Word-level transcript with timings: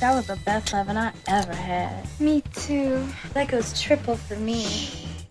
That 0.00 0.14
was 0.14 0.26
the 0.26 0.36
best 0.44 0.74
loving 0.74 0.98
I 0.98 1.12
ever 1.26 1.54
had. 1.54 2.06
Me 2.20 2.42
too. 2.54 3.06
That 3.32 3.48
goes 3.48 3.80
triple 3.80 4.16
for 4.16 4.36
me. 4.36 4.66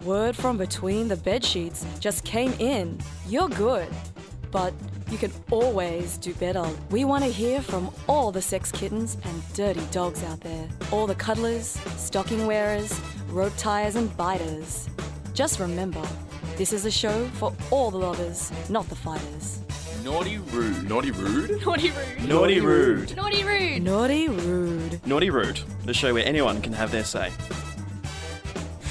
Word 0.03 0.35
from 0.35 0.57
between 0.57 1.07
the 1.07 1.17
bed 1.17 1.43
sheets 1.43 1.85
just 1.99 2.23
came 2.23 2.51
in. 2.59 2.99
You're 3.27 3.49
good. 3.49 3.87
But 4.51 4.73
you 5.11 5.19
can 5.19 5.31
always 5.51 6.17
do 6.17 6.33
better. 6.35 6.65
We 6.89 7.05
want 7.05 7.23
to 7.23 7.29
hear 7.29 7.61
from 7.61 7.91
all 8.07 8.31
the 8.31 8.41
sex 8.41 8.71
kittens 8.71 9.17
and 9.23 9.53
dirty 9.53 9.83
dogs 9.91 10.23
out 10.23 10.41
there. 10.41 10.67
All 10.91 11.05
the 11.05 11.15
cuddlers, 11.15 11.79
stocking 11.97 12.47
wearers, 12.47 12.99
rope 13.29 13.53
tires, 13.57 13.95
and 13.95 14.15
biters. 14.17 14.89
Just 15.35 15.59
remember, 15.59 16.01
this 16.55 16.73
is 16.73 16.85
a 16.85 16.91
show 16.91 17.27
for 17.33 17.53
all 17.69 17.91
the 17.91 17.97
lovers, 17.97 18.51
not 18.69 18.87
the 18.89 18.95
fighters. 18.95 19.64
Naughty 20.05 20.37
rude. 20.37 20.87
Naughty 20.87 21.09
rude? 21.09 21.65
Naughty 21.65 21.89
rude. 21.89 22.29
Naughty 22.29 22.59
Rude. 22.59 23.15
Naughty 23.15 23.43
rude. 23.43 23.81
Naughty 23.83 24.27
rude. 24.29 25.07
Naughty 25.07 25.31
Rude, 25.31 25.59
the 25.85 25.95
show 25.95 26.13
where 26.13 26.23
anyone 26.23 26.61
can 26.61 26.73
have 26.73 26.91
their 26.91 27.03
say. 27.03 27.31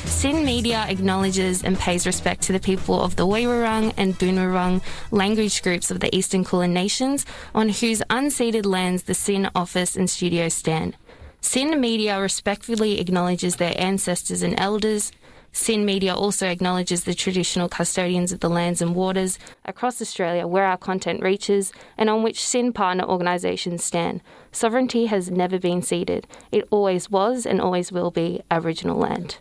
SYN 0.07 0.45
Media 0.45 0.85
acknowledges 0.89 1.63
and 1.63 1.79
pays 1.79 2.05
respect 2.05 2.43
to 2.43 2.53
the 2.53 2.59
people 2.59 3.01
of 3.01 3.15
the 3.15 3.29
Woiwurrung 3.29 3.95
and 3.97 4.19
Boonwurrung 4.19 4.83
language 5.13 5.63
groups 5.63 5.89
of 5.93 6.01
the 6.01 6.13
Eastern 6.13 6.43
Kulin 6.43 6.75
Nations 6.75 7.25
on 7.55 7.69
whose 7.69 8.03
unceded 8.11 8.67
lands 8.67 9.05
the 9.05 9.15
SYN 9.15 9.49
office 9.55 9.95
and 9.95 10.11
studio 10.11 10.49
stand. 10.49 10.97
SYN 11.41 11.81
Media 11.81 12.21
respectfully 12.21 12.99
acknowledges 12.99 13.55
their 13.55 13.75
ancestors 13.81 14.43
and 14.43 14.59
elders. 14.59 15.13
SYN 15.57 15.85
Media 15.85 16.13
also 16.13 16.49
acknowledges 16.49 17.05
the 17.05 17.15
traditional 17.15 17.69
custodians 17.69 18.33
of 18.33 18.41
the 18.41 18.51
lands 18.51 18.83
and 18.83 18.93
waters 18.93 19.39
across 19.65 20.03
Australia 20.03 20.49
where 20.49 20.65
our 20.65 20.77
content 20.77 21.23
reaches 21.23 21.73
and 21.97 22.11
on 22.11 22.25
which 22.25 22.45
SYN 22.45 22.73
partner 22.73 23.05
organisations 23.05 23.85
stand. 23.85 24.21
Sovereignty 24.51 25.07
has 25.07 25.31
never 25.31 25.61
been 25.61 25.81
ceded. 25.81 26.27
It 26.51 26.67
always 26.73 27.09
was 27.09 27.47
and 27.47 27.61
always 27.61 27.93
will 27.93 28.11
be 28.11 28.43
Aboriginal 28.51 28.99
land. 28.99 29.39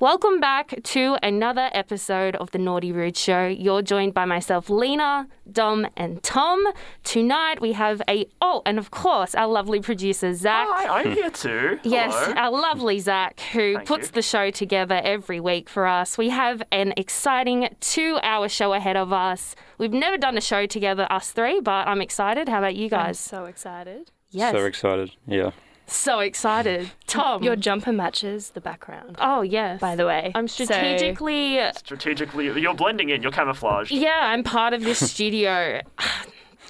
Welcome 0.00 0.38
back 0.38 0.80
to 0.84 1.16
another 1.24 1.70
episode 1.72 2.36
of 2.36 2.52
the 2.52 2.58
Naughty 2.58 2.92
Rude 2.92 3.16
Show. 3.16 3.48
You're 3.48 3.82
joined 3.82 4.14
by 4.14 4.26
myself, 4.26 4.70
Lena, 4.70 5.26
Dom, 5.50 5.88
and 5.96 6.22
Tom. 6.22 6.64
Tonight 7.02 7.60
we 7.60 7.72
have 7.72 8.00
a 8.08 8.26
oh, 8.40 8.62
and 8.64 8.78
of 8.78 8.92
course 8.92 9.34
our 9.34 9.48
lovely 9.48 9.80
producer 9.80 10.32
Zach. 10.34 10.68
Hi, 10.70 11.00
I'm 11.00 11.12
here 11.12 11.30
too. 11.30 11.80
Yes, 11.88 12.14
Hello. 12.14 12.34
our 12.36 12.50
lovely 12.52 13.00
Zach, 13.00 13.40
who 13.52 13.74
Thank 13.74 13.88
puts 13.88 14.06
you. 14.08 14.12
the 14.12 14.22
show 14.22 14.52
together 14.52 15.00
every 15.02 15.40
week 15.40 15.68
for 15.68 15.84
us. 15.88 16.16
We 16.16 16.28
have 16.28 16.62
an 16.70 16.92
exciting 16.96 17.68
two 17.80 18.20
hour 18.22 18.48
show 18.48 18.74
ahead 18.74 18.96
of 18.96 19.12
us. 19.12 19.56
We've 19.78 19.92
never 19.92 20.16
done 20.16 20.38
a 20.38 20.40
show 20.40 20.66
together, 20.66 21.08
us 21.10 21.32
three, 21.32 21.60
but 21.60 21.88
I'm 21.88 22.00
excited. 22.00 22.48
How 22.48 22.58
about 22.58 22.76
you 22.76 22.84
I'm 22.84 22.90
guys? 22.90 23.18
so 23.18 23.46
excited. 23.46 24.12
yes. 24.30 24.52
So 24.54 24.64
excited. 24.64 25.10
Yeah. 25.26 25.50
So 25.88 26.20
excited. 26.20 26.90
Tom. 27.06 27.42
Your 27.42 27.56
jumper 27.56 27.92
matches 27.92 28.50
the 28.50 28.60
background, 28.60 29.16
oh, 29.20 29.40
yes. 29.42 29.80
by 29.80 29.96
the 29.96 30.06
way. 30.06 30.30
I'm 30.34 30.46
So- 30.48 30.64
strategically. 30.64 31.58
Strategically, 31.76 32.46
you're 32.60 32.74
blending 32.74 33.08
in. 33.10 33.22
You're 33.22 33.32
camouflaged. 33.32 33.90
yeah, 33.90 34.20
I'm 34.22 34.42
part 34.44 34.72
of 34.74 34.82
this 34.84 35.10
studio. 35.10 35.80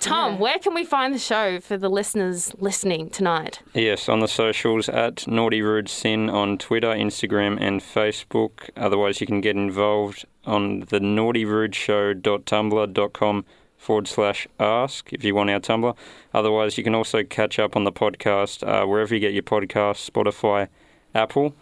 Tom, 0.01 0.35
Yeah. 0.35 0.39
where 0.39 0.59
can 0.61 0.75
we 0.75 0.85
find 0.85 1.13
the 1.13 1.19
show 1.19 1.59
for 1.59 1.77
the 1.77 1.89
listeners 1.91 2.55
listening 2.61 3.11
tonight? 3.11 3.59
Yes, 3.75 4.09
on 4.09 4.21
the 4.21 4.29
socials 4.29 4.89
at 4.89 5.27
Naughty 5.27 5.61
Rude 5.61 5.89
SYN 5.89 6.31
on 6.31 6.57
Twitter, 6.57 6.91
Instagram, 6.95 7.59
and 7.61 7.81
Facebook. 7.81 8.71
Otherwise, 8.77 9.21
you 9.21 9.27
can 9.27 9.41
get 9.41 9.57
involved 9.57 10.25
on 10.47 10.85
the 10.91 11.01
naughtyrudeshow.tumblr.com 11.01 13.45
forward 13.79 14.07
slash 14.09 14.47
ask 14.61 15.11
if 15.12 15.25
you 15.25 15.34
want 15.34 15.48
our 15.48 15.61
Tumblr. 15.61 15.97
Otherwise, 16.34 16.77
you 16.77 16.84
can 16.84 16.95
also 16.95 17.23
catch 17.23 17.59
up 17.59 17.75
on 17.77 17.84
the 17.84 17.93
podcast 17.93 18.67
uh, 18.67 18.84
wherever 18.87 19.15
you 19.15 19.21
get 19.21 19.33
your 19.33 19.43
podcast 19.45 20.11
Spotify, 20.11 20.69
Apple 21.15 21.55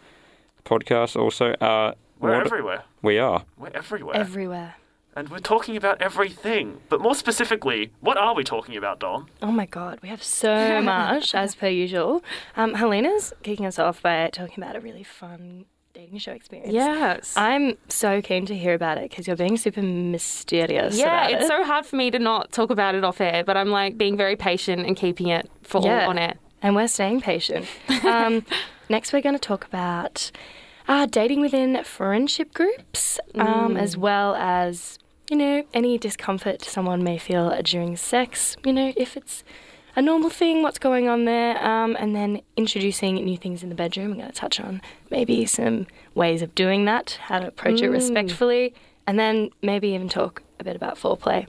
Podcasts. 0.65 1.15
Also, 1.15 1.53
uh, 1.53 1.93
We're 2.19 2.37
what- 2.39 2.47
everywhere. 2.47 2.83
we 3.03 3.19
are. 3.19 3.45
We're 3.57 3.71
everywhere. 3.75 4.17
everywhere. 4.17 4.75
and 5.15 5.29
we're 5.31 5.39
talking 5.39 5.77
about 5.77 6.03
everything. 6.03 6.79
But 6.91 7.01
more 7.01 7.15
specifically, 7.15 7.91
what 8.01 8.17
are 8.19 8.35
we 8.35 8.45
talking 8.45 8.77
about, 8.77 8.99
Dom? 9.01 9.29
Oh 9.41 9.51
my 9.53 9.65
god, 9.67 9.99
we 10.03 10.09
have 10.11 10.23
so 10.23 10.83
much 10.95 11.35
as 11.35 11.55
per 11.55 11.69
usual. 11.69 12.23
Um, 12.57 12.75
Helena's 12.75 13.33
kicking 13.43 13.65
us 13.67 13.79
off 13.79 14.03
by 14.03 14.29
talking 14.31 14.63
about 14.63 14.77
a 14.77 14.81
really 14.81 15.05
fun 15.05 15.65
dating 15.97 16.19
show 16.19 16.33
experience. 16.33 16.73
Yes. 16.73 17.33
I'm 17.37 17.79
so 17.89 18.21
keen 18.21 18.45
to 18.47 18.55
hear 18.55 18.75
about 18.75 18.99
it 18.99 19.09
because 19.09 19.27
you're 19.27 19.37
being 19.37 19.57
super 19.57 19.81
mysterious. 19.83 20.99
yeah, 20.99 21.29
it's 21.29 21.45
it. 21.45 21.49
so 21.49 21.65
hard 21.65 21.87
for 21.87 21.97
me 21.97 22.11
to 22.11 22.19
not 22.19 22.53
talk 22.53 22.71
about 22.71 22.95
it 22.95 23.03
off 23.05 23.21
air, 23.21 23.43
but 23.45 23.57
I'm 23.57 23.71
like 23.71 23.97
being 23.97 24.17
very 24.17 24.37
patient 24.37 24.87
and 24.87 24.97
keeping 24.97 25.29
it 25.29 25.51
full 25.63 25.85
Yeah. 25.85 26.07
on 26.07 26.19
it. 26.19 26.37
and 26.63 26.75
we're 26.75 26.89
staying 26.89 27.21
patient. 27.21 27.67
Um, 28.05 28.45
next, 28.89 29.13
we're 29.13 29.21
going 29.23 29.35
to 29.35 29.39
talk 29.39 29.65
about 29.65 30.31
uh, 30.89 31.07
dating 31.07 31.41
within 31.41 31.83
friendship 31.85 32.53
groups, 32.55 33.19
um, 33.35 33.77
as 33.77 33.97
well 33.97 34.35
as 34.35 34.99
you 35.31 35.37
know 35.37 35.65
any 35.75 35.99
discomfort 35.99 36.63
someone 36.65 37.03
may 37.03 37.19
feel 37.19 37.45
during 37.63 37.97
sex. 37.97 38.57
You 38.65 38.73
know 38.73 38.93
if 38.97 39.17
it's 39.17 39.45
a 39.97 40.03
normal 40.03 40.29
thing, 40.29 40.63
what's 40.63 40.79
going 40.79 41.09
on 41.09 41.25
there, 41.25 41.63
um, 41.65 41.97
and 41.99 42.15
then 42.15 42.43
introducing 42.57 43.15
new 43.15 43.37
things 43.37 43.63
in 43.63 43.71
the 43.71 43.75
bedroom. 43.75 44.11
We're 44.11 44.17
going 44.17 44.29
to 44.29 44.35
touch 44.35 44.61
on 44.61 44.83
maybe 45.11 45.47
some 45.47 45.87
ways 46.15 46.43
of 46.43 46.55
doing 46.55 46.85
that, 46.85 47.19
how 47.23 47.39
to 47.39 47.49
approach 47.49 47.81
it 47.81 47.89
respectfully, 47.89 48.75
and 49.07 49.19
then 49.19 49.51
maybe 49.63 49.89
even 49.89 50.09
talk 50.09 50.43
a 50.61 50.65
bit 50.65 50.77
about 50.77 50.97
foreplay, 50.99 51.47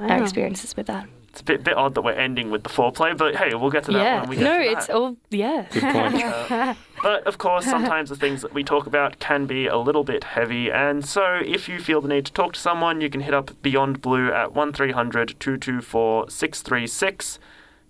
our 0.00 0.22
experiences 0.22 0.74
with 0.74 0.86
that. 0.86 1.06
It's 1.28 1.40
a 1.40 1.44
bit, 1.44 1.64
bit 1.64 1.78
odd 1.78 1.94
that 1.94 2.02
we're 2.02 2.12
ending 2.12 2.50
with 2.50 2.62
the 2.62 2.68
foreplay, 2.68 3.16
but 3.16 3.36
hey, 3.36 3.54
we'll 3.54 3.70
get 3.70 3.84
to 3.84 3.92
that 3.92 4.02
yeah, 4.02 4.20
when 4.20 4.28
we 4.28 4.36
get 4.36 4.44
no, 4.44 4.58
to 4.58 4.70
it's 4.70 4.90
all 4.90 5.16
yeah. 5.30 5.66
Good 5.70 5.82
point. 6.58 6.78
But 7.02 7.26
of 7.26 7.38
course, 7.38 7.64
sometimes 7.64 8.10
the 8.10 8.16
things 8.16 8.42
that 8.42 8.52
we 8.52 8.62
talk 8.62 8.86
about 8.86 9.18
can 9.18 9.46
be 9.46 9.66
a 9.66 9.78
little 9.78 10.04
bit 10.04 10.24
heavy, 10.24 10.70
and 10.70 11.04
so 11.06 11.40
if 11.42 11.70
you 11.70 11.78
feel 11.78 12.02
the 12.02 12.08
need 12.08 12.26
to 12.26 12.32
talk 12.32 12.52
to 12.52 12.60
someone, 12.60 13.00
you 13.00 13.08
can 13.08 13.22
hit 13.22 13.32
up 13.32 13.50
Beyond 13.62 14.02
Blue 14.02 14.30
at 14.30 14.52
1300 14.52 15.40
224 15.40 16.28
636, 16.28 17.38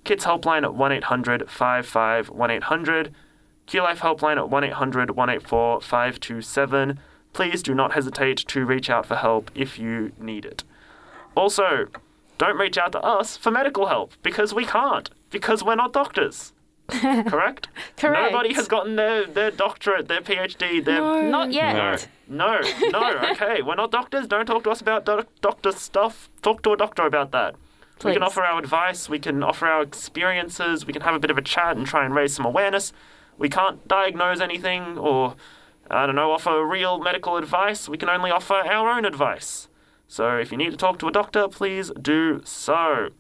Kids 0.05 0.25
Helpline 0.25 0.65
at 0.65 0.75
1 0.75 0.93
800 0.93 1.49
55 1.51 2.29
1800, 2.31 3.15
Q 3.67 3.83
Life 3.83 4.01
Helpline 4.01 4.37
at 4.37 4.49
1 4.51 4.65
800 4.65 5.11
184 5.13 5.81
527. 5.81 6.99
Please 7.33 7.63
do 7.63 7.75
not 7.75 7.93
hesitate 7.93 8.39
to 8.39 8.65
reach 8.67 8.91
out 8.91 9.07
for 9.07 9.17
help 9.17 9.51
if 9.55 9.79
you 9.79 10.13
need 10.19 10.45
it. 10.45 10.65
Also, 11.35 11.87
don't 12.37 12.59
reach 12.59 12.77
out 12.77 12.93
to 12.93 13.01
us 13.01 13.37
for 13.37 13.51
medical 13.51 13.87
help 13.87 14.13
because 14.23 14.53
we 14.53 14.67
can't, 14.67 15.09
because 15.31 15.63
we're 15.63 15.77
not 15.77 15.93
doctors. 15.93 16.53
Correct? 16.89 17.69
Correct. 17.97 18.33
Nobody 18.33 18.53
has 18.55 18.69
gotten 18.69 18.97
their, 18.97 19.25
their 19.27 19.51
doctorate, 19.51 20.09
their 20.09 20.21
PhD, 20.21 20.85
their. 20.85 21.01
Not 21.23 21.53
yet. 21.53 22.09
No. 22.29 22.61
No, 22.61 22.61
no, 22.91 23.19
okay. 23.33 23.63
We're 23.63 23.77
not 23.77 23.93
doctors. 23.93 24.27
Don't 24.27 24.47
talk 24.47 24.65
to 24.65 24.71
us 24.71 24.81
about 24.81 25.05
doc- 25.05 25.29
doctor 25.41 25.73
stuff. 25.73 26.29
Talk 26.43 26.63
to 26.63 26.73
a 26.73 26.77
doctor 26.77 27.07
about 27.07 27.31
that. 27.33 27.55
We 28.05 28.15
can 28.15 28.23
offer 28.23 28.43
our 28.43 28.59
advice, 28.59 29.09
we 29.09 29.19
can 29.19 29.43
offer 29.43 29.67
our 29.67 29.83
experiences, 29.83 30.87
we 30.87 30.93
can 30.93 31.03
have 31.03 31.15
a 31.15 31.19
bit 31.19 31.31
of 31.31 31.39
a 31.39 31.43
chat 31.43 31.77
and 31.77 31.87
try 31.87 32.05
and 32.05 32.15
raise 32.15 32.35
some 32.35 32.45
awareness. 32.45 32.93
We 33.39 33.49
can't 33.49 33.87
diagnose 33.89 34.41
anything 34.41 34.99
or, 34.99 35.37
I 35.91 36.07
don't 36.07 36.15
know, 36.15 36.33
offer 36.33 36.65
real 36.65 36.99
medical 36.99 37.37
advice. 37.37 37.89
We 37.89 37.97
can 37.99 38.09
only 38.09 38.31
offer 38.31 38.55
our 38.55 38.89
own 38.91 39.05
advice. 39.05 39.69
So 40.09 40.37
if 40.37 40.53
you 40.53 40.59
need 40.59 40.71
to 40.71 40.77
talk 40.77 40.99
to 40.99 41.09
a 41.09 41.13
doctor, 41.13 41.49
please 41.49 41.91
do 42.01 42.43
so. 42.45 43.11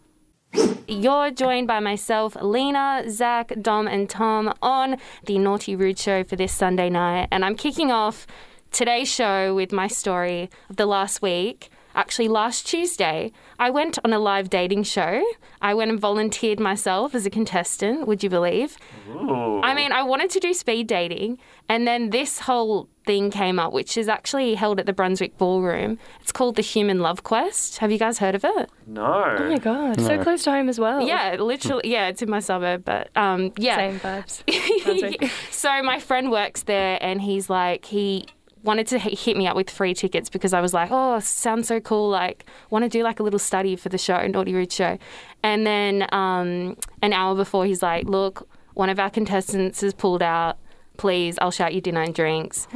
You're 0.86 1.30
joined 1.30 1.66
by 1.66 1.80
myself, 1.80 2.36
Lena, 2.40 3.04
Zach, 3.08 3.52
Dom, 3.62 3.88
and 3.88 4.10
Tom 4.10 4.52
on 4.60 4.98
the 5.24 5.38
Naughty 5.38 5.74
Rude 5.74 5.98
Show 5.98 6.24
for 6.24 6.36
this 6.36 6.52
Sunday 6.52 6.90
night. 6.90 7.28
And 7.32 7.44
I'm 7.44 7.56
kicking 7.56 7.90
off 7.90 8.26
today's 8.70 9.08
show 9.08 9.54
with 9.54 9.72
my 9.72 9.86
story 9.86 10.50
of 10.68 10.76
the 10.76 10.84
last 10.84 11.22
week. 11.22 11.70
Actually, 11.94 12.28
last 12.28 12.66
Tuesday, 12.66 13.32
I 13.58 13.70
went 13.70 13.98
on 14.04 14.12
a 14.12 14.18
live 14.18 14.50
dating 14.50 14.84
show. 14.84 15.22
I 15.60 15.74
went 15.74 15.90
and 15.90 16.00
volunteered 16.00 16.58
myself 16.58 17.14
as 17.14 17.26
a 17.26 17.30
contestant, 17.30 18.06
would 18.06 18.22
you 18.22 18.30
believe? 18.30 18.76
Ooh. 19.10 19.60
I 19.62 19.74
mean, 19.74 19.92
I 19.92 20.02
wanted 20.02 20.30
to 20.30 20.40
do 20.40 20.54
speed 20.54 20.86
dating, 20.86 21.38
and 21.68 21.86
then 21.86 22.10
this 22.10 22.40
whole 22.40 22.88
thing 23.04 23.30
came 23.30 23.58
up, 23.58 23.72
which 23.72 23.96
is 23.96 24.08
actually 24.08 24.54
held 24.54 24.78
at 24.78 24.86
the 24.86 24.92
Brunswick 24.92 25.36
Ballroom. 25.36 25.98
It's 26.20 26.32
called 26.32 26.56
the 26.56 26.62
Human 26.62 27.00
Love 27.00 27.24
Quest. 27.24 27.78
Have 27.78 27.90
you 27.90 27.98
guys 27.98 28.18
heard 28.18 28.34
of 28.34 28.44
it? 28.44 28.70
no. 28.86 29.36
Oh 29.38 29.48
my 29.48 29.58
god, 29.58 30.00
so 30.00 30.22
close 30.22 30.44
to 30.44 30.50
home 30.52 30.68
as 30.68 30.78
well. 30.78 31.06
Yeah, 31.06 31.36
literally. 31.38 31.90
Yeah, 31.90 32.08
it's 32.08 32.22
in 32.22 32.30
my 32.30 32.40
suburb, 32.40 32.84
but 32.84 33.10
um, 33.16 33.52
yeah. 33.56 33.76
same 33.76 34.00
vibes. 34.00 35.30
So 35.50 35.82
my 35.82 35.98
friend 36.00 36.30
works 36.30 36.62
there, 36.62 36.98
and 37.00 37.20
he's 37.20 37.48
like, 37.48 37.84
he 37.84 38.26
wanted 38.62 38.86
to 38.88 38.98
hit 38.98 39.36
me 39.36 39.46
up 39.46 39.56
with 39.56 39.70
free 39.70 39.94
tickets 39.94 40.28
because 40.28 40.52
I 40.52 40.60
was 40.60 40.72
like, 40.72 40.90
oh, 40.92 41.18
sounds 41.20 41.68
so 41.68 41.80
cool. 41.80 42.08
Like, 42.08 42.44
want 42.70 42.84
to 42.84 42.88
do 42.88 43.02
like 43.02 43.20
a 43.20 43.22
little 43.22 43.38
study 43.38 43.76
for 43.76 43.88
the 43.88 43.98
show, 43.98 44.26
Naughty 44.26 44.54
Rude 44.54 44.72
Show. 44.72 44.98
And 45.42 45.66
then 45.66 46.06
um, 46.12 46.76
an 47.02 47.12
hour 47.12 47.34
before, 47.34 47.66
he's 47.66 47.82
like, 47.82 48.06
look, 48.06 48.48
one 48.74 48.88
of 48.88 48.98
our 48.98 49.10
contestants 49.10 49.80
has 49.80 49.92
pulled 49.94 50.22
out. 50.22 50.58
Please, 50.96 51.38
I'll 51.40 51.50
shout 51.50 51.74
you 51.74 51.80
dinner 51.80 52.02
and 52.02 52.14
drinks. 52.14 52.68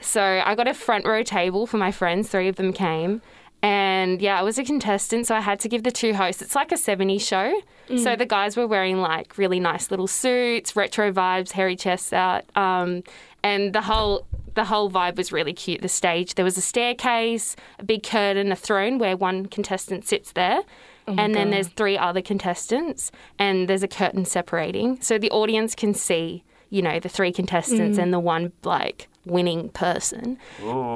So 0.00 0.42
I 0.44 0.54
got 0.54 0.66
a 0.68 0.74
front 0.74 1.06
row 1.06 1.22
table 1.22 1.66
for 1.66 1.76
my 1.78 1.92
friends. 1.92 2.28
Three 2.28 2.48
of 2.48 2.56
them 2.56 2.72
came. 2.72 3.22
And 3.64 4.20
yeah, 4.20 4.40
I 4.40 4.42
was 4.42 4.58
a 4.58 4.64
contestant, 4.64 5.28
so 5.28 5.36
I 5.36 5.40
had 5.40 5.60
to 5.60 5.68
give 5.68 5.84
the 5.84 5.92
two 5.92 6.14
hosts. 6.14 6.42
It's 6.42 6.56
like 6.56 6.72
a 6.72 6.74
70s 6.74 7.20
show. 7.20 7.60
So 7.98 8.16
the 8.16 8.26
guys 8.26 8.56
were 8.56 8.66
wearing 8.66 9.00
like 9.00 9.38
really 9.38 9.60
nice 9.60 9.90
little 9.90 10.08
suits, 10.08 10.74
retro 10.74 11.12
vibes, 11.12 11.52
hairy 11.52 11.76
chests 11.76 12.12
out. 12.12 12.44
Um, 12.56 13.04
and 13.42 13.72
the 13.72 13.82
whole 13.82 14.26
the 14.54 14.64
whole 14.64 14.90
vibe 14.90 15.16
was 15.16 15.32
really 15.32 15.52
cute. 15.54 15.80
The 15.80 15.88
stage, 15.88 16.34
there 16.34 16.44
was 16.44 16.58
a 16.58 16.62
staircase, 16.62 17.56
a 17.78 17.84
big 17.84 18.02
curtain, 18.02 18.52
a 18.52 18.56
throne 18.56 18.98
where 18.98 19.16
one 19.16 19.46
contestant 19.46 20.06
sits 20.06 20.32
there. 20.32 20.62
Oh 21.08 21.16
and 21.18 21.34
then 21.34 21.50
there's 21.50 21.68
three 21.68 21.98
other 21.98 22.22
contestants, 22.22 23.10
and 23.38 23.68
there's 23.68 23.82
a 23.82 23.88
curtain 23.88 24.24
separating. 24.24 25.00
So 25.00 25.18
the 25.18 25.30
audience 25.30 25.74
can 25.74 25.94
see, 25.94 26.44
you 26.70 26.80
know, 26.80 27.00
the 27.00 27.08
three 27.08 27.32
contestants 27.32 27.98
mm. 27.98 28.02
and 28.02 28.12
the 28.12 28.20
one 28.20 28.52
like 28.62 29.08
winning 29.24 29.70
person. 29.70 30.38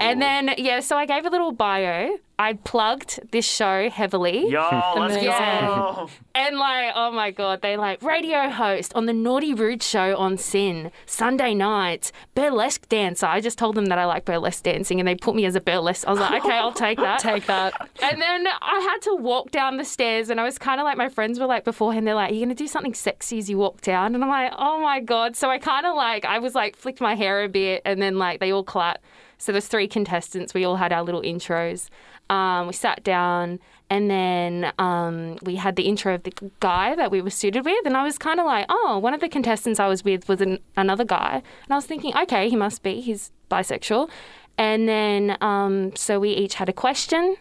And 0.01 0.23
then, 0.23 0.55
yeah, 0.59 0.81
so 0.81 0.97
I 0.97 1.07
gave 1.07 1.25
a 1.25 1.31
little 1.31 1.53
bio. 1.53 2.19
I 2.39 2.53
plugged 2.53 3.31
this 3.33 3.47
show 3.47 3.89
heavily. 3.89 4.49
Yo, 4.49 4.61
let's 4.97 5.15
Amazing. 5.15 5.31
go. 5.31 6.09
And 6.35 6.59
like, 6.59 6.93
oh 6.95 7.11
my 7.11 7.31
god, 7.31 7.63
they 7.63 7.79
like 7.79 8.03
radio 8.03 8.51
host 8.51 8.93
on 8.95 9.07
the 9.07 9.15
Naughty 9.15 9.55
Rude 9.55 9.83
show 9.83 10.15
on 10.17 10.37
SYN 10.37 10.91
Sunday 11.07 11.55
nights, 11.55 12.13
burlesque 12.35 12.89
dancer. 12.91 13.25
I 13.25 13.41
just 13.41 13.57
told 13.57 13.75
them 13.75 13.87
that 13.87 13.99
I 13.99 14.05
like 14.05 14.27
burlesque 14.27 14.65
dancing, 14.65 15.01
and 15.01 15.09
they 15.09 15.15
put 15.15 15.35
me 15.35 15.47
as 15.47 15.55
a 15.55 15.63
burlesque. 15.63 16.07
I 16.07 16.11
was 16.11 16.21
like, 16.21 16.45
okay, 16.45 16.57
I'll 16.57 16.73
take 16.73 16.99
that. 16.99 17.21
Take 17.27 17.47
that. 17.47 17.89
And 18.03 18.21
then 18.21 18.47
I 18.47 18.81
had 18.81 18.99
to 19.03 19.15
walk 19.15 19.51
down 19.51 19.79
the 19.79 19.85
stairs, 19.85 20.29
and 20.29 20.39
I 20.39 20.45
was 20.45 20.59
kind 20.59 20.79
of 20.79 20.85
like, 20.85 20.99
my 20.99 21.09
friends 21.09 21.41
were 21.41 21.47
like 21.47 21.65
beforehand, 21.65 22.07
they're 22.07 22.15
like, 22.15 22.33
You're 22.33 22.41
going 22.41 22.51
to 22.51 22.55
do 22.55 22.69
something 22.69 22.95
sexy 22.95 23.39
as 23.39 23.49
you 23.49 23.57
walk 23.57 23.81
down? 23.81 24.15
And 24.15 24.23
I'm 24.23 24.31
like, 24.31 24.53
Oh 24.57 24.79
my 24.81 25.01
God. 25.01 25.37
So 25.37 25.49
I 25.49 25.59
kind 25.59 25.87
of 25.87 25.97
like, 25.97 26.25
I 26.27 26.39
was 26.39 26.55
like, 26.55 26.77
flicked 26.77 27.01
my 27.01 27.15
hair 27.15 27.43
a 27.43 27.49
bit, 27.49 27.81
and 27.87 28.01
then 28.01 28.19
like 28.19 28.41
they 28.41 28.53
all 28.53 28.63
clapped. 28.63 29.03
So 29.39 29.53
there's 29.53 29.67
three 29.67 29.89
contestants. 29.89 30.55
We 30.55 30.65
all 30.65 30.77
had 30.77 30.93
our 30.93 31.03
little 31.03 31.23
intros. 31.23 31.89
Um, 32.29 32.67
we 32.67 32.73
sat 32.73 33.05
down, 33.05 33.61
and 33.89 34.11
then 34.11 34.73
um, 34.79 35.39
we 35.43 35.57
had 35.57 35.77
the 35.77 35.85
intro 35.85 36.15
of 36.15 36.25
the 36.25 36.33
guy 36.61 36.97
that 36.97 37.11
we 37.11 37.23
were 37.23 37.31
suited 37.31 37.65
with. 37.65 37.87
And 37.87 37.97
I 37.97 38.03
was 38.03 38.19
kind 38.19 38.41
of 38.41 38.47
like, 38.47 38.67
Oh, 38.69 38.99
one 38.99 39.15
of 39.15 39.21
the 39.21 39.29
contestants 39.29 39.79
I 39.79 39.87
was 39.87 40.05
with 40.05 40.29
was 40.29 40.41
an, 40.41 40.59
another 40.77 41.05
guy. 41.05 41.43
And 41.65 41.73
I 41.73 41.77
was 41.77 41.87
thinking, 41.87 42.17
Okay, 42.17 42.49
he 42.49 42.57
must 42.57 42.83
be. 42.83 43.01
He's 43.01 43.31
bisexual. 43.51 44.11
And 44.59 44.89
then, 44.89 45.37
um, 45.41 45.95
so 45.95 46.19
we 46.19 46.31
each 46.31 46.55
had 46.55 46.69
a 46.69 46.73
question. 46.73 47.37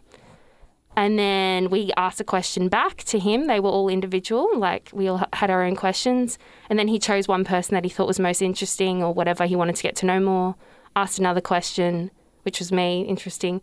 And 0.98 1.20
then 1.20 1.70
we 1.70 1.92
asked 1.98 2.22
a 2.22 2.24
question 2.24 2.70
back 2.70 2.98
to 3.06 3.20
him. 3.20 3.48
They 3.48 3.60
were 3.60 3.70
all 3.70 3.90
individual, 3.90 4.50
like 4.58 4.90
we 4.94 5.08
all 5.10 5.28
had 5.34 5.50
our 5.50 5.64
own 5.64 5.76
questions. 5.76 6.38
And 6.70 6.80
then 6.80 6.88
he 6.88 7.00
chose 7.00 7.28
one 7.28 7.44
person 7.44 7.74
that 7.74 7.84
he 7.84 7.90
thought 7.90 8.08
was 8.08 8.20
most 8.20 8.42
interesting 8.42 9.04
or 9.04 9.14
whatever 9.14 9.46
he 9.46 9.56
wanted 9.56 9.76
to 9.76 9.84
get 9.84 9.96
to 9.98 10.06
know 10.06 10.20
more. 10.22 10.56
Asked 10.96 11.20
another 11.20 11.42
question, 11.42 12.12
which 12.46 12.60
was 12.60 12.72
me, 12.72 13.02
interesting. 13.02 13.62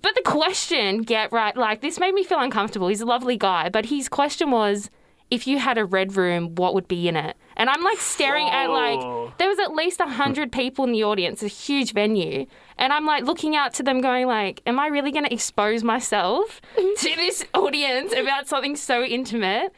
But 0.00 0.14
the 0.14 0.22
question, 0.22 1.02
get 1.02 1.30
right, 1.32 1.56
like 1.56 1.82
this 1.82 2.00
made 2.00 2.14
me 2.14 2.24
feel 2.24 2.40
uncomfortable. 2.40 2.88
He's 2.88 3.02
a 3.02 3.06
lovely 3.06 3.36
guy, 3.36 3.68
but 3.68 3.86
his 3.86 4.08
question 4.08 4.50
was 4.50 4.90
if 5.30 5.46
you 5.46 5.58
had 5.58 5.78
a 5.78 5.84
red 5.84 6.14
room, 6.16 6.54
what 6.56 6.74
would 6.74 6.86
be 6.86 7.08
in 7.08 7.16
it? 7.16 7.36
And 7.56 7.70
I'm 7.70 7.82
like 7.82 7.98
staring 8.00 8.48
at 8.48 8.66
like 8.66 9.00
there 9.38 9.48
was 9.48 9.58
at 9.58 9.74
least 9.74 10.00
a 10.00 10.06
hundred 10.06 10.52
people 10.52 10.84
in 10.84 10.92
the 10.92 11.04
audience, 11.04 11.42
a 11.42 11.48
huge 11.48 11.92
venue, 11.92 12.46
and 12.76 12.92
I'm 12.92 13.06
like 13.06 13.24
looking 13.24 13.56
out 13.56 13.72
to 13.74 13.82
them, 13.82 14.00
going 14.00 14.26
like, 14.26 14.60
"Am 14.66 14.78
I 14.78 14.88
really 14.88 15.10
going 15.10 15.24
to 15.24 15.32
expose 15.32 15.82
myself 15.82 16.60
to 16.76 17.16
this 17.16 17.44
audience 17.54 18.12
about 18.12 18.48
something 18.48 18.76
so 18.76 19.02
intimate?" 19.02 19.72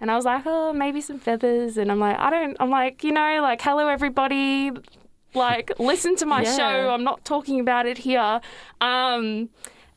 And 0.00 0.10
I 0.10 0.16
was 0.16 0.24
like, 0.24 0.42
"Oh, 0.44 0.72
maybe 0.72 1.00
some 1.00 1.18
feathers," 1.18 1.76
and 1.76 1.90
I'm 1.90 2.00
like, 2.00 2.18
"I 2.18 2.30
don't," 2.30 2.56
I'm 2.58 2.70
like, 2.70 3.04
you 3.04 3.12
know, 3.12 3.40
like, 3.42 3.60
"Hello, 3.62 3.86
everybody." 3.88 4.72
Like, 5.36 5.70
listen 5.78 6.16
to 6.16 6.26
my 6.26 6.42
Yeah. 6.42 6.56
show. 6.56 6.90
I'm 6.90 7.04
not 7.04 7.24
talking 7.24 7.60
about 7.60 7.86
it 7.86 7.98
here. 7.98 8.40
Um, 8.80 9.50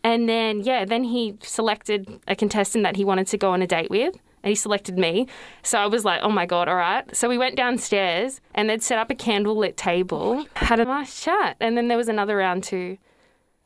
and 0.03 0.30
then, 0.30 0.62
yeah, 0.62 0.86
then 0.86 1.06
he 1.06 1.38
selected 1.41 2.19
a 2.27 2.36
contestant 2.36 2.83
that 2.83 2.95
he 2.95 3.03
wanted 3.06 3.27
to 3.27 3.38
go 3.38 3.51
on 3.51 3.62
a 3.62 3.68
date 3.68 3.89
with. 3.89 4.15
And 4.41 4.50
he 4.50 4.56
selected 4.56 4.97
me. 4.97 5.27
So 5.63 5.77
I 5.80 5.86
was 5.88 6.06
like, 6.06 6.21
oh 6.24 6.30
my 6.30 6.45
God, 6.45 6.69
all 6.69 6.75
right. 6.75 7.03
So 7.15 7.27
we 7.27 7.38
went 7.38 7.57
downstairs 7.57 8.39
and 8.56 8.69
they'd 8.69 8.81
set 8.81 8.97
up 8.97 9.09
a 9.12 9.15
candlelit 9.15 9.75
table, 9.75 10.45
had 10.56 10.80
a 10.80 10.86
nice 10.86 11.21
chat. 11.21 11.57
And 11.59 11.77
then 11.77 11.89
there 11.89 11.97
was 11.97 12.07
another 12.07 12.38
round 12.38 12.63
too 12.63 12.97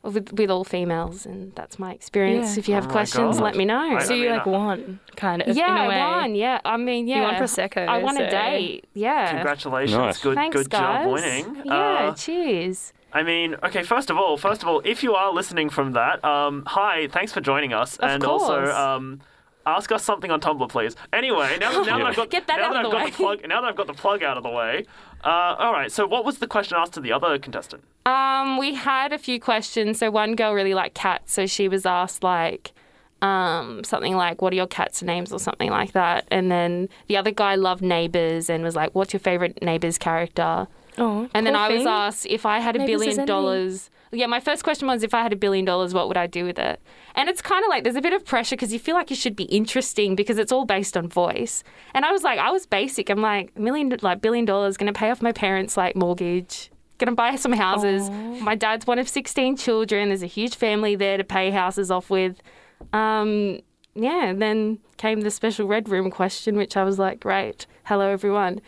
with, 0.04 0.34
with 0.34 0.50
all 0.52 0.64
females. 0.64 1.26
And 1.26 1.54
that's 1.56 1.80
my 1.80 1.94
experience. 1.94 2.54
Yeah. 2.56 2.60
If 2.60 2.68
you 2.68 2.76
have 2.76 2.88
Oh 2.88 2.92
questions, 2.92 3.38
God. 3.38 3.44
let 3.44 3.56
me 3.56 3.66
know. 3.66 3.80
I- 3.98 4.04
So 4.04 4.14
you 4.14 4.24
mean, 4.24 4.32
like 4.38 4.48
I- 4.48 4.50
won, 4.50 5.00
kind 5.16 5.42
of. 5.42 5.56
yeah, 5.56 5.80
in 5.80 5.86
a 5.86 5.90
way. 5.90 5.96
I 6.02 6.18
won. 6.22 6.36
Yeah. 6.36 6.60
I 6.66 6.78
mean, 6.78 7.08
yeah. 7.08 7.16
You 7.18 7.22
won 7.24 7.36
Prosecco, 7.36 7.88
I 7.88 7.98
won 8.00 8.18
a 8.18 8.30
date. 8.30 8.86
Yeah. 8.94 9.32
Congratulations. 9.34 9.98
Nice. 9.98 10.22
Good, 10.22 10.36
Thanks, 10.36 10.56
good 10.56 10.70
guys. 10.70 11.06
job 11.06 11.14
winning. 11.14 11.62
Yeah, 11.66 11.74
Uh, 11.74 12.14
cheers. 12.16 12.94
I 13.16 13.22
mean, 13.24 13.56
okay, 13.64 13.84
first 13.84 14.10
of 14.10 14.18
all, 14.18 14.38
first 14.38 14.64
of 14.64 14.68
all, 14.68 14.82
if 14.84 15.04
you 15.04 15.14
are 15.14 15.32
listening 15.32 15.70
from 15.70 15.92
that, 15.94 16.24
um, 16.26 16.64
hi, 16.66 17.08
thanks 17.08 17.32
for 17.32 17.42
joining 17.42 17.72
us. 17.72 17.98
Of 17.98 18.10
and 18.10 18.24
course. 18.24 18.42
also, 18.42 18.66
um, 18.74 19.22
ask 19.68 19.92
us 19.92 20.04
something 20.04 20.32
on 20.32 20.42
Tumblr, 20.42 20.68
please. 20.70 20.96
Anyway, 21.14 21.58
now, 21.60 21.72
now 21.84 21.98
that 22.00 22.08
I've 22.08 22.16
got 22.16 22.32
that 22.32 22.48
now 22.48 22.74
that 22.74 22.86
I've 22.86 22.92
got 22.92 23.06
the 23.06 23.12
plug 23.14 23.48
now 23.48 23.62
that 23.62 23.68
I've 23.70 23.76
got 23.76 23.88
the 23.88 23.94
plug 23.94 24.24
out 24.24 24.38
of 24.38 24.44
the 24.44 24.50
way. 24.50 24.86
Uh, 25.24 25.56
all 25.58 25.72
right, 25.72 25.92
so 25.92 26.06
what 26.06 26.26
was 26.26 26.40
the 26.40 26.48
question 26.48 26.78
asked 26.78 26.94
to 26.94 27.00
the 27.00 27.12
other 27.12 27.40
contestant? 27.40 27.84
Um, 28.06 28.58
we 28.58 28.74
had 28.74 29.14
a 29.14 29.18
few 29.18 29.40
questions. 29.40 30.00
So 30.00 30.12
one 30.12 30.36
girl 30.36 30.54
really 30.54 30.74
liked 30.74 30.96
cats, 30.96 31.32
so 31.34 31.46
she 31.46 31.68
was 31.68 31.86
asked 31.86 32.24
like 32.24 32.74
um, 33.22 33.84
something 33.86 34.16
like, 34.18 34.42
"What 34.42 34.52
are 34.52 34.58
your 34.58 34.68
cats' 34.68 35.02
names?" 35.02 35.32
or 35.32 35.40
something 35.40 35.70
like 35.70 35.94
that. 35.94 36.28
And 36.30 36.52
then 36.52 36.90
the 37.08 37.16
other 37.16 37.32
guy 37.32 37.56
loved 37.56 37.82
Neighbours 37.82 38.50
and 38.50 38.64
was 38.64 38.76
like, 38.76 38.94
"What's 38.94 39.14
your 39.14 39.22
favorite 39.22 39.62
Neighbours 39.62 39.98
character?" 39.98 40.68
Oh, 40.98 41.28
And 41.34 41.46
then 41.46 41.56
I 41.56 41.70
was 41.70 41.80
thing. 41.80 41.88
asked 41.88 42.26
if 42.28 42.46
I 42.46 42.60
had 42.60 42.76
a 42.76 42.82
is 42.82 42.86
billion 42.86 43.26
dollars. 43.26 43.90
Yeah, 44.12 44.28
my 44.28 44.40
first 44.40 44.64
question 44.64 44.88
was 44.88 45.02
if 45.02 45.16
I 45.16 45.24
had 45.24 45.34
a 45.34 45.36
billion 45.36 45.66
dollars, 45.66 45.92
what 45.94 46.08
would 46.08 46.18
I 46.18 46.28
do 46.28 46.46
with 46.46 46.60
it? 46.60 46.80
And 47.16 47.30
it's 47.30 47.42
kind 47.42 47.64
of 47.66 47.70
like 47.70 47.84
there's 47.84 47.96
a 47.96 48.02
bit 48.02 48.14
of 48.14 48.24
pressure 48.24 48.56
because 48.56 48.72
you 48.72 48.78
feel 48.78 48.94
like 48.96 49.10
you 49.10 49.16
should 49.16 49.36
be 49.36 49.46
interesting 49.46 50.16
because 50.16 50.38
it's 50.38 50.52
all 50.52 50.66
based 50.66 50.96
on 50.96 51.08
voice. 51.08 51.64
And 51.96 52.06
I 52.06 52.12
was 52.12 52.22
like, 52.24 52.38
I 52.38 52.52
was 52.52 52.68
basic. 52.68 53.10
I'm 53.10 53.22
like 53.22 53.58
million, 53.58 53.98
like 54.04 54.22
billion 54.22 54.46
dollars, 54.46 54.78
gonna 54.78 54.94
pay 54.94 55.10
off 55.10 55.22
my 55.24 55.32
parents' 55.32 55.76
like 55.78 55.96
mortgage, 55.96 56.70
gonna 57.00 57.16
buy 57.16 57.36
some 57.38 57.54
houses. 57.54 58.10
My 58.42 58.54
dad's 58.54 58.86
one 58.86 59.00
of 59.00 59.10
16 59.10 59.58
children. 59.58 60.10
There's 60.10 60.22
a 60.24 60.28
huge 60.28 60.56
family 60.56 60.96
there 60.96 61.18
to 61.18 61.24
pay 61.24 61.50
houses 61.50 61.90
off 61.90 62.12
with. 62.12 62.40
Um, 62.92 63.62
yeah, 63.96 64.26
and 64.26 64.42
then 64.42 64.80
came 64.98 65.22
the 65.22 65.32
special 65.32 65.68
red 65.68 65.90
room 65.90 66.12
question, 66.12 66.56
which 66.56 66.78
I 66.78 66.84
was 66.84 67.00
like, 67.00 67.20
great, 67.20 67.66
hello 67.86 68.10
everyone. 68.10 68.62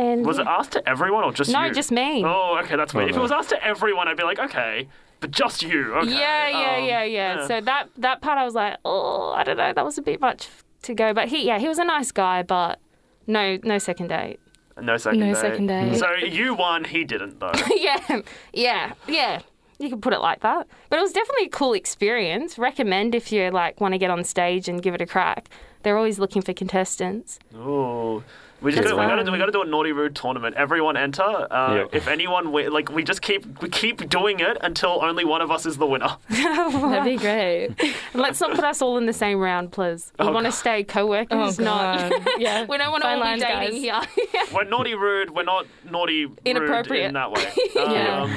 And 0.00 0.24
Was 0.24 0.38
it 0.38 0.46
asked 0.46 0.72
to 0.72 0.88
everyone 0.88 1.24
or 1.24 1.32
just 1.32 1.50
No, 1.52 1.60
you? 1.62 1.68
No, 1.68 1.72
just 1.74 1.90
me. 1.92 2.24
Oh, 2.24 2.58
okay, 2.64 2.76
that's 2.76 2.94
weird. 2.94 3.10
If 3.10 3.16
it 3.16 3.18
Oh. 3.18 3.22
was 3.22 3.32
asked 3.32 3.50
to 3.50 3.64
everyone, 3.64 4.08
I'd 4.08 4.16
be 4.16 4.22
like, 4.22 4.38
okay, 4.38 4.88
but 5.20 5.30
just 5.30 5.62
you. 5.62 5.94
Okay. 5.96 6.10
Yeah, 6.10 6.48
yeah, 6.48 6.76
um, 6.78 6.84
yeah, 6.84 7.02
yeah. 7.04 7.46
So 7.46 7.60
that 7.60 7.88
that 7.98 8.22
part 8.22 8.38
I 8.38 8.44
was 8.44 8.54
like, 8.54 8.78
oh, 8.84 9.32
I 9.36 9.44
don't 9.44 9.56
know, 9.58 9.72
that 9.72 9.84
was 9.84 9.98
a 9.98 10.02
bit 10.02 10.20
much 10.20 10.48
to 10.82 10.94
go. 10.94 11.12
But 11.12 11.28
he, 11.28 11.46
yeah, 11.46 11.58
he 11.58 11.68
was 11.68 11.78
a 11.78 11.84
nice 11.84 12.10
guy, 12.12 12.42
but 12.42 12.78
no, 13.26 13.58
no 13.62 13.78
second 13.78 14.08
date. 14.08 14.40
no 14.80 14.96
second 14.96 15.20
No 15.20 15.26
date. 15.34 15.36
second 15.40 15.66
date. 15.66 15.96
So 15.98 16.10
you 16.14 16.54
won, 16.54 16.84
he 16.84 17.04
didn't 17.04 17.38
though. 17.40 17.52
yeah, 17.76 18.20
yeah, 18.54 18.92
yeah. 19.06 19.40
You 19.78 19.88
could 19.90 20.02
put 20.02 20.12
it 20.12 20.20
like 20.20 20.40
that. 20.40 20.66
But 20.90 20.98
it 20.98 21.02
was 21.02 21.12
definitely 21.12 21.46
a 21.46 21.50
cool 21.50 21.72
experience. 21.74 22.58
Recommend 22.58 23.14
if 23.14 23.32
you 23.32 23.50
like 23.50 23.80
want 23.80 23.92
to 23.94 23.98
get 23.98 24.10
on 24.10 24.24
stage 24.24 24.68
and 24.68 24.82
give 24.82 24.94
it 24.94 25.00
a 25.02 25.06
crack. 25.06 25.48
They're 25.82 25.96
always 25.96 26.18
looking 26.18 26.42
for 26.42 26.52
contestants. 26.52 27.38
Ooh. 27.54 28.22
We 28.62 28.72
just 28.72 28.82
That's 28.82 28.92
gotta, 28.94 29.02
we 29.02 29.08
gotta 29.08 29.24
do 29.24 29.32
we 29.32 29.38
gotta 29.38 29.52
do 29.52 29.62
a 29.62 29.66
naughty 29.66 29.92
rude 29.92 30.14
tournament. 30.14 30.54
Everyone 30.56 30.96
enter. 30.96 31.22
Uh, 31.22 31.74
Yep. 31.76 31.94
If 31.94 32.08
anyone 32.08 32.44
wi- 32.46 32.68
like 32.68 32.90
we 32.90 33.02
just 33.02 33.22
keep 33.22 33.62
we 33.62 33.68
keep 33.70 34.08
doing 34.10 34.40
it 34.40 34.58
until 34.60 35.02
only 35.02 35.24
one 35.24 35.40
of 35.40 35.50
us 35.50 35.64
is 35.64 35.78
the 35.78 35.86
winner. 35.86 36.16
That'd 36.28 37.04
be 37.04 37.16
great. 37.16 37.70
Let's 38.14 38.40
not 38.40 38.54
put 38.54 38.64
us 38.64 38.82
all 38.82 38.98
in 38.98 39.06
the 39.06 39.12
same 39.12 39.38
round, 39.38 39.72
please. 39.72 40.12
We 40.18 40.26
Oh, 40.26 40.32
want 40.32 40.44
to 40.46 40.52
stay 40.52 40.84
co-workers, 40.84 41.58
Oh, 41.58 41.62
not. 41.64 42.12
Yeah. 42.38 42.66
we 42.66 42.76
don't 42.76 42.90
want 42.90 43.02
to 43.02 43.08
Fine 43.08 43.18
all 43.18 43.24
be 43.24 43.30
lines, 43.30 43.42
dating 43.42 43.82
guys. 43.88 44.08
here. 44.32 44.44
we're 44.54 44.64
naughty 44.64 44.94
rude. 44.94 45.30
We're 45.30 45.42
not 45.44 45.66
naughty 45.90 46.26
rude 46.26 46.38
Inappropriate. 46.44 47.06
in 47.06 47.14
that 47.14 47.32
way. 47.32 47.50
Yeah. 47.74 48.22
Um, 48.22 48.36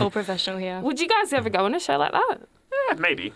All 0.00 0.10
professional 0.10 0.58
here. 0.58 0.80
Would 0.80 1.00
you 1.00 1.08
guys 1.08 1.32
ever 1.32 1.48
go 1.50 1.64
on 1.64 1.74
a 1.74 1.80
show 1.80 1.96
like 1.96 2.12
that? 2.12 2.38
yeah, 2.88 2.94
maybe. 2.98 3.32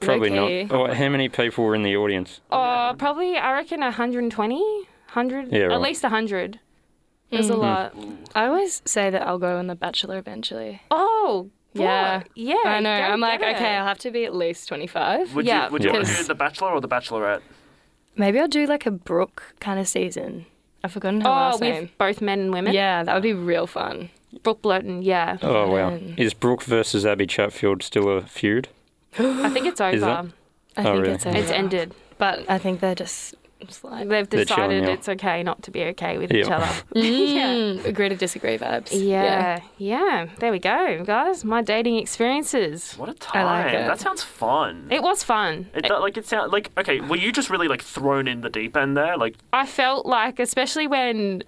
Probably 0.00 0.30
Okay. 0.38 0.64
not. 0.64 0.74
Oh, 0.90 0.92
how 0.92 1.08
many 1.08 1.28
people 1.28 1.64
were 1.64 1.74
in 1.74 1.82
the 1.82 1.96
audience? 1.96 2.40
Oh, 2.50 2.94
probably, 2.98 3.36
I 3.36 3.52
reckon 3.52 3.80
120, 3.80 4.88
100, 5.14 5.52
Yeah, 5.52 5.60
at 5.64 5.68
right. 5.68 5.80
least 5.80 6.02
100. 6.02 6.60
There's 7.30 7.46
Mm-hmm. 7.48 7.54
a 7.54 7.56
lot. 7.56 7.94
I 8.34 8.46
always 8.46 8.82
say 8.84 9.08
that 9.10 9.22
I'll 9.26 9.38
go 9.38 9.56
on 9.56 9.66
The 9.66 9.74
Bachelor 9.74 10.18
eventually. 10.18 10.82
Oh, 10.90 11.50
Yeah. 11.72 12.18
boy. 12.20 12.24
Yeah. 12.34 12.56
I 12.64 12.80
know. 12.80 12.90
I'm 12.92 13.20
like, 13.20 13.40
get 13.40 13.56
okay. 13.56 13.74
I'll 13.76 13.86
have 13.86 13.98
to 14.00 14.10
be 14.10 14.24
at 14.26 14.34
least 14.34 14.68
25. 14.68 15.34
Would 15.34 15.46
Yeah. 15.46 15.66
you 15.66 15.72
would 15.72 15.84
you 15.84 15.92
want 15.92 16.06
to 16.06 16.14
do 16.16 16.24
the 16.24 16.34
Bachelor 16.34 16.70
or 16.70 16.80
the 16.80 16.88
Bachelorette? 16.88 17.40
Maybe 18.16 18.38
I'll 18.38 18.48
do 18.48 18.66
like 18.66 18.84
a 18.84 18.90
Brooke 18.90 19.54
kind 19.60 19.80
of 19.80 19.88
season. 19.88 20.44
I've 20.84 20.92
forgotten 20.92 21.20
her 21.22 21.28
Oh, 21.28 21.32
last 21.32 21.60
with 21.60 21.70
name. 21.70 21.90
both 21.96 22.20
men 22.20 22.40
and 22.40 22.52
women? 22.52 22.74
Yeah, 22.74 23.02
that 23.04 23.14
would 23.14 23.22
be 23.22 23.32
real 23.32 23.66
fun. 23.66 24.10
Brooke 24.42 24.60
Blurton, 24.62 25.00
yeah. 25.04 25.38
Oh 25.42 25.70
wow! 25.70 25.90
Man. 25.90 26.14
Is 26.18 26.34
Brooke 26.34 26.62
versus 26.64 27.06
Abby 27.06 27.26
Chatfield 27.26 27.82
still 27.82 28.08
a 28.08 28.22
feud? 28.22 28.68
I 29.18 29.48
think 29.50 29.66
it's 29.66 29.80
over. 29.80 29.94
Is 29.94 30.00
that- 30.02 30.26
I 30.76 30.80
Oh, 30.80 30.82
think 30.84 31.02
really? 31.02 31.10
it's 31.14 31.26
over. 31.26 31.36
It's 31.38 31.50
ended. 31.50 31.94
But 32.18 32.44
I 32.50 32.58
think 32.58 32.80
they're 32.80 32.94
just 32.94 33.34
It's 33.62 33.82
like, 33.84 34.08
They've 34.08 34.28
decided 34.28 34.84
it's 34.84 35.08
okay 35.08 35.42
not 35.42 35.62
to 35.62 35.70
be 35.70 35.84
okay 35.84 36.18
with 36.18 36.32
each 36.32 36.48
other. 36.48 36.66
mm, 36.94 37.84
agree 37.84 38.08
to 38.08 38.16
disagree 38.16 38.58
vibes. 38.58 38.88
Yeah, 38.92 39.60
yeah. 39.78 40.26
There 40.38 40.52
we 40.52 40.58
go, 40.58 41.04
guys. 41.04 41.44
My 41.44 41.62
dating 41.62 41.96
experiences. 41.96 42.94
What 42.94 43.08
a 43.08 43.14
time! 43.14 43.46
like 43.46 43.74
it. 43.74 43.86
That 43.86 44.00
sounds 44.00 44.22
fun. 44.22 44.88
It 44.90 45.02
was 45.02 45.22
fun. 45.22 45.68
It, 45.74 45.84
do- 45.84 45.98
like 45.98 46.16
it 46.16 46.26
sound 46.26 46.52
like 46.52 46.70
okay. 46.78 47.00
Were 47.00 47.16
you 47.16 47.32
just 47.32 47.50
really 47.50 47.68
like 47.68 47.82
thrown 47.82 48.28
in 48.28 48.40
the 48.40 48.50
deep 48.50 48.76
end 48.76 48.96
there? 48.96 49.16
Like 49.16 49.36
I 49.52 49.66
felt 49.66 50.06
like, 50.06 50.38
especially 50.38 50.86
when 50.86 51.44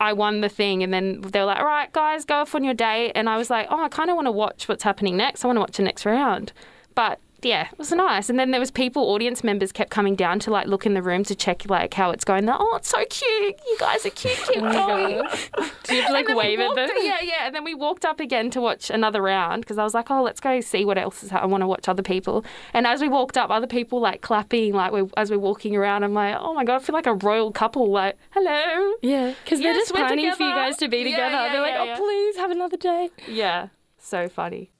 I 0.00 0.12
won 0.14 0.40
the 0.40 0.48
thing, 0.48 0.82
and 0.82 0.92
then 0.92 1.20
they 1.20 1.40
were 1.40 1.46
like, 1.46 1.58
"All 1.58 1.64
right, 1.64 1.92
guys, 1.92 2.24
go 2.24 2.36
off 2.36 2.54
on 2.54 2.64
your 2.64 2.74
date," 2.74 3.12
and 3.14 3.28
I 3.28 3.36
was 3.36 3.50
like, 3.50 3.66
"Oh, 3.70 3.82
I 3.82 3.88
kind 3.88 4.08
of 4.10 4.16
want 4.16 4.26
to 4.26 4.32
watch 4.32 4.68
what's 4.68 4.82
happening 4.82 5.16
next. 5.16 5.44
I 5.44 5.48
want 5.48 5.56
to 5.56 5.60
watch 5.60 5.76
the 5.76 5.82
next 5.82 6.06
round." 6.06 6.52
But 6.94 7.18
yeah, 7.44 7.68
it 7.70 7.78
was 7.78 7.92
nice. 7.92 8.28
And 8.30 8.38
then 8.38 8.50
there 8.50 8.60
was 8.60 8.70
people, 8.70 9.02
audience 9.10 9.44
members, 9.44 9.72
kept 9.72 9.90
coming 9.90 10.16
down 10.16 10.38
to 10.40 10.50
like 10.50 10.66
look 10.66 10.86
in 10.86 10.94
the 10.94 11.02
room 11.02 11.24
to 11.24 11.34
check 11.34 11.68
like 11.68 11.94
how 11.94 12.10
it's 12.10 12.24
going. 12.24 12.46
They're, 12.46 12.56
oh, 12.58 12.76
it's 12.76 12.88
so 12.88 13.04
cute. 13.08 13.60
You 13.66 13.76
guys 13.78 14.06
are 14.06 14.10
cute. 14.10 14.36
Keep 14.48 14.62
oh 14.62 14.72
going. 14.72 15.28
Do 15.84 15.94
you 15.94 16.02
have 16.02 16.08
to 16.08 16.12
like 16.12 16.28
wave 16.28 16.60
at 16.60 16.74
them? 16.74 16.90
Yeah, 16.96 17.18
yeah. 17.22 17.46
And 17.46 17.54
then 17.54 17.64
we 17.64 17.74
walked 17.74 18.04
up 18.04 18.20
again 18.20 18.50
to 18.50 18.60
watch 18.60 18.90
another 18.90 19.22
round 19.22 19.62
because 19.62 19.78
I 19.78 19.84
was 19.84 19.94
like, 19.94 20.10
oh, 20.10 20.22
let's 20.22 20.40
go 20.40 20.60
see 20.60 20.84
what 20.84 20.98
else 20.98 21.22
is. 21.22 21.32
I 21.32 21.44
want 21.46 21.62
to 21.62 21.66
watch 21.66 21.88
other 21.88 22.02
people. 22.02 22.44
And 22.74 22.86
as 22.86 23.00
we 23.00 23.08
walked 23.08 23.36
up, 23.36 23.50
other 23.50 23.66
people 23.66 24.00
like 24.00 24.20
clapping, 24.20 24.72
like 24.74 24.92
we 24.92 25.08
as 25.16 25.30
we're 25.30 25.38
walking 25.38 25.76
around. 25.76 26.04
I'm 26.04 26.14
like, 26.14 26.36
oh 26.38 26.54
my 26.54 26.64
god, 26.64 26.76
I 26.76 26.84
feel 26.84 26.94
like 26.94 27.06
a 27.06 27.14
royal 27.14 27.52
couple. 27.52 27.90
Like, 27.90 28.16
hello. 28.30 28.94
Yeah, 29.02 29.34
because 29.44 29.60
they're 29.60 29.74
just 29.74 29.92
we're 29.92 30.06
pining 30.06 30.32
for 30.34 30.42
you 30.42 30.54
guys 30.54 30.76
to 30.78 30.88
be 30.88 31.04
together. 31.04 31.30
yeah, 31.30 31.52
they're 31.52 31.60
like, 31.60 31.74
yeah, 31.74 31.94
oh, 31.96 32.00
please 32.00 32.36
have 32.36 32.50
another 32.50 32.76
day. 32.76 33.10
Yeah, 33.28 33.68
so 33.98 34.28
funny. 34.28 34.70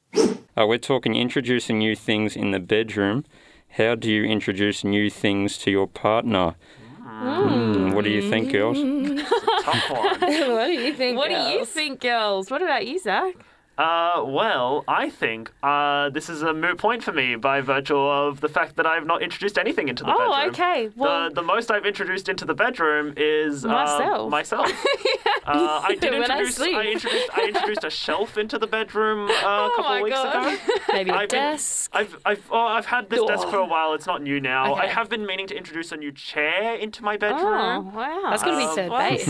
Uh, 0.59 0.67
we're 0.67 0.79
talking 0.79 1.15
introducing 1.15 1.79
new 1.79 1.95
things 1.95 2.37
in 2.37 2.51
the 2.51 2.61
bedroom. 2.61 3.25
How 3.71 3.95
do 3.95 4.11
you 4.11 4.25
introduce 4.25 4.83
new 4.83 5.09
things 5.09 5.57
to 5.59 5.71
your 5.71 5.87
partner? 5.87 6.57
Mm, 7.03 7.95
what 7.95 8.05
do 8.05 8.11
you 8.11 8.29
think, 8.29 8.51
girls? 8.51 8.79
tough 9.63 9.91
one. 9.91 10.21
what 10.21 10.67
do 10.67 10.73
you 10.73 10.95
think? 10.95 11.17
What 11.19 11.29
do 11.29 11.37
you 11.37 11.65
think, 11.65 12.01
girls? 12.01 12.51
What 12.51 12.63
about 12.63 12.87
you, 12.87 12.99
Zach? 12.99 13.35
Uh, 13.81 14.23
well, 14.27 14.85
I 14.87 15.09
think 15.09 15.51
uh, 15.63 16.11
this 16.11 16.29
is 16.29 16.43
a 16.43 16.53
moot 16.53 16.77
point 16.79 17.03
for 17.03 17.13
me 17.13 17.35
by 17.37 17.61
virtue 17.63 17.97
of 17.97 18.41
the 18.41 18.49
fact 18.49 18.77
that 18.77 18.87
I've 18.87 19.07
not 19.07 19.23
introduced 19.23 19.57
anything 19.59 19.89
into 19.89 20.03
the 20.05 20.11
bedroom. 20.11 20.29
Oh, 20.33 20.49
okay. 20.49 20.91
Well- 20.97 21.29
the 21.31 21.35
the 21.41 21.43
most 21.43 21.71
I've 21.71 21.87
introduced 21.87 22.29
into 22.29 22.45
the 22.45 22.55
bedroom 22.55 23.15
is 23.17 23.65
uh, 23.65 23.69
Myself. 23.69 24.31
myself. 24.31 24.67
uh, 25.47 25.81
I 25.83 25.97
did 25.99 26.13
When 26.13 26.31
I 26.31 26.45
sleep. 26.45 26.77
I 26.77 26.85
introduced. 26.93 27.31
I 27.35 27.47
introduced 27.49 27.85
a 27.85 27.91
shelf 27.91 28.37
into 28.37 28.59
the 28.59 28.67
bedroom 28.67 29.31
uh, 29.31 29.33
a 29.33 29.71
couple 29.71 29.85
Oh 29.85 29.89
my 29.89 29.97
of 29.99 30.03
weeks 30.05 30.17
God. 30.17 30.53
ago. 30.55 30.59
Maybe 30.93 31.11
a 31.11 31.15
I've 31.15 31.29
been- 31.31 31.53
desk. 31.53 31.91
I've 31.95 32.17
I've 32.27 32.45
oh, 32.51 32.59
I've 32.77 32.87
had 32.87 33.09
this 33.09 33.23
desk 33.25 33.47
Oh. 33.47 33.51
for 33.51 33.57
a 33.59 33.67
while. 33.67 33.95
It's 33.95 34.07
not 34.07 34.21
new 34.23 34.41
now. 34.41 34.75
I 34.75 34.87
have 34.87 35.09
been 35.09 35.25
meaning 35.25 35.47
to 35.47 35.57
introduce 35.57 35.91
a 35.93 35.97
new 35.97 36.13
chair 36.13 36.75
into 36.75 37.03
my 37.03 37.17
bedroom. 37.17 37.43
Oh, 37.43 37.93
wow. 37.95 38.27
That's 38.31 38.43
gonna 38.43 38.59
be 38.59 38.65
Um, 38.65 38.75
third 38.77 38.93
I 38.93 39.11
base. 39.11 39.27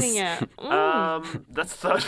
Mm. 0.59 0.73
Um, 0.73 1.47
that's 1.51 1.73
third. 1.75 2.05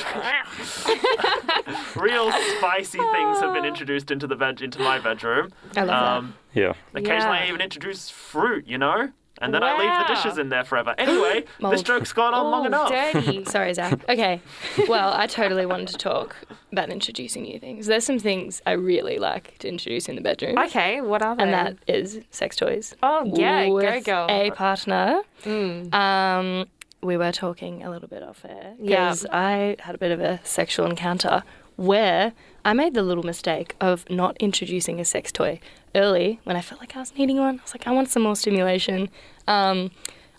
Real 1.96 2.31
spicy 2.58 2.98
things 2.98 3.40
have 3.40 3.52
been 3.54 3.64
introduced 3.64 4.10
into 4.10 4.26
the 4.26 4.36
bed 4.36 4.60
into 4.62 4.78
my 4.80 4.98
bedroom. 4.98 5.50
I 5.76 5.82
love 5.82 6.18
Um, 6.18 6.34
Yeah. 6.54 6.72
occasionally, 6.94 7.38
Yeah. 7.38 7.44
I 7.44 7.48
even 7.48 7.60
introduce 7.60 8.08
fruit. 8.10 8.66
You 8.66 8.78
know. 8.78 9.10
And 9.38 9.52
then 9.52 9.64
I 9.64 9.72
leave 9.76 10.06
the 10.06 10.14
dishes 10.14 10.38
in 10.38 10.50
there 10.50 10.62
forever. 10.62 10.94
Anyway, 10.98 11.44
this 11.70 11.82
joke's 11.82 12.12
gone 12.12 12.32
on 12.32 12.50
long 12.52 12.62
Oh, 12.62 12.66
enough. 12.66 12.88
dirty. 12.90 13.44
Sorry, 13.46 13.74
Zach. 13.74 13.98
Okay. 14.08 14.40
Well, 14.86 15.12
I 15.14 15.26
totally 15.26 15.66
wanted 15.66 15.88
to 15.88 15.98
talk 15.98 16.36
about 16.70 16.90
introducing 16.90 17.42
new 17.42 17.58
things. 17.58 17.86
There's 17.86 18.04
some 18.04 18.20
things 18.20 18.62
I 18.66 18.72
really 18.72 19.18
like 19.18 19.58
to 19.58 19.68
introduce 19.68 20.08
in 20.08 20.14
the 20.14 20.20
bedroom. 20.20 20.56
Okay, 20.58 21.00
what 21.00 21.22
are 21.22 21.34
they? 21.34 21.42
And 21.42 21.52
that 21.52 21.76
is 21.88 22.20
sex 22.30 22.54
toys. 22.54 22.94
Oh, 23.02 23.24
yeah, 23.34 23.66
go, 23.66 23.74
with 23.74 24.04
girl. 24.04 24.26
A 24.30 24.50
partner. 24.52 25.22
Mm. 25.44 25.92
Um, 25.92 26.66
we 27.02 27.16
were 27.16 27.32
talking 27.32 27.82
a 27.82 27.90
little 27.90 28.08
bit 28.08 28.22
off 28.22 28.44
air 28.48 28.74
Yeah. 28.78 29.06
because 29.08 29.26
I 29.32 29.76
had 29.80 29.96
a 29.96 29.98
bit 29.98 30.12
of 30.12 30.20
a 30.20 30.38
sexual 30.44 30.86
encounter 30.86 31.42
where 31.76 32.32
I 32.64 32.72
made 32.72 32.94
the 32.94 33.02
little 33.02 33.24
mistake 33.24 33.74
of 33.80 34.08
not 34.10 34.36
introducing 34.38 35.00
a 35.00 35.04
sex 35.04 35.32
toy 35.32 35.60
early 35.94 36.40
when 36.44 36.56
I 36.56 36.60
felt 36.60 36.80
like 36.80 36.96
I 36.96 37.00
was 37.00 37.14
needing 37.16 37.38
one. 37.38 37.58
I 37.58 37.62
was 37.62 37.74
like, 37.74 37.86
I 37.86 37.90
want 37.92 38.08
some 38.08 38.22
more 38.22 38.36
stimulation. 38.36 39.08
Um, 39.48 39.90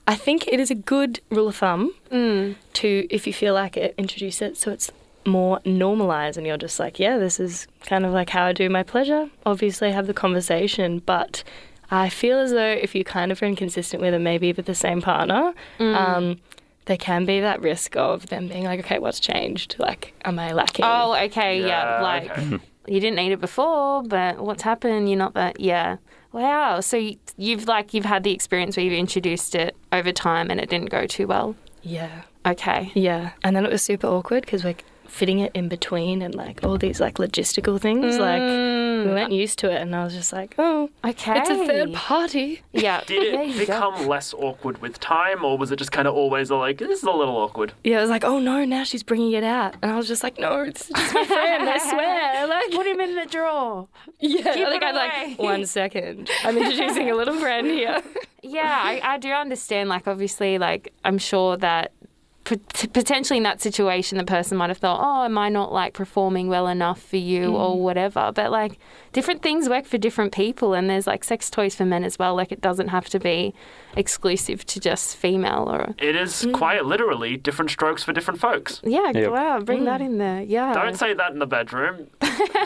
I 0.08 0.16
think 0.16 0.48
it 0.48 0.60
is 0.60 0.70
a 0.72 0.76
good 0.76 1.22
rule 1.30 1.48
of 1.48 1.56
thumb 1.58 1.94
Mm. 2.12 2.56
to, 2.74 3.08
if 3.10 3.26
you 3.28 3.34
feel 3.34 3.54
like 3.54 3.78
it, 3.78 3.94
introduce 3.98 4.42
it 4.42 4.58
so 4.58 4.72
it's 4.72 4.92
more 5.26 5.60
normalized 5.66 6.38
and 6.38 6.46
you're 6.46 6.58
just 6.58 6.80
like, 6.80 7.00
yeah, 7.00 7.18
this 7.18 7.40
is 7.40 7.68
kind 7.86 8.06
of 8.06 8.12
like 8.12 8.30
how 8.30 8.46
I 8.46 8.54
do 8.54 8.70
my 8.70 8.84
pleasure. 8.84 9.30
Obviously, 9.46 9.92
have 9.92 10.08
the 10.08 10.14
conversation, 10.14 11.00
but 11.06 11.44
I 11.92 12.10
feel 12.10 12.38
as 12.40 12.52
though 12.52 12.72
if 12.82 12.94
you're 12.96 13.04
kind 13.06 13.32
of 13.32 13.42
inconsistent 13.42 14.02
with 14.02 14.14
it, 14.14 14.20
maybe 14.20 14.52
with 14.52 14.66
the 14.66 14.76
same 14.76 15.02
partner, 15.02 15.54
Mm. 15.80 15.96
um, 15.96 16.38
there 16.86 16.98
can 16.98 17.26
be 17.26 17.40
that 17.42 17.62
risk 17.62 17.96
of 17.96 18.28
them 18.28 18.48
being 18.48 18.64
like, 18.66 18.80
okay, 18.82 19.00
what's 19.00 19.20
changed? 19.20 19.76
Like, 19.80 20.14
am 20.26 20.38
I 20.40 20.52
lacking? 20.54 20.86
Oh, 20.86 21.16
okay, 21.26 21.60
yeah. 21.62 21.68
Yeah, 21.98 22.02
like 22.02 22.30
okay. 22.38 22.60
you 22.88 23.00
didn't 23.00 23.20
eat 23.20 23.32
it 23.32 23.40
before, 23.42 24.04
but 24.04 24.40
what's 24.40 24.64
happened? 24.64 25.10
You're 25.10 25.18
not 25.20 25.34
that. 25.36 25.60
Yeah. 25.60 25.98
Wow. 26.34 26.80
So 26.82 26.98
you- 26.98 27.18
you've 27.38 27.68
like 27.68 27.94
you've 27.94 28.06
had 28.06 28.24
the 28.24 28.32
experience 28.32 28.76
where 28.76 28.84
you've 28.86 28.94
introduced 28.94 29.56
it 29.56 29.76
over 29.92 30.12
time 30.12 30.50
and 30.52 30.60
it 30.60 30.70
didn't 30.70 30.90
go 30.90 31.06
too 31.08 31.28
well. 31.28 31.56
yeah, 31.84 32.24
Okay. 32.46 32.92
yeah. 32.96 33.32
And 33.44 33.56
then 33.56 33.66
it 33.66 33.72
was 33.72 33.82
super 33.82 34.08
awkward 34.08 34.42
because 34.46 34.64
we're 34.64 34.76
fitting 35.08 35.40
it 35.40 35.52
in 35.54 35.70
between 35.70 36.22
and 36.22 36.34
like 36.34 36.64
all 36.64 36.78
these 36.78 37.00
like 37.00 37.16
logistical 37.16 37.80
things. 37.80 38.18
Like, 38.18 38.42
mm. 38.42 38.83
We 39.06 39.12
weren't 39.14 39.32
used 39.44 39.60
to 39.60 39.70
it, 39.72 39.82
and 39.82 39.96
I 39.96 40.04
was 40.04 40.14
just 40.14 40.32
like, 40.34 40.56
oh, 40.58 40.90
Okay. 41.04 41.40
it's 41.40 41.50
a 41.50 41.66
third 41.68 41.94
party. 41.94 42.62
Yeah. 42.74 43.02
Did 43.06 43.34
it 43.34 43.48
you 43.50 43.54
go. 43.54 43.60
become 43.60 44.08
less 44.08 44.34
awkward 44.34 44.82
with 44.82 45.00
time, 45.00 45.46
or 45.46 45.58
was 45.58 45.72
it 45.72 45.78
just 45.78 45.92
kind 45.92 46.08
of 46.08 46.14
always 46.16 46.50
like 46.52 46.80
this 46.80 47.00
is 47.00 47.04
a 47.04 47.12
little 47.12 47.38
awkward? 47.38 47.74
Yeah, 47.84 48.00
I 48.00 48.02
was 48.02 48.10
like, 48.10 48.24
oh 48.24 48.40
no, 48.40 48.66
now 48.66 48.84
she's 48.84 49.04
bringing 49.04 49.32
it 49.34 49.44
out. 49.44 49.76
And 49.82 49.92
I 49.92 49.96
was 49.96 50.08
just 50.08 50.24
like, 50.24 50.40
no, 50.40 50.62
it's 50.64 50.88
just 50.90 51.14
my 51.14 51.26
friend, 51.26 51.70
I 51.70 51.78
swear. 51.78 52.48
Like, 52.54 52.72
Put 52.72 52.86
him 52.88 53.00
in 53.00 53.16
the 53.16 53.26
drawer. 53.26 53.88
yeah, 54.20 54.54
Keep 54.54 54.68
like, 54.68 54.84
I'm 54.84 54.96
like, 54.96 55.40
one 55.40 55.66
second. 55.66 56.30
I'm 56.44 56.58
introducing 56.58 57.10
a 57.10 57.16
little 57.16 57.40
friend 57.40 57.68
here. 57.68 58.02
Yeah, 58.42 58.78
I, 58.84 59.00
I 59.04 59.18
do 59.18 59.30
understand. 59.32 59.88
Like, 59.90 60.08
obviously, 60.08 60.58
like 60.58 60.92
I'm 61.06 61.18
sure 61.18 61.56
that 61.58 61.92
pot- 61.94 62.03
potentially 62.44 63.38
in 63.38 63.44
that 63.44 63.62
situation, 63.62 64.18
the 64.18 64.24
person 64.24 64.58
might 64.58 64.70
have 64.70 64.78
thought, 64.78 65.00
"Oh, 65.02 65.26
am 65.26 65.38
I 65.38 65.50
not 65.50 65.72
like 65.72 65.94
performing 65.94 66.48
well 66.48 66.68
enough 66.68 67.02
for 67.02 67.18
you, 67.18 67.56
or 67.56 67.76
mm. 67.76 67.80
whatever?" 67.80 68.32
But 68.34 68.52
like, 68.52 68.80
different 69.14 69.42
things 69.42 69.70
work 69.70 69.86
for 69.86 69.98
different 69.98 70.34
people, 70.34 70.74
and 70.74 70.90
there's 70.90 71.08
like 71.08 71.24
sex 71.24 71.50
toys 71.50 71.76
for 71.76 71.86
men 71.86 72.04
as 72.04 72.20
well. 72.20 72.36
Like, 72.36 72.52
it 72.52 72.62
doesn't 72.62 72.90
have 72.90 73.08
to 73.10 73.20
be 73.20 73.54
exclusive 73.96 74.66
to 74.66 74.80
just 74.80 75.16
female 75.16 75.70
or. 75.70 75.96
It 76.00 76.16
is 76.16 76.44
mm. 76.44 76.54
quite 76.54 76.86
literally 76.86 77.38
different 77.38 77.72
strokes 77.72 78.04
for 78.04 78.12
different 78.12 78.40
folks. 78.40 78.82
Yeah, 78.84 79.12
Yep. 79.14 79.32
wow, 79.32 79.60
bring 79.60 79.82
mm. 79.82 79.86
that 79.86 80.02
in 80.02 80.18
there. 80.18 80.42
Yeah, 80.42 80.74
Don't 80.74 80.98
say 80.98 81.14
that 81.14 81.32
in 81.32 81.40
the 81.40 81.46
bedroom. 81.46 82.08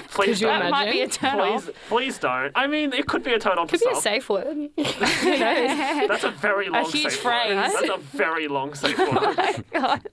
Please 0.09 0.41
you 0.41 0.47
don't. 0.47 0.59
that 0.61 0.71
might 0.71 0.91
be 0.91 1.01
a 1.01 1.03
imagine? 1.03 1.09
turn 1.09 1.39
off. 1.39 1.65
Please, 1.65 1.75
please 1.89 2.17
don't. 2.17 2.51
I 2.55 2.67
mean, 2.67 2.93
it 2.93 3.07
could 3.07 3.23
be 3.23 3.33
a 3.33 3.39
turn 3.39 3.57
on 3.59 3.67
Could 3.67 3.79
for 3.81 3.85
be 3.85 3.91
a 3.91 3.95
some. 3.95 4.01
safe 4.01 4.29
word. 4.29 4.69
That's 4.77 6.23
a 6.23 6.31
very 6.31 6.69
long 6.69 6.85
a 6.85 6.89
huge 6.89 7.11
safe 7.11 7.21
phrase. 7.21 7.55
word. 7.55 7.73
That's 7.73 7.89
a 7.89 7.97
very 7.97 8.47
long 8.47 8.73
safe 8.73 8.97
word. 8.97 9.11
Oh 9.11 9.53
God. 9.73 10.09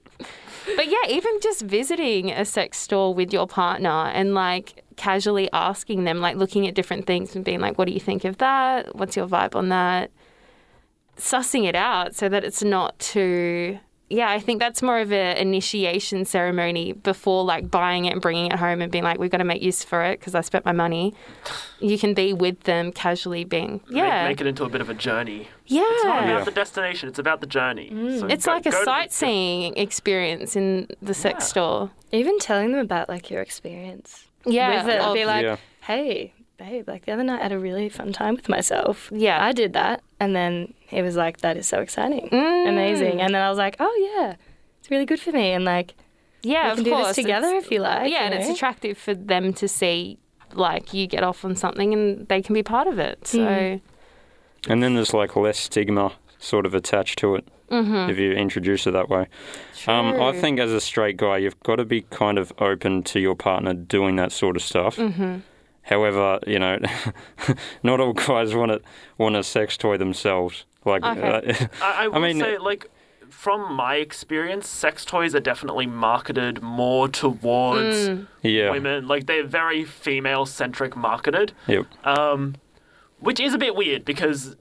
But 0.75 0.87
yeah, 0.87 0.97
even 1.09 1.39
just 1.41 1.61
visiting 1.61 2.31
a 2.31 2.43
sex 2.43 2.79
store 2.79 3.13
with 3.13 3.31
your 3.31 3.47
partner 3.47 4.07
and 4.07 4.33
like 4.33 4.83
casually 4.97 5.49
asking 5.53 6.03
them, 6.03 6.19
like 6.21 6.35
looking 6.37 6.67
at 6.67 6.73
different 6.75 7.05
things 7.05 7.35
and 7.35 7.43
being 7.45 7.59
like, 7.59 7.77
what 7.77 7.87
do 7.87 7.93
you 7.93 7.99
think 7.99 8.25
of 8.25 8.37
that? 8.39 8.95
What's 8.95 9.15
your 9.15 9.27
vibe 9.27 9.55
on 9.55 9.69
that? 9.69 10.11
Sussing 11.17 11.63
it 11.65 11.75
out 11.75 12.13
so 12.15 12.27
that 12.27 12.43
it's 12.43 12.61
not 12.63 12.97
too. 12.99 13.79
Yeah, 14.07 14.29
I 14.29 14.39
think 14.39 14.59
that's 14.59 14.83
more 14.83 14.99
of 14.99 15.11
an 15.11 15.37
initiation 15.37 16.25
ceremony 16.25 16.91
before 16.93 17.43
like 17.43 17.71
buying 17.71 18.05
it 18.05 18.11
and 18.13 18.21
bringing 18.21 18.51
it 18.51 18.59
home 18.59 18.81
and 18.81 18.91
being 18.91 19.03
like, 19.03 19.17
we've 19.17 19.31
got 19.31 19.39
to 19.39 19.43
make 19.45 19.63
use 19.63 19.83
for 19.83 20.03
it 20.03 20.19
because 20.19 20.35
I 20.35 20.41
spent 20.41 20.63
my 20.63 20.73
money. 20.73 21.15
You 21.79 21.97
can 21.97 22.13
be 22.13 22.31
with 22.31 22.59
them 22.63 22.91
casually 22.91 23.45
being, 23.45 23.81
yeah. 23.89 24.27
Make, 24.27 24.41
it 24.41 24.45
into 24.47 24.63
a 24.63 24.69
bit 24.69 24.81
of 24.81 24.89
a 24.91 24.93
journey. 24.93 25.47
yeah. 25.65 25.81
It's 25.87 26.03
not 26.05 26.23
Yeah. 26.25 26.31
about 26.33 26.45
the 26.45 26.51
destination, 26.51 27.09
it's 27.09 27.17
about 27.17 27.41
the 27.41 27.47
journey. 27.47 27.89
Mm. 27.91 28.19
So 28.19 28.27
It's 28.27 28.45
go- 28.45 28.51
like 28.53 28.65
a 28.67 28.69
go 28.71 28.77
to 28.77 28.81
the- 28.81 28.85
sightseeing 28.85 29.75
experience 29.75 30.55
in 30.55 30.87
the 31.01 31.15
sex 31.15 31.45
Yeah. 31.45 31.47
store. 31.47 31.91
Even 32.11 32.37
telling 32.37 32.71
them 32.73 32.81
about 32.81 33.09
like 33.09 33.31
your 33.31 33.41
experience 33.41 34.25
Yeah, 34.45 34.83
with 34.85 34.93
it. 34.95 35.01
of- 35.01 35.13
Be 35.13 35.25
like, 35.25 35.43
Yeah. 35.43 35.57
hey, 35.81 36.33
babe, 36.57 36.87
like 36.87 37.05
the 37.05 37.11
other 37.13 37.23
night 37.23 37.39
I 37.39 37.43
had 37.43 37.51
a 37.51 37.59
really 37.59 37.89
fun 37.89 38.13
time 38.13 38.35
with 38.35 38.47
myself. 38.49 39.09
Yeah. 39.13 39.43
I 39.43 39.51
did 39.51 39.73
that. 39.73 40.01
And 40.19 40.35
then 40.35 40.73
he 40.87 41.01
was 41.01 41.15
like, 41.15 41.37
that 41.41 41.57
is 41.57 41.67
so 41.67 41.79
exciting. 41.79 42.29
Mm. 42.31 42.69
Amazing. 42.69 43.21
And 43.21 43.33
then 43.35 43.41
I 43.41 43.49
was 43.49 43.57
like, 43.57 43.75
oh 43.79 44.11
yeah, 44.17 44.35
it's 44.79 44.89
really 44.89 45.05
good 45.05 45.19
for 45.19 45.31
me. 45.31 45.51
And 45.51 45.65
like, 45.65 45.93
Yeah, 46.43 46.65
we 46.65 46.69
of 46.71 46.75
can 46.77 46.83
do 46.85 46.91
course. 46.91 47.07
this 47.07 47.15
together 47.17 47.47
It's- 47.49 47.65
if 47.65 47.71
you 47.71 47.79
like. 47.79 48.11
yeah, 48.11 48.19
you 48.19 48.25
and 48.25 48.33
it's 48.35 48.49
attractive 48.49 48.97
for 48.97 49.13
them 49.13 49.51
to 49.53 49.67
see 49.67 50.17
like 50.53 50.93
you 50.93 51.05
get 51.07 51.23
off 51.23 51.43
on 51.43 51.55
something 51.55 51.93
and 51.93 52.27
they 52.29 52.41
can 52.41 52.53
be 52.53 52.63
part 52.63 52.87
of 52.87 52.97
it. 52.99 53.27
So 53.27 53.79
And 54.67 54.81
then 54.81 54.95
there's 54.95 55.13
like 55.13 55.35
less 55.35 55.59
stigma 55.59 56.13
sort 56.39 56.65
of 56.65 56.73
attached 56.73 57.19
to 57.19 57.35
it 57.35 57.47
if 57.69 58.17
you 58.19 58.31
introduce 58.31 58.85
it 58.87 58.91
that 58.91 59.09
way. 59.09 59.27
Um, 59.87 60.07
I 60.07 60.11
Mm-hmm. 60.13 60.39
Think 60.41 60.59
as 60.59 60.71
a 60.71 60.79
straight 60.81 61.17
guy, 61.17 61.37
you've 61.37 61.59
got 61.61 61.77
to 61.77 61.85
be 61.85 62.01
kind 62.03 62.37
of 62.37 62.53
open 62.59 63.03
to 63.03 63.19
your 63.19 63.35
partner 63.35 63.73
doing 63.73 64.15
that 64.17 64.31
sort 64.31 64.55
of 64.55 64.61
stuff. 64.61 64.97
Mm-hmm. 64.97 65.39
However, 65.83 66.39
you 66.47 66.59
know, 66.59 66.79
not 67.83 67.99
all 67.99 68.13
guys 68.13 68.53
want 68.55 68.71
it 68.71 68.83
want 69.17 69.35
a 69.35 69.43
sex 69.43 69.77
toy 69.77 69.97
themselves. 69.97 70.65
Like, 70.85 71.03
Okay. 71.03 71.21
uh, 71.51 71.67
I, 71.81 72.03
I 72.05 72.07
will 72.09 72.19
mean- 72.21 72.39
say, 72.39 72.57
like, 72.59 72.89
from 73.29 73.73
my 73.73 73.95
experience, 73.95 74.67
sex 74.69 75.03
toys 75.03 75.33
are 75.35 75.39
definitely 75.39 75.87
marketed 75.87 76.61
more 76.61 77.07
towards 77.07 78.09
yeah. 78.43 78.69
women. 78.71 79.07
Like, 79.07 79.25
they're 79.25 79.43
very 79.45 79.83
female 79.83 80.45
centric 80.45 80.95
marketed, 80.95 81.51
Yep. 81.67 81.85
um, 82.05 82.55
which 83.19 83.39
is 83.39 83.53
a 83.53 83.57
bit 83.57 83.75
weird 83.75 84.05
because. 84.05 84.55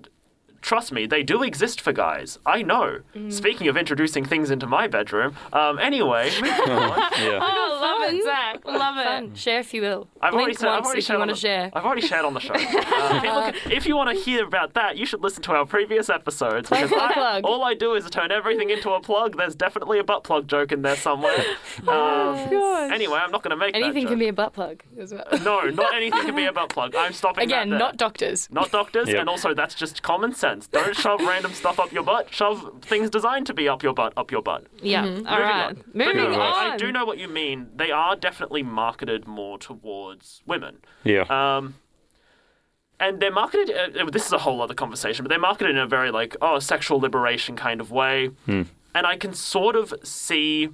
Trust 0.64 0.92
me, 0.92 1.04
they 1.04 1.22
do 1.22 1.42
exist 1.42 1.78
for 1.82 1.92
guys. 1.92 2.38
I 2.46 2.62
know. 2.62 3.00
Speaking 3.28 3.68
of 3.68 3.76
introducing 3.76 4.24
things 4.24 4.50
into 4.50 4.66
my 4.66 4.86
bedroom, 4.88 5.36
um, 5.52 5.78
anyway, 5.78 6.30
moving 6.40 6.48
on. 6.70 6.98
Yeah. 7.20 7.38
Oh, 7.42 7.78
love 7.82 8.14
it, 8.14 8.24
Zach. 8.24 8.64
Love 8.64 8.96
it. 8.96 9.04
Fun. 9.04 9.34
Share 9.34 9.60
if 9.60 9.74
you 9.74 9.82
will. 9.82 10.08
I've 10.22 10.32
already 10.32 10.46
Blink 10.46 10.58
said, 10.60 10.68
I've 10.70 10.84
already 10.86 11.00
if 11.00 11.04
shared 11.04 11.18
you 11.18 11.22
on 11.22 11.28
want 11.28 11.36
to 11.36 11.42
the- 11.42 11.46
share. 11.46 11.70
I've 11.74 11.84
already 11.84 12.00
shared 12.00 12.24
on 12.24 12.32
the 12.32 12.40
show. 12.40 12.54
Uh, 13.04 13.16
if, 13.16 13.22
you 13.24 13.34
look- 13.34 13.66
if 13.76 13.86
you 13.86 13.96
want 13.96 14.16
to 14.16 14.24
hear 14.24 14.44
about 14.46 14.72
that, 14.74 14.96
you 14.96 15.04
should 15.04 15.20
listen 15.20 15.42
to 15.42 15.52
our 15.52 15.66
previous 15.66 16.08
episodes. 16.08 16.70
Because 16.70 16.88
Plug, 16.88 17.10
I- 17.10 17.12
plug. 17.12 17.44
all 17.44 17.62
I 17.62 17.74
do 17.74 17.92
is 17.94 18.08
turn 18.08 18.32
everything 18.32 18.70
into 18.70 18.90
a 18.90 19.00
plug. 19.00 19.36
There's 19.36 19.54
definitely 19.54 19.98
a 19.98 20.04
butt 20.04 20.24
plug 20.24 20.48
joke 20.48 20.72
in 20.72 20.80
there 20.80 20.96
somewhere. 20.96 21.44
Um, 21.86 22.90
anyway, 22.92 23.18
I'm 23.22 23.30
not 23.30 23.42
going 23.42 23.50
to 23.50 23.56
make 23.56 23.74
Anything 23.76 24.04
that 24.04 24.10
can 24.10 24.18
be 24.18 24.28
a 24.28 24.32
butt 24.32 24.52
plug 24.54 24.82
as 24.98 25.12
well. 25.12 25.24
No, 25.44 25.60
not 25.70 25.94
anything 25.94 26.22
can 26.22 26.34
be 26.36 26.44
a 26.46 26.52
butt 26.52 26.68
plug. 26.70 26.94
I'm 26.94 27.12
stopping 27.12 27.44
Again, 27.44 27.68
that 27.70 27.78
there. 27.78 27.78
not 27.78 27.96
doctors. 27.96 28.48
Not 28.50 28.70
doctors, 28.70 29.08
Yep. 29.08 29.18
and 29.20 29.28
also 29.28 29.54
that's 29.54 29.74
just 29.74 30.02
common 30.02 30.32
sense. 30.34 30.53
Don't 30.72 30.96
shove 31.04 31.20
random 31.20 31.52
stuff 31.52 31.78
up 31.80 31.92
your 31.92 32.02
butt. 32.02 32.32
Shove 32.32 32.82
things 32.82 33.10
designed 33.10 33.46
to 33.46 33.54
be 33.54 33.68
up 33.68 33.82
your 33.82 33.94
butt 33.94 34.12
up 34.16 34.30
your 34.30 34.42
butt. 34.42 34.66
Yeah. 34.82 35.02
All 35.02 35.08
Moving 35.08 35.24
right. 35.26 35.64
on. 35.66 35.84
Moving 35.92 36.16
But 36.16 36.32
on. 36.32 36.40
I, 36.40 36.74
I 36.74 36.76
do 36.76 36.90
know 36.92 37.04
what 37.04 37.18
you 37.18 37.28
mean. 37.28 37.68
They 37.76 37.90
are 37.90 38.16
definitely 38.16 38.62
marketed 38.62 39.26
more 39.26 39.58
towards 39.58 40.42
women. 40.46 40.78
Yeah. 41.04 41.22
Um, 41.28 41.74
and 43.00 43.20
they're 43.20 43.32
marketed. 43.32 43.70
Uh, 43.98 44.08
this 44.10 44.26
is 44.26 44.32
a 44.32 44.38
whole 44.38 44.62
other 44.62 44.74
conversation, 44.74 45.24
but 45.24 45.28
they're 45.28 45.38
marketed 45.38 45.70
in 45.70 45.78
a 45.78 45.86
very 45.86 46.10
like 46.10 46.36
oh 46.40 46.58
sexual 46.58 46.98
liberation 47.00 47.56
kind 47.56 47.80
of 47.80 47.90
way. 47.90 48.30
And 48.46 48.68
I 49.08 49.16
can 49.16 49.34
sort 49.34 49.74
of 49.74 49.92
see, 50.04 50.68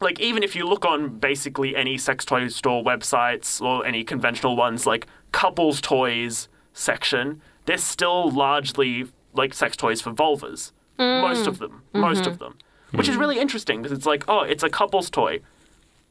like 0.00 0.20
even 0.20 0.44
if 0.44 0.54
you 0.54 0.64
look 0.66 0.84
on 0.84 1.18
basically 1.18 1.74
any 1.74 1.98
sex 1.98 2.24
toy 2.24 2.46
store 2.48 2.84
websites 2.84 3.60
or 3.60 3.84
any 3.84 4.04
conventional 4.04 4.54
ones, 4.56 4.86
like 4.86 5.08
couples 5.32 5.80
toys 5.80 6.48
section, 6.72 7.42
they're 7.66 7.78
still 7.78 8.30
largely 8.30 9.06
like 9.32 9.54
sex 9.54 9.76
toys 9.76 10.00
for 10.00 10.12
vulvas. 10.12 10.72
Mm. 10.98 11.22
Most 11.22 11.46
of 11.46 11.58
them, 11.58 11.82
mm-hmm. 11.88 12.00
most 12.00 12.26
of 12.26 12.38
them, 12.38 12.56
which 12.92 13.08
is 13.08 13.16
really 13.16 13.38
interesting 13.38 13.82
because 13.82 13.96
it's 13.96 14.06
like 14.06 14.24
oh, 14.28 14.42
it's 14.42 14.62
a 14.62 14.68
couples 14.68 15.10
toy 15.10 15.40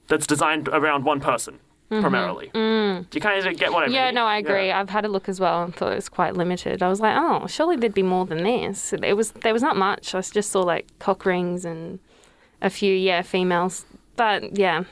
that's 0.08 0.28
designed 0.28 0.68
around 0.68 1.06
one 1.06 1.20
person 1.20 1.60
mm-hmm. 1.94 2.02
primarily. 2.02 2.52
Mm. 2.54 3.10
Do 3.10 3.18
you 3.18 3.22
kind 3.22 3.46
of 3.46 3.58
get 3.58 3.72
what 3.72 3.84
I 3.84 3.86
mean? 3.88 3.96
Yeah, 3.96 4.12
no, 4.12 4.26
I 4.26 4.38
agree. 4.38 4.72
I've 4.72 4.90
had 4.90 5.06
a 5.06 5.08
look 5.08 5.30
as 5.30 5.40
well 5.40 5.64
and 5.64 5.76
thought 5.76 5.92
it 5.92 5.96
was 5.96 6.10
quite 6.10 6.36
limited. 6.36 6.82
I 6.82 6.90
was 6.90 7.00
like, 7.00 7.16
oh, 7.18 7.48
surely 7.48 7.76
there'd 7.76 7.94
be 7.94 8.04
more 8.04 8.26
than 8.26 8.44
this. 8.44 8.94
It 8.94 9.16
was 9.16 9.32
there 9.32 9.54
was 9.54 9.62
not 9.62 9.78
much. 9.78 10.14
I 10.14 10.22
just 10.22 10.52
saw 10.52 10.62
like 10.62 10.88
cock 11.00 11.26
rings 11.26 11.66
and 11.66 12.00
a 12.62 12.70
few, 12.70 12.94
yeah, 12.94 13.22
females. 13.22 13.86
But 14.16 14.58
yeah, 14.58 14.84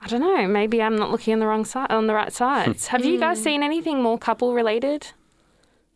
I 0.00 0.06
don't 0.06 0.20
know. 0.20 0.46
Maybe 0.46 0.82
I'm 0.82 0.96
not 0.96 1.10
looking 1.10 1.34
on 1.34 1.40
the 1.40 1.46
wrong 1.46 1.64
side, 1.64 1.90
on 1.90 2.06
the 2.06 2.14
right 2.14 2.32
sides. 2.32 2.88
Have 2.88 3.04
you 3.04 3.18
guys 3.18 3.40
mm. 3.40 3.44
seen 3.44 3.62
anything 3.62 4.02
more 4.02 4.18
couple 4.18 4.54
related? 4.54 5.08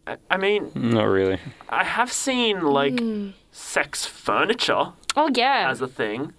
I, 0.09 0.17
I 0.31 0.37
mean, 0.39 0.71
Not 0.75 1.05
really. 1.05 1.39
I 1.69 1.85
have 1.85 2.11
seen 2.11 2.63
like 2.63 2.99
hmm. 2.99 3.31
sex 3.53 4.07
furniture 4.07 4.93
Oh 5.17 5.31
yeah, 5.35 5.69
as 5.69 5.81
a 5.81 5.89
thing, 5.89 6.33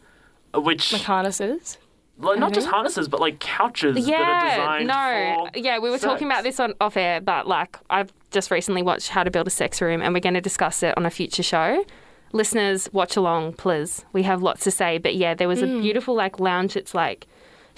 uh, 0.56 0.62
which 0.62 0.94
Like 0.94 1.04
harnesses. 1.04 1.78
like, 2.18 2.40
not 2.40 2.54
just 2.54 2.66
mm-hmm. 2.66 2.74
harnesses, 2.74 3.08
but 3.08 3.20
like 3.20 3.40
couches 3.40 3.96
that 3.96 4.06
are 4.06 4.10
yeah. 4.10 4.50
designed 4.58 4.88
No, 4.88 5.50
for 5.54 5.60
yeah, 5.60 5.78
we 5.78 5.92
were 5.92 6.00
talking 6.00 6.30
sex. 6.30 6.40
about 6.40 6.44
this 6.44 6.60
on 6.60 6.74
off 6.82 6.98
air, 6.98 7.22
but 7.22 7.48
like 7.48 7.78
I've 7.90 8.12
just 8.32 8.50
recently 8.50 8.82
watched 8.82 9.10
How 9.10 9.24
to 9.24 9.30
Build 9.30 9.46
a 9.46 9.52
Sex 9.52 9.82
Room, 9.82 10.02
and 10.02 10.14
we're 10.14 10.20
going 10.20 10.34
to 10.34 10.42
discuss 10.42 10.82
it 10.82 10.98
on 10.98 11.06
a 11.06 11.12
future 11.12 11.44
show. 11.44 11.86
Listeners, 12.32 12.92
watch 12.94 13.16
along, 13.16 13.54
please. 13.54 14.06
We 14.14 14.24
have 14.24 14.42
lots 14.42 14.64
to 14.64 14.72
say, 14.72 14.98
but 14.98 15.16
yeah, 15.16 15.34
there 15.36 15.48
was 15.48 15.62
a 15.62 15.68
hmm. 15.68 15.82
beautiful 15.82 16.16
like 16.16 16.40
lounge. 16.40 16.76
It's 16.76 16.96
like 16.96 17.28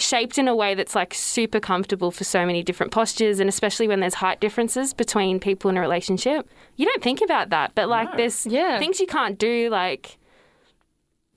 shaped 0.02 0.38
in 0.38 0.48
a 0.48 0.56
way 0.56 0.74
that's 0.76 0.96
like 0.96 1.14
super 1.14 1.60
comfortable 1.60 2.12
for 2.12 2.24
so 2.24 2.46
many 2.46 2.64
different 2.64 2.92
postures 2.92 3.40
and 3.40 3.48
especially 3.48 3.88
when 3.88 4.00
there's 4.00 4.16
height 4.16 4.40
differences 4.42 4.94
between 4.94 5.40
people 5.40 5.70
in 5.70 5.78
a 5.78 5.82
relationship 5.82 6.48
you 6.76 6.86
don't 6.86 7.02
think 7.04 7.22
about 7.22 7.50
that 7.50 7.74
but 7.76 7.88
like 7.88 8.16
there's 8.18 8.46
Yeah. 8.46 8.80
things 8.80 9.00
you 9.00 9.08
can't 9.08 9.38
do 9.38 9.70
like 9.70 10.18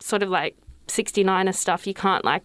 sort 0.01 0.23
of 0.23 0.29
like 0.31 0.57
69er 0.89 1.55
stuff 1.55 1.87
you 1.87 1.95
can't 1.95 2.25
like 2.25 2.43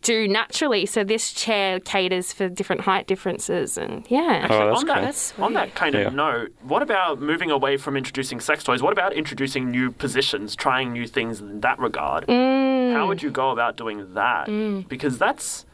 do 0.00 0.28
naturally 0.28 0.86
so 0.86 1.02
this 1.02 1.32
chair 1.32 1.80
caters 1.80 2.32
for 2.32 2.48
different 2.48 2.82
height 2.82 3.08
differences 3.08 3.76
and 3.76 4.06
yeah 4.08 4.46
Oh, 4.48 4.68
that's 4.68 4.80
on 4.80 4.86
that, 4.86 4.94
cool. 4.94 5.02
That's 5.04 5.38
on 5.40 5.52
that 5.54 5.74
kind 5.74 5.94
of 5.96 6.02
Yeah. 6.02 6.08
note, 6.10 6.54
what 6.62 6.82
about 6.82 7.20
moving 7.20 7.50
away 7.50 7.76
from 7.78 7.96
introducing 7.96 8.38
sex 8.38 8.62
toys? 8.62 8.80
What 8.80 8.92
about 8.92 9.12
introducing 9.12 9.70
new 9.72 9.90
positions, 9.90 10.54
trying 10.54 10.92
new 10.92 11.06
things 11.08 11.40
in 11.40 11.60
that 11.62 11.80
regard? 11.80 12.26
Mm. 12.28 12.67
How 12.92 13.06
would 13.08 13.18
mm. 13.18 13.22
you 13.24 13.30
go 13.30 13.50
about 13.50 13.76
doing 13.76 14.14
that? 14.14 14.48
Mm. 14.48 14.88
Because 14.88 15.18
that's 15.18 15.64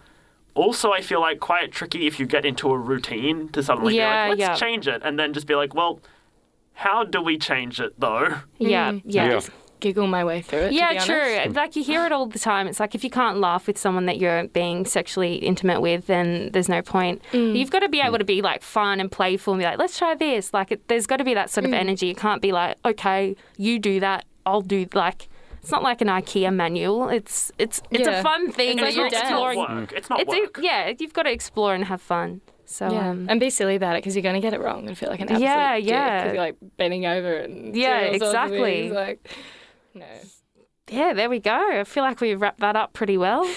also, 0.55 0.93
I 0.93 1.01
feel 1.01 1.21
like, 1.21 1.41
quite 1.41 1.73
tricky 1.73 2.07
if 2.07 2.21
you 2.21 2.27
get 2.27 2.45
into 2.45 2.71
a 2.71 2.79
routine 2.79 3.49
to 3.51 3.63
suddenly 3.63 3.97
Yeah, 3.97 4.27
be 4.27 4.31
like, 4.31 4.39
let's 4.39 4.61
yeah. 4.61 4.67
change 4.67 4.87
it, 4.87 5.03
and 5.05 5.19
then 5.19 5.33
just 5.33 5.47
be 5.47 5.55
like, 5.57 5.75
well, 5.75 6.01
how 6.75 7.05
do 7.05 7.21
we 7.23 7.39
change 7.39 7.81
it 7.81 7.99
though? 7.99 8.29
yeah 8.59 8.93
yeah 9.05 9.29
mm. 9.29 9.49
Yeah. 9.49 9.55
Giggle 9.81 10.07
my 10.07 10.25
way 10.25 10.41
through 10.41 10.61
it. 10.61 10.63
to 10.63 10.69
be 10.71 10.77
Yeah, 10.77 10.89
honest. 10.91 11.07
true. 11.07 11.53
Like 11.53 11.77
you 11.77 11.85
hear 11.85 12.07
it 12.07 12.13
all 12.13 12.25
the 12.25 12.39
time. 12.39 12.67
It's 12.69 12.81
like 12.81 12.95
if 12.95 13.05
you 13.05 13.11
can't 13.11 13.39
laugh 13.39 13.67
with 13.67 13.77
someone 13.77 14.07
that 14.07 14.17
you're 14.17 14.45
being 14.49 14.87
sexually 14.87 15.35
intimate 15.35 15.83
with, 15.83 16.07
then 16.07 16.49
there's 16.53 16.71
no 16.71 16.81
point. 16.81 17.21
You've 17.33 17.71
got 17.71 17.81
to 17.81 17.89
be 17.91 18.01
able 18.01 18.17
to 18.17 18.25
be 18.25 18.41
like 18.41 18.63
fun 18.63 18.99
and 18.99 19.13
playful 19.13 19.53
and 19.53 19.61
be 19.61 19.67
like, 19.67 19.79
let's 19.79 19.99
try 19.99 20.15
this. 20.15 20.55
Like 20.55 20.73
it, 20.73 20.89
there's 20.89 21.07
got 21.07 21.19
to 21.19 21.25
be 21.25 21.35
that 21.35 21.51
sort 21.51 21.67
of 21.67 21.75
energy. 21.75 22.07
You 22.07 22.15
can't 22.15 22.41
be 22.41 22.51
like, 22.53 22.79
okay, 22.87 23.37
you 23.59 23.79
do 23.79 24.01
that, 24.01 24.25
I'll 24.47 24.63
do 24.63 24.87
like. 24.95 25.29
It's 25.65 25.71
not 25.73 25.83
like 25.83 26.03
an 26.03 26.09
IKEA 26.09 26.53
manual. 26.55 27.09
It's 27.09 27.51
it's 27.59 27.81
it's 27.91 28.07
a 28.07 28.23
fun 28.23 28.53
thing 28.53 28.73
It's 28.79 28.83
like 28.83 28.95
you're 28.95 29.07
your 29.09 29.19
exploring. 29.19 29.59
It's 29.59 29.69
not 29.69 29.79
work. 29.81 29.93
It's 29.93 30.11
not 30.11 30.21
It's 30.21 30.59
a- 30.59 30.63
yeah, 30.63 30.93
you've 30.99 31.15
got 31.15 31.23
to 31.23 31.33
explore 31.33 31.75
and 31.75 31.85
have 31.87 32.03
fun. 32.03 32.43
So 32.67 32.91
Yeah, 32.93 33.09
um, 33.11 33.27
and 33.31 33.41
be 33.41 33.49
silly 33.49 33.75
about 33.77 33.97
it 33.97 34.03
because 34.03 34.15
you're 34.15 34.23
going 34.23 34.35
to 34.35 34.41
get 34.43 34.53
it 34.53 34.61
wrong 34.61 34.87
and 34.89 34.97
feel 34.97 35.09
like 35.09 35.21
an 35.21 35.29
absolute 35.31 35.43
Yeah, 35.47 35.77
dick 35.77 35.87
yeah. 35.87 36.23
'cause 36.25 36.33
you're 36.35 36.43
like 36.43 36.57
bending 36.77 37.07
over 37.07 37.33
and 37.39 37.75
Yeah, 37.75 38.01
doing 38.11 38.13
all 38.13 38.19
sorts 38.19 38.23
of 38.23 38.29
exactly. 38.53 38.91
Like, 38.91 39.29
no. 39.95 40.07
yeah, 40.91 41.13
there 41.15 41.31
we 41.31 41.41
go. 41.41 41.81
I 41.81 41.85
feel 41.85 42.03
like 42.03 42.21
we've 42.21 42.41
wrapped 42.41 42.61
that 42.61 42.77
up 42.77 42.93
pretty 42.93 43.17
well. 43.17 43.49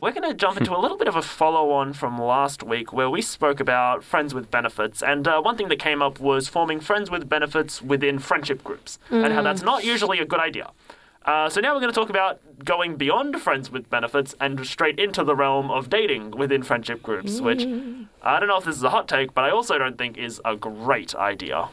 We're 0.00 0.10
going 0.12 0.28
to 0.28 0.34
jump 0.34 0.56
into 0.58 0.74
a 0.76 0.80
little 0.80 0.96
bit 0.96 1.06
of 1.06 1.16
a 1.16 1.22
follow 1.22 1.70
on 1.70 1.92
from 1.92 2.18
last 2.20 2.62
week 2.62 2.92
where 2.92 3.08
we 3.08 3.22
spoke 3.22 3.60
about 3.60 4.02
friends 4.02 4.34
with 4.34 4.50
benefits. 4.50 5.02
And 5.02 5.28
uh, 5.28 5.40
one 5.40 5.56
thing 5.56 5.68
that 5.68 5.78
came 5.78 6.02
up 6.02 6.18
was 6.18 6.48
forming 6.48 6.80
friends 6.80 7.10
with 7.10 7.28
benefits 7.28 7.80
within 7.80 8.18
friendship 8.18 8.64
groups 8.64 8.98
and 9.10 9.32
how 9.32 9.42
that's 9.42 9.62
not 9.62 9.84
usually 9.84 10.18
a 10.18 10.24
good 10.24 10.40
idea. 10.40 10.70
Uh, 11.24 11.48
so 11.48 11.60
now 11.60 11.72
we're 11.74 11.80
going 11.80 11.92
to 11.92 11.98
talk 11.98 12.10
about 12.10 12.40
going 12.64 12.96
beyond 12.96 13.40
friends 13.40 13.70
with 13.70 13.88
benefits 13.88 14.34
and 14.40 14.66
straight 14.66 14.98
into 14.98 15.22
the 15.22 15.36
realm 15.36 15.70
of 15.70 15.88
dating 15.88 16.32
within 16.32 16.62
friendship 16.62 17.02
groups, 17.02 17.40
which 17.40 17.62
I 18.22 18.40
don't 18.40 18.48
know 18.48 18.56
if 18.58 18.64
this 18.64 18.76
is 18.76 18.82
a 18.82 18.90
hot 18.90 19.06
take, 19.08 19.32
but 19.32 19.44
I 19.44 19.50
also 19.50 19.78
don't 19.78 19.96
think 19.96 20.18
is 20.18 20.40
a 20.44 20.56
great 20.56 21.14
idea. 21.14 21.68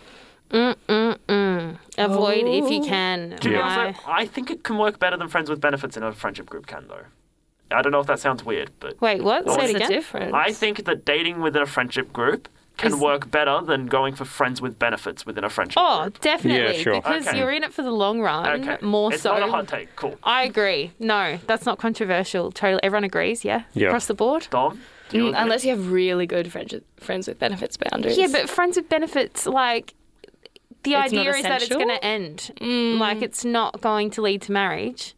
Mm-mm-mm. 0.52 1.78
Avoid 1.98 2.46
if 2.48 2.64
Oh. 2.66 2.70
you 2.70 2.84
can. 2.84 3.38
To 3.40 3.50
be 3.50 3.56
Yeah. 3.56 3.62
honest, 3.62 4.02
though, 4.06 4.12
I 4.12 4.26
think 4.26 4.50
it 4.52 4.64
can 4.64 4.78
work 4.78 5.00
better 5.00 5.18
than 5.18 5.28
friends 5.28 5.50
with 5.50 5.62
benefits 5.62 5.98
in 5.98 6.04
a 6.04 6.12
friendship 6.12 6.48
group 6.48 6.68
can, 6.68 6.86
though. 6.88 7.06
I 7.72 7.82
don't 7.84 7.92
know 7.92 8.00
if 8.00 8.08
that 8.08 8.20
sounds 8.20 8.44
weird, 8.44 8.72
but 8.80 9.00
Wait, 9.00 9.22
what? 9.24 9.46
Say 9.46 9.52
What's 9.52 9.64
it 9.64 9.68
the 9.74 9.76
again. 9.78 9.90
difference? 9.90 10.34
I 10.34 10.52
think 10.52 10.86
that 10.86 11.06
dating 11.06 11.40
within 11.42 11.62
a 11.62 11.68
friendship 11.68 12.12
group 12.12 12.48
can 12.80 12.94
Is- 12.94 13.00
work 13.00 13.30
better 13.30 13.62
than 13.64 13.86
going 13.88 14.16
for 14.16 14.26
friends 14.26 14.62
with 14.62 14.80
benefits 14.80 15.26
within 15.26 15.44
a 15.44 15.50
friendship 15.50 15.78
Oh, 15.86 16.04
group. 16.04 16.22
definitely. 16.22 16.78
Yeah, 16.78 16.82
sure. 16.84 16.96
Because 16.96 17.28
Okay. 17.28 17.38
you're 17.38 17.52
in 17.52 17.64
it 17.64 17.74
for 17.74 17.82
the 17.84 17.92
long 17.92 18.22
run. 18.22 18.62
Okay. 18.62 18.78
More 18.82 19.14
it's 19.14 19.22
so. 19.24 19.34
not 19.34 19.48
a 19.48 19.52
hot 19.52 19.68
take. 19.68 19.96
Cool. 19.96 20.18
I 20.24 20.44
agree. 20.44 20.92
No, 21.00 21.38
that's 21.48 21.66
not 21.66 21.78
controversial. 21.78 22.52
Totally, 22.52 22.82
everyone 22.84 23.04
agrees. 23.04 23.44
Yeah, 23.46 23.64
Yeah. 23.74 23.88
across 23.88 24.08
the 24.08 24.14
board. 24.14 24.48
Dom? 24.50 24.82
you 25.12 25.24
Mm, 25.32 25.34
unless 25.42 25.64
you 25.66 25.72
have 25.72 25.92
really 25.92 26.28
good 26.28 26.52
friends 26.52 26.74
friends 27.00 27.28
with 27.28 27.40
benefits 27.40 27.78
boundaries. 27.78 28.18
Yeah, 28.18 28.28
but 28.32 28.48
friends 28.50 28.78
with 28.78 28.90
benefits, 28.90 29.46
like 29.48 29.96
the 30.84 30.94
It's 30.94 31.06
idea 31.14 31.32
is 31.34 31.44
that 31.44 31.62
it's 31.64 31.70
going 31.76 31.88
to 31.90 32.04
end. 32.06 32.52
Mm. 32.62 33.00
Like 33.00 33.22
it's 33.24 33.44
not 33.44 33.82
going 33.82 34.12
to 34.12 34.22
lead 34.22 34.42
to 34.44 34.52
marriage. 34.52 35.16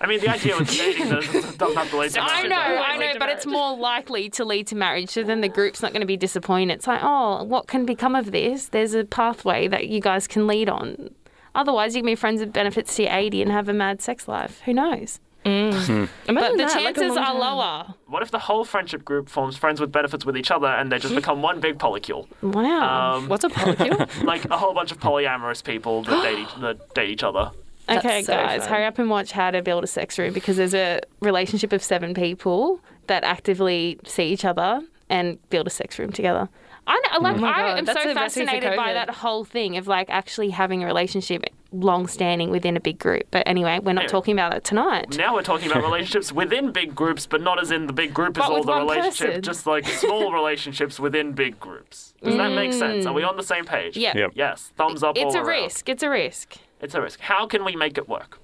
I 0.00 0.06
mean, 0.06 0.20
the 0.20 0.28
idea 0.28 0.56
with 0.58 0.70
dating 0.70 1.08
doesn't, 1.08 1.58
doesn't 1.58 1.76
have 1.76 1.90
to 1.90 1.96
lead 1.98 2.10
to 2.12 2.20
I 2.20 2.46
know. 2.46 2.56
I 2.56 2.96
know, 2.98 3.14
but 3.18 3.28
it's 3.28 3.46
more 3.46 3.76
likely 3.76 4.28
to 4.30 4.44
lead 4.44 4.66
to 4.68 4.76
marriage. 4.76 5.10
So 5.10 5.22
then 5.22 5.40
the 5.40 5.48
group's 5.48 5.82
not 5.82 5.92
going 5.92 6.00
to 6.00 6.06
be 6.06 6.16
disappointed. 6.16 6.74
It's 6.74 6.86
like, 6.86 7.00
oh, 7.02 7.44
what 7.44 7.66
can 7.66 7.86
become 7.86 8.14
of 8.14 8.30
this? 8.30 8.68
There's 8.68 8.94
a 8.94 9.04
pathway 9.04 9.68
that 9.68 9.88
you 9.88 10.00
guys 10.00 10.26
can 10.26 10.46
lead 10.46 10.68
on. 10.68 11.10
Otherwise, 11.54 11.96
you 11.96 12.02
can 12.02 12.06
be 12.06 12.14
friends 12.14 12.40
with 12.40 12.52
benefits 12.52 12.94
to 12.96 13.04
your 13.04 13.12
80 13.12 13.42
and 13.42 13.50
have 13.50 13.68
a 13.68 13.72
mad 13.72 14.02
sex 14.02 14.28
life. 14.28 14.60
Who 14.66 14.74
knows? 14.74 15.20
Imagine 15.46 16.08
But 16.26 16.50
the 16.52 16.56
that, 16.56 16.72
chances 16.72 17.14
long 17.14 17.18
are 17.18 17.34
lower. 17.34 17.94
What 18.06 18.22
if 18.24 18.32
the 18.32 18.38
whole 18.40 18.64
friendship 18.64 19.04
group 19.04 19.28
forms 19.28 19.56
friends 19.56 19.80
with 19.80 19.92
benefits 19.92 20.26
with 20.26 20.36
each 20.36 20.50
other 20.50 20.66
and 20.66 20.90
they 20.90 20.98
just 20.98 21.14
become 21.22 21.40
one 21.40 21.60
big 21.60 21.78
polycule? 21.78 22.26
Wow. 22.42 23.14
Um, 23.14 23.28
What's 23.28 23.44
a 23.44 23.48
polycule? 23.48 24.24
like 24.24 24.44
a 24.46 24.58
whole 24.58 24.74
bunch 24.74 24.90
of 24.90 24.98
polyamorous 24.98 25.62
people 25.62 26.02
that 26.02 26.22
date 26.22 26.48
that 26.60 26.94
date 26.94 27.10
each 27.10 27.22
other. 27.22 27.52
Okay, 27.88 28.22
so 28.22 28.32
guys, 28.32 28.62
fun. 28.62 28.68
hurry 28.70 28.84
up 28.84 28.98
and 28.98 29.08
watch 29.08 29.32
How 29.32 29.50
to 29.50 29.62
Build 29.62 29.84
a 29.84 29.86
Sex 29.86 30.18
Room 30.18 30.32
because 30.32 30.56
there's 30.56 30.74
a 30.74 31.00
relationship 31.20 31.72
of 31.72 31.82
seven 31.82 32.14
people 32.14 32.80
that 33.06 33.22
actively 33.24 33.98
see 34.04 34.24
each 34.24 34.44
other 34.44 34.80
and 35.08 35.38
build 35.50 35.66
a 35.66 35.70
sex 35.70 35.98
room 35.98 36.10
together. 36.10 36.48
I 36.88 36.94
know, 36.94 37.18
oh 37.18 37.20
like 37.20 37.36
Oh 37.36 37.44
I 37.44 37.52
God, 37.62 37.78
am 37.78 37.84
that's 37.84 38.02
so 38.02 38.10
a 38.10 38.14
recipe 38.14 38.44
for 38.44 38.50
fascinated 38.50 38.76
by 38.76 38.92
that 38.92 39.10
whole 39.10 39.44
thing 39.44 39.76
of 39.76 39.86
like 39.88 40.08
actually 40.10 40.50
having 40.50 40.82
a 40.82 40.86
relationship 40.86 41.44
long 41.72 42.06
standing 42.06 42.50
within 42.50 42.76
a 42.76 42.80
big 42.80 42.98
group. 42.98 43.24
But 43.32 43.42
anyway, 43.46 43.80
we're 43.82 43.92
not 43.92 44.04
Yeah. 44.04 44.08
talking 44.08 44.34
about 44.34 44.52
that 44.52 44.64
tonight. 44.64 45.16
Now 45.16 45.34
we're 45.34 45.42
talking 45.42 45.68
about 45.70 45.82
relationships 45.90 46.32
within 46.32 46.70
big 46.70 46.94
groups, 46.94 47.26
but 47.26 47.40
not 47.40 47.60
as 47.60 47.70
in 47.72 47.86
the 47.88 47.92
big 47.92 48.14
group 48.14 48.36
is 48.38 48.42
But 48.44 48.50
all 48.52 48.62
the 48.62 48.72
relationship, 48.74 49.26
person. 49.28 49.42
just 49.42 49.66
like 49.66 49.84
small 49.86 50.32
relationships 50.40 51.00
within 51.00 51.32
big 51.32 51.58
groups. 51.58 52.14
Does 52.22 52.36
that 52.36 52.52
make 52.52 52.72
sense? 52.72 53.04
Are 53.06 53.12
we 53.12 53.22
mm. 53.22 53.28
on 53.28 53.36
the 53.36 53.42
same 53.42 53.64
page? 53.64 53.96
Yeah. 53.96 54.16
Yep. 54.16 54.32
Yes. 54.34 54.72
Thumbs 54.76 55.02
up. 55.02 55.16
It's 55.16 55.34
all 55.34 55.42
a 55.42 55.44
around. 55.44 55.62
risk. 55.64 55.88
It's 55.88 56.02
a 56.04 56.10
risk. 56.10 56.56
It's 56.80 56.94
a 56.94 57.00
risk. 57.02 57.20
How 57.20 57.46
can 57.46 57.64
we 57.64 57.76
make 57.76 57.96
it 57.98 58.08
work? 58.08 58.38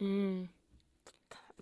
Mm. 0.00 0.48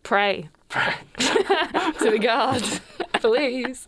Pray. 0.03 0.49
Pray. 0.69 0.95
to 1.19 2.11
the 2.11 2.19
gods, 2.21 2.81
please. 3.15 3.87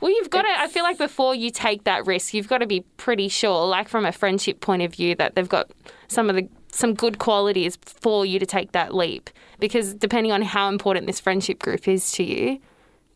Well, 0.00 0.10
you've 0.10 0.30
got 0.30 0.42
to, 0.42 0.48
I 0.48 0.68
feel 0.68 0.82
like 0.82 0.98
before 0.98 1.34
you 1.34 1.50
take 1.50 1.84
that 1.84 2.06
risk, 2.06 2.34
you've 2.34 2.48
got 2.48 2.58
to 2.58 2.66
be 2.66 2.80
pretty 2.96 3.28
sure, 3.28 3.66
like 3.66 3.88
from 3.88 4.04
a 4.04 4.12
friendship 4.12 4.60
point 4.60 4.82
of 4.82 4.92
view, 4.94 5.14
that 5.16 5.34
they've 5.34 5.48
got 5.48 5.70
some 6.08 6.28
of 6.28 6.36
the 6.36 6.48
some 6.72 6.92
good 6.92 7.20
qualities 7.20 7.78
for 7.84 8.26
you 8.26 8.40
to 8.40 8.46
take 8.46 8.72
that 8.72 8.92
leap. 8.92 9.30
Because 9.60 9.94
depending 9.94 10.32
on 10.32 10.42
how 10.42 10.68
important 10.68 11.06
this 11.06 11.20
friendship 11.20 11.60
group 11.60 11.86
is 11.86 12.10
to 12.12 12.24
you, 12.24 12.58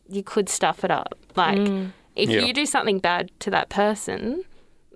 you 0.07 0.23
could 0.23 0.47
stuff 0.47 0.85
it 0.85 0.91
up. 0.91 1.13
Like, 1.35 1.57
mm. 1.57 1.91
if 2.15 2.29
Yeah. 2.29 2.39
you 2.39 2.53
do 2.53 2.65
something 2.65 2.99
bad 2.99 3.31
to 3.41 3.51
that 3.51 3.67
person, 3.67 4.43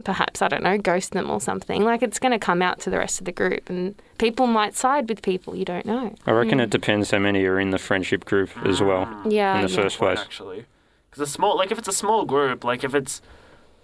perhaps, 0.03 0.41
I 0.41 0.47
don't 0.47 0.63
know, 0.63 0.77
ghost 0.77 1.11
them 1.11 1.29
or 1.29 1.39
something, 1.39 1.83
like 1.83 2.01
it's 2.01 2.19
going 2.19 2.31
to 2.31 2.39
come 2.39 2.61
out 2.61 2.79
to 2.81 2.89
the 2.89 2.97
rest 2.97 3.19
of 3.19 3.25
the 3.25 3.31
group 3.31 3.69
and 3.69 3.95
people 4.17 4.47
might 4.47 4.75
side 4.75 5.07
with 5.07 5.21
people 5.21 5.55
you 5.55 5.65
don't 5.65 5.85
know. 5.85 6.15
I 6.25 6.31
reckon 6.31 6.57
hmm. 6.57 6.63
it 6.63 6.69
depends 6.69 7.11
how 7.11 7.19
many 7.19 7.45
are 7.45 7.59
in 7.59 7.69
the 7.69 7.77
friendship 7.77 8.25
group 8.25 8.49
as 8.65 8.81
well. 8.81 9.07
Yeah. 9.27 9.55
In 9.59 9.65
the 9.65 9.71
yeah. 9.71 9.81
first 9.81 9.97
place. 9.97 10.19
actually. 10.19 10.65
Because 11.09 11.29
a 11.29 11.31
small, 11.31 11.57
like 11.57 11.71
if 11.71 11.77
it's 11.77 11.87
a 11.87 11.93
small 11.93 12.25
group, 12.25 12.63
like 12.63 12.83
if 12.83 12.95
it's, 12.95 13.21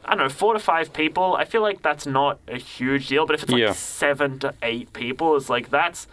I 0.03 0.15
don't 0.15 0.25
know, 0.25 0.29
four 0.29 0.53
to 0.53 0.59
five 0.59 0.93
people, 0.93 1.35
I 1.35 1.45
feel 1.45 1.61
like 1.61 1.81
that's 1.81 2.05
not 2.05 2.39
a 2.47 2.57
huge 2.57 3.07
deal. 3.07 3.25
But 3.25 3.35
if 3.35 3.43
it's 3.43 3.51
like 3.51 3.61
Yeah. 3.61 3.73
seven 3.73 4.39
to 4.39 4.53
eight 4.63 4.93
people, 4.93 5.35
it's 5.35 5.49
like 5.49 5.69
that's. 5.69 6.07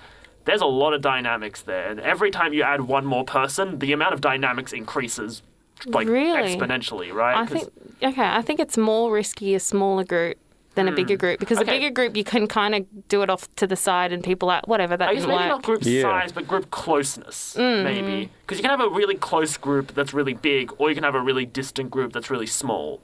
There's 0.44 0.60
a 0.60 0.66
lot 0.66 0.94
of 0.94 1.02
dynamics 1.02 1.60
there, 1.62 1.88
and 1.90 1.98
every 1.98 2.30
time 2.30 2.52
you 2.52 2.62
add 2.62 2.82
one 2.82 3.04
more 3.04 3.24
person, 3.24 3.80
the 3.80 3.92
amount 3.92 4.14
of 4.14 4.20
dynamics 4.20 4.72
increases 4.72 5.42
like 5.84 6.08
Really? 6.08 6.56
exponentially, 6.56 7.12
right? 7.12 7.36
I 7.36 7.46
'Cause- 7.46 7.62
think 7.62 7.72
okay. 8.14 8.26
I 8.26 8.42
think 8.42 8.60
it's 8.60 8.76
more 8.78 9.12
risky 9.12 9.54
a 9.54 9.60
smaller 9.60 10.04
group 10.04 10.38
than 10.74 10.88
a 10.88 10.92
bigger 10.92 11.16
group 11.16 11.38
because 11.40 11.58
Okay. 11.58 11.70
a 11.76 11.78
bigger 11.80 11.90
group 11.90 12.16
you 12.16 12.24
can 12.24 12.46
kind 12.46 12.74
of 12.74 13.08
do 13.08 13.22
it 13.22 13.30
off 13.30 13.48
to 13.56 13.66
the 13.66 13.76
side 13.76 14.12
and 14.12 14.22
people 14.22 14.50
are 14.50 14.60
whatever 14.66 14.94
that 14.96 15.08
I 15.08 15.14
guess 15.14 15.22
doesn't 15.22 15.34
maybe 15.34 15.48
not 15.48 15.62
group 15.62 15.80
Yeah. 15.82 16.02
size, 16.02 16.32
but 16.32 16.46
group 16.46 16.70
closeness, 16.70 17.54
Mm-hmm. 17.58 17.84
maybe. 17.84 18.30
Because 18.42 18.58
you 18.58 18.62
can 18.62 18.70
have 18.70 18.80
a 18.86 18.90
really 18.90 19.14
close 19.14 19.56
group 19.56 19.94
that's 19.94 20.12
really 20.12 20.34
big, 20.34 20.72
or 20.78 20.90
you 20.90 20.94
can 20.94 21.04
have 21.04 21.14
a 21.14 21.20
really 21.20 21.46
distant 21.46 21.90
group 21.90 22.12
that's 22.12 22.30
really 22.30 22.46
small. 22.46 23.00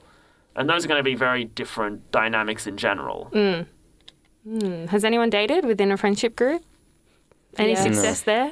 And 0.55 0.69
those 0.69 0.85
are 0.85 0.87
going 0.87 0.99
to 0.99 1.03
be 1.03 1.15
very 1.15 1.45
different 1.45 2.11
dynamics 2.11 2.67
in 2.67 2.77
general. 2.77 3.31
Mm. 3.33 4.89
Has 4.89 5.03
anyone 5.03 5.29
dated 5.31 5.65
within 5.65 5.91
a 5.91 5.97
friendship 5.97 6.35
group? 6.35 6.61
Any 7.57 7.71
Yeah. 7.71 7.81
success 7.81 8.21
there? 8.21 8.51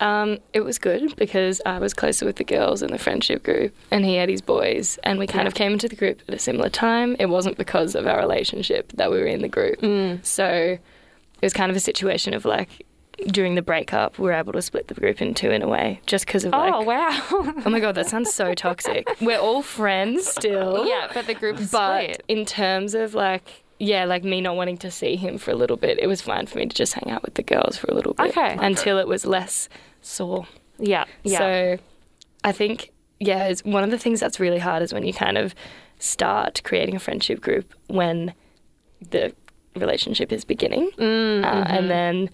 Um, 0.00 0.38
it 0.52 0.60
was 0.60 0.78
good 0.78 1.16
because 1.16 1.60
I 1.66 1.78
was 1.78 1.92
closer 1.92 2.24
with 2.24 2.36
the 2.36 2.44
girls 2.44 2.82
in 2.82 2.90
the 2.92 2.98
friendship 2.98 3.42
group, 3.42 3.74
and 3.90 4.04
he 4.04 4.14
had 4.16 4.28
his 4.28 4.40
boys, 4.40 4.98
and 5.02 5.18
we 5.18 5.26
kind 5.26 5.42
Yeah. 5.44 5.48
of 5.48 5.54
came 5.54 5.72
into 5.72 5.88
the 5.88 5.96
group 5.96 6.22
at 6.28 6.34
a 6.34 6.38
similar 6.38 6.68
time. 6.68 7.16
It 7.18 7.26
wasn't 7.26 7.56
because 7.58 7.94
of 7.94 8.06
our 8.06 8.18
relationship 8.18 8.92
that 8.94 9.10
we 9.10 9.18
were 9.18 9.26
in 9.26 9.42
the 9.42 9.48
group, 9.48 9.80
Mm. 9.80 10.24
so 10.24 10.46
it 10.78 10.80
was 11.42 11.52
kind 11.52 11.70
of 11.70 11.76
a 11.76 11.80
situation 11.80 12.32
of 12.34 12.44
like 12.44 12.84
during 13.26 13.56
the 13.56 13.62
breakup, 13.62 14.16
we 14.20 14.26
were 14.26 14.32
able 14.32 14.52
to 14.52 14.62
split 14.62 14.86
the 14.86 14.94
group 14.94 15.20
in 15.20 15.34
two 15.34 15.50
in 15.50 15.60
a 15.60 15.66
way, 15.66 16.00
just 16.06 16.24
because 16.26 16.44
of 16.44 16.52
like. 16.52 16.72
oh 16.72 16.82
wow. 16.82 17.10
Oh 17.66 17.68
my 17.70 17.80
god, 17.80 17.96
that 17.96 18.06
sounds 18.06 18.32
so 18.32 18.54
toxic. 18.54 19.08
We're 19.20 19.40
all 19.40 19.62
friends 19.62 20.28
still. 20.28 20.86
yeah, 20.86 21.10
but 21.12 21.26
the 21.26 21.34
group 21.34 21.56
But 21.56 21.64
split. 22.04 22.22
in 22.28 22.44
terms 22.46 22.94
of 22.94 23.14
like, 23.14 23.64
yeah, 23.80 24.04
like 24.04 24.22
me 24.22 24.40
not 24.40 24.54
wanting 24.54 24.76
to 24.78 24.90
see 24.92 25.16
him 25.16 25.36
for 25.36 25.50
a 25.50 25.56
little 25.56 25.76
bit, 25.76 25.98
it 25.98 26.06
was 26.06 26.20
fine 26.22 26.46
for 26.46 26.58
me 26.58 26.66
to 26.66 26.76
just 26.76 26.92
hang 26.94 27.10
out 27.12 27.24
with 27.24 27.34
the 27.34 27.42
girls 27.42 27.76
for 27.76 27.88
a 27.90 27.94
little 27.94 28.14
bit. 28.14 28.28
Okay. 28.28 28.56
Until 28.60 28.98
it 28.98 29.08
was 29.08 29.26
less 29.26 29.68
sore. 30.00 30.46
Yeah, 30.78 31.04
yeah. 31.24 31.38
So 31.38 31.78
I 32.44 32.52
think, 32.52 32.92
yeah, 33.20 33.46
it's 33.48 33.64
one 33.64 33.84
of 33.84 33.90
the 33.90 33.98
things 33.98 34.20
that's 34.20 34.38
really 34.38 34.58
hard 34.58 34.82
is 34.82 34.92
when 34.92 35.04
you 35.04 35.12
kind 35.12 35.36
of 35.38 35.54
start 35.98 36.60
creating 36.64 36.94
a 36.94 36.98
friendship 37.00 37.40
group 37.40 37.74
when 37.88 38.32
the 39.10 39.32
relationship 39.76 40.32
is 40.32 40.44
beginning. 40.44 40.90
Mm, 40.98 41.44
Uh, 41.44 41.52
mm-hmm. 41.64 41.72
and 41.76 41.90
then 41.90 42.30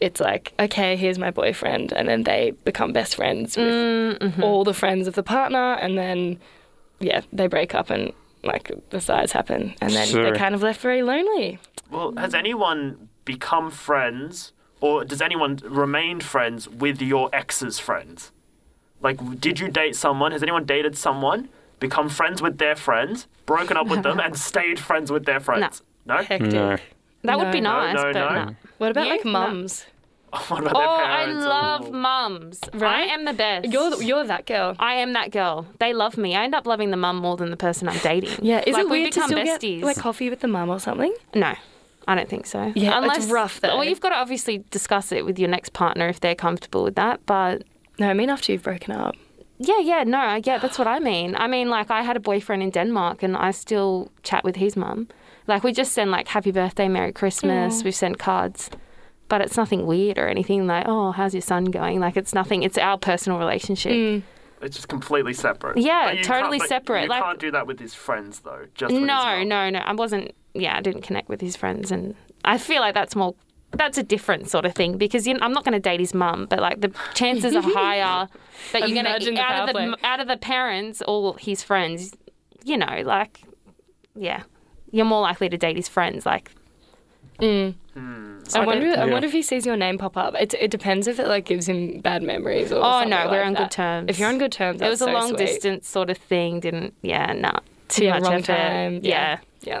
it's 0.00 0.20
like, 0.20 0.52
okay, 0.58 0.96
here's 0.96 1.18
my 1.18 1.30
boyfriend. 1.30 1.92
And 1.92 2.08
then 2.08 2.22
they 2.24 2.52
become 2.64 2.92
best 2.92 3.14
friends 3.16 3.56
with 3.56 4.18
Mm-hmm. 4.20 4.42
all 4.42 4.64
the 4.64 4.74
friends 4.74 5.06
of 5.06 5.14
the 5.14 5.22
partner. 5.22 5.74
And 5.74 5.96
then, 5.96 6.38
yeah, 7.00 7.20
they 7.32 7.46
break 7.46 7.74
up 7.74 7.90
and 7.90 8.12
like 8.42 8.72
the 8.90 9.00
sides 9.00 9.32
happen. 9.32 9.74
And 9.80 9.92
then 9.92 10.06
So- 10.06 10.22
they're 10.22 10.34
kind 10.34 10.54
of 10.54 10.62
left 10.62 10.80
very 10.80 11.02
lonely. 11.02 11.58
Well, 11.90 12.14
has 12.16 12.34
anyone 12.34 13.08
become 13.24 13.70
friends, 13.70 14.52
or 14.80 15.04
does 15.04 15.20
anyone 15.22 15.56
remain 15.64 16.20
friends 16.20 16.68
with 16.68 17.00
your 17.02 17.28
ex's 17.32 17.78
friends? 17.78 18.32
Like, 19.02 19.40
did 19.40 19.60
you 19.60 19.68
date 19.68 19.96
someone? 19.96 20.32
Has 20.32 20.42
anyone 20.42 20.64
dated 20.64 20.96
someone, 20.96 21.48
become 21.78 22.08
friends 22.08 22.42
with 22.42 22.58
their 22.58 22.76
friends, 22.76 23.26
broken 23.46 23.76
up 23.76 23.86
with 23.88 24.02
them, 24.02 24.20
and 24.20 24.36
stayed 24.50 24.78
friends 24.78 25.10
with 25.10 25.24
their 25.24 25.40
friends? 25.40 25.82
No. 26.04 26.16
Hectic. 26.18 26.52
No. 26.52 26.76
that 27.24 27.38
would 27.38 27.52
be 27.52 27.60
nice, 27.60 27.94
No, 27.94 28.04
no, 28.04 28.12
but 28.12 28.34
no. 28.34 28.44
no. 28.46 28.56
What 28.78 28.90
about 28.90 29.06
You? 29.06 29.12
like 29.12 29.24
mums? 29.24 29.86
what 30.48 30.60
about 30.60 30.72
Oh, 30.76 30.96
their 30.96 31.06
I 31.06 31.24
love 31.26 31.88
Ooh. 31.88 31.92
mums. 31.92 32.60
I 32.72 32.76
Right? 32.76 33.10
am 33.10 33.24
the 33.24 33.32
best. 33.32 33.72
You're, 33.72 34.02
you're 34.02 34.24
that 34.24 34.46
girl. 34.46 34.76
I 34.78 34.94
am 34.94 35.12
that 35.14 35.30
girl. 35.30 35.66
They 35.78 35.92
love 35.92 36.16
me. 36.16 36.36
I 36.36 36.44
end 36.44 36.54
up 36.54 36.66
loving 36.66 36.90
the 36.90 36.96
mum 36.96 37.16
more 37.16 37.36
than 37.36 37.50
the 37.50 37.56
person 37.56 37.88
I'm 37.88 37.98
dating. 37.98 38.44
Yeah, 38.44 38.62
is 38.66 38.74
like, 38.74 38.82
it 38.84 38.90
we 38.90 39.00
weird 39.00 39.12
to 39.14 39.22
still 39.22 39.38
besties. 39.38 39.78
get 39.80 39.84
like 39.86 39.96
coffee 39.96 40.30
with 40.30 40.40
the 40.40 40.48
mum 40.48 40.68
or 40.70 40.78
something? 40.78 41.12
No, 41.34 41.54
I 42.08 42.14
don't 42.14 42.28
think 42.28 42.46
so. 42.46 42.72
Yeah, 42.74 43.00
it's 43.04 43.26
rough, 43.26 43.60
though. 43.60 43.76
Well, 43.76 43.84
you've 43.84 44.00
got 44.00 44.10
to 44.10 44.16
obviously 44.16 44.64
discuss 44.70 45.12
it 45.12 45.24
with 45.24 45.38
your 45.38 45.48
next 45.48 45.72
partner 45.72 46.08
if 46.08 46.20
they're 46.20 46.34
comfortable 46.34 46.82
with 46.84 46.94
that. 46.96 47.24
But 47.26 47.62
No, 47.98 48.08
I 48.08 48.14
mean 48.14 48.30
after 48.30 48.52
you've 48.52 48.62
broken 48.62 48.92
up. 48.94 49.14
yeah, 49.58 49.78
yeah, 49.80 50.04
no, 50.04 50.18
I 50.18 50.40
yeah, 50.44 50.58
that's 50.58 50.78
what 50.78 50.88
I 50.88 50.98
mean. 50.98 51.36
I 51.36 51.46
mean, 51.46 51.68
like 51.68 51.90
I 51.90 52.02
had 52.02 52.16
a 52.16 52.20
boyfriend 52.20 52.62
in 52.62 52.70
Denmark, 52.70 53.22
and 53.22 53.36
I 53.36 53.50
still 53.52 54.10
chat 54.22 54.42
with 54.44 54.56
his 54.56 54.76
mum. 54.76 55.08
Like 55.46 55.62
we 55.64 55.72
just 55.72 55.92
send 55.92 56.10
like 56.10 56.28
happy 56.28 56.50
birthday, 56.52 56.88
merry 56.88 57.12
Christmas. 57.12 57.80
Mm. 57.80 57.84
We 57.84 57.90
send 57.92 58.18
cards. 58.18 58.70
But 59.28 59.40
it's 59.42 59.56
nothing 59.56 59.86
weird 59.86 60.18
or 60.18 60.26
anything 60.26 60.66
like, 60.66 60.86
oh, 60.88 61.12
how's 61.12 61.34
your 61.34 61.40
son 61.42 61.66
going? 61.66 62.00
Like, 62.00 62.16
it's 62.16 62.34
nothing. 62.34 62.64
It's 62.64 62.76
our 62.76 62.98
personal 62.98 63.38
relationship. 63.38 63.92
Mm. 63.92 64.22
It's 64.60 64.74
just 64.74 64.88
completely 64.88 65.34
separate. 65.34 65.76
Yeah, 65.78 66.20
totally 66.24 66.58
separate, 66.58 67.02
You 67.04 67.08
like- 67.10 67.22
can't 67.22 67.38
do 67.38 67.52
that 67.52 67.64
with 67.68 67.78
his 67.78 67.94
friends, 67.94 68.40
though. 68.40 68.66
Just 68.74 68.90
with 68.92 69.02
his 69.02 69.06
No, 69.06 69.44
no, 69.44 69.70
no. 69.70 69.78
I 69.78 69.92
wasn't. 69.92 70.32
Yeah, 70.54 70.76
I 70.76 70.80
didn't 70.80 71.02
connect 71.02 71.28
with 71.28 71.40
his 71.40 71.56
friends, 71.56 71.90
and 71.92 72.14
I 72.44 72.58
feel 72.58 72.80
like 72.80 72.94
that's 72.94 73.14
more. 73.16 73.34
That's 73.72 73.96
a 73.98 74.02
different 74.02 74.50
sort 74.50 74.64
of 74.64 74.74
thing 74.74 74.98
because 74.98 75.26
you 75.28 75.34
know, 75.34 75.40
I'm 75.42 75.52
not 75.52 75.64
going 75.64 75.74
to 75.74 75.78
date 75.80 76.00
his 76.00 76.12
mum, 76.12 76.46
but 76.50 76.58
like 76.58 76.80
the 76.80 76.92
chances 77.14 77.54
are 77.54 77.62
higher 77.64 78.26
that 78.72 78.80
you're 78.80 78.88
going 78.94 79.06
Imagine 79.06 79.34
to 79.36 79.40
the 79.40 79.40
out 79.40 79.68
of 79.68 79.74
power 79.76 79.86
the 79.90 80.06
out 80.06 80.20
of 80.20 80.26
the 80.26 80.36
parents 80.36 81.02
or 81.06 81.36
his 81.38 81.62
friends. 81.62 82.12
You 82.64 82.76
know, 82.78 83.02
like 83.04 83.42
yeah, 84.16 84.42
you're 84.90 85.04
more 85.04 85.20
likely 85.22 85.48
to 85.48 85.56
date 85.56 85.76
his 85.76 85.86
friends. 85.88 86.26
Like 86.26 86.50
mm. 87.38 87.74
hmm. 87.94 88.38
I 88.54 88.58
I 88.60 88.66
wonder. 88.66 88.86
don't- 88.90 88.98
I 88.98 89.06
wonder 89.06 89.26
if 89.28 89.32
he 89.32 89.42
sees 89.42 89.64
your 89.64 89.76
name 89.76 89.98
pop 89.98 90.16
up. 90.16 90.34
It, 90.34 90.52
it 90.54 90.70
depends 90.72 91.06
if 91.06 91.20
it 91.20 91.28
like 91.28 91.44
gives 91.44 91.68
him 91.68 92.00
bad 92.00 92.22
memories 92.24 92.72
or. 92.72 92.78
oh 92.78 92.82
something 92.82 93.10
no, 93.10 93.26
we're 93.30 93.38
like 93.38 93.46
on 93.46 93.52
that. 93.54 93.58
good 93.62 93.70
terms. 93.70 94.06
If 94.10 94.18
you're 94.18 94.28
on 94.28 94.38
good 94.38 94.52
terms, 94.52 94.80
it 94.82 94.88
was 94.88 94.98
that's 94.98 95.08
a 95.08 95.12
so 95.12 95.18
long 95.18 95.28
sweet. 95.28 95.38
distance 95.46 95.88
sort 95.88 96.10
of 96.10 96.18
thing. 96.18 96.58
Didn't 96.60 96.94
yeah, 97.02 97.32
nah, 97.34 97.60
too 97.88 98.04
Yeah, 98.06 98.14
much 98.14 98.22
wrong 98.24 98.32
effort. 98.34 98.46
time, 98.46 99.00
Yeah. 99.04 99.38
yeah. 99.62 99.74
Yeah, 99.74 99.80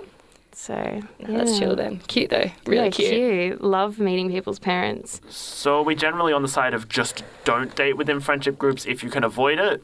So 0.52 0.74
no, 1.20 1.36
that's 1.38 1.52
yeah. 1.52 1.58
chill 1.58 1.76
then. 1.76 1.98
Cute 2.08 2.30
though, 2.30 2.50
really 2.66 2.84
yeah, 2.84 2.90
cute. 2.90 3.60
Love 3.62 3.98
meeting 3.98 4.30
people's 4.30 4.58
parents. 4.58 5.20
So 5.28 5.78
are 5.78 5.82
we 5.82 5.94
generally 5.94 6.32
on 6.32 6.42
the 6.42 6.48
side 6.48 6.74
of 6.74 6.88
just 6.88 7.22
don't 7.44 7.74
date 7.74 7.96
within 7.96 8.20
friendship 8.20 8.58
groups 8.58 8.84
if 8.86 9.02
you 9.02 9.10
can 9.10 9.24
avoid 9.24 9.58
it? 9.58 9.82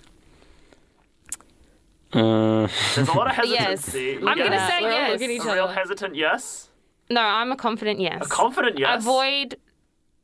Uh, 2.12 2.68
There's 2.94 3.08
a 3.08 3.12
lot 3.12 3.26
of 3.28 3.32
hesitancy. 3.36 3.52
Yes. 3.52 3.86
hesitancy. 3.86 4.16
I'm 4.26 4.38
gonna 4.38 4.68
say 4.68 4.82
We're 4.82 4.92
all 4.92 4.98
yes. 4.98 5.10
looking 5.12 5.30
at 5.30 5.36
each 5.36 5.44
A 5.44 5.54
real 5.54 5.68
hesitant 5.68 6.14
yes. 6.14 6.70
No, 7.10 7.20
I'm 7.20 7.52
a 7.52 7.56
confident 7.56 8.00
yes. 8.00 8.24
A 8.24 8.28
confident 8.28 8.78
yes. 8.78 9.02
Avoid, 9.02 9.56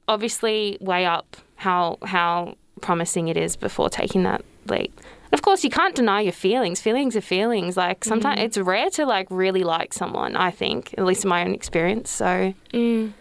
obviously, 0.08 0.78
weigh 0.80 1.06
up 1.06 1.36
how 1.56 1.98
how 2.04 2.56
promising 2.80 3.28
it 3.28 3.36
is 3.36 3.56
before 3.56 3.88
taking 3.88 4.22
that 4.24 4.44
leap. 4.66 5.00
Of 5.32 5.42
course, 5.42 5.64
you 5.64 5.70
can't 5.70 5.94
deny 5.94 6.20
your 6.20 6.32
feelings. 6.32 6.80
Feelings 6.80 7.16
are 7.16 7.20
feelings. 7.22 7.76
Like 7.76 8.04
sometimes 8.04 8.40
it's 8.40 8.58
rare 8.58 8.90
to 8.90 9.06
like 9.06 9.26
really 9.30 9.64
like 9.64 9.94
someone. 9.94 10.36
I 10.36 10.50
think, 10.50 10.94
at 10.98 11.04
least 11.04 11.24
in 11.24 11.30
my 11.30 11.42
own 11.44 11.54
experience. 11.54 12.10
So 12.10 12.54
Mm. 12.72 13.12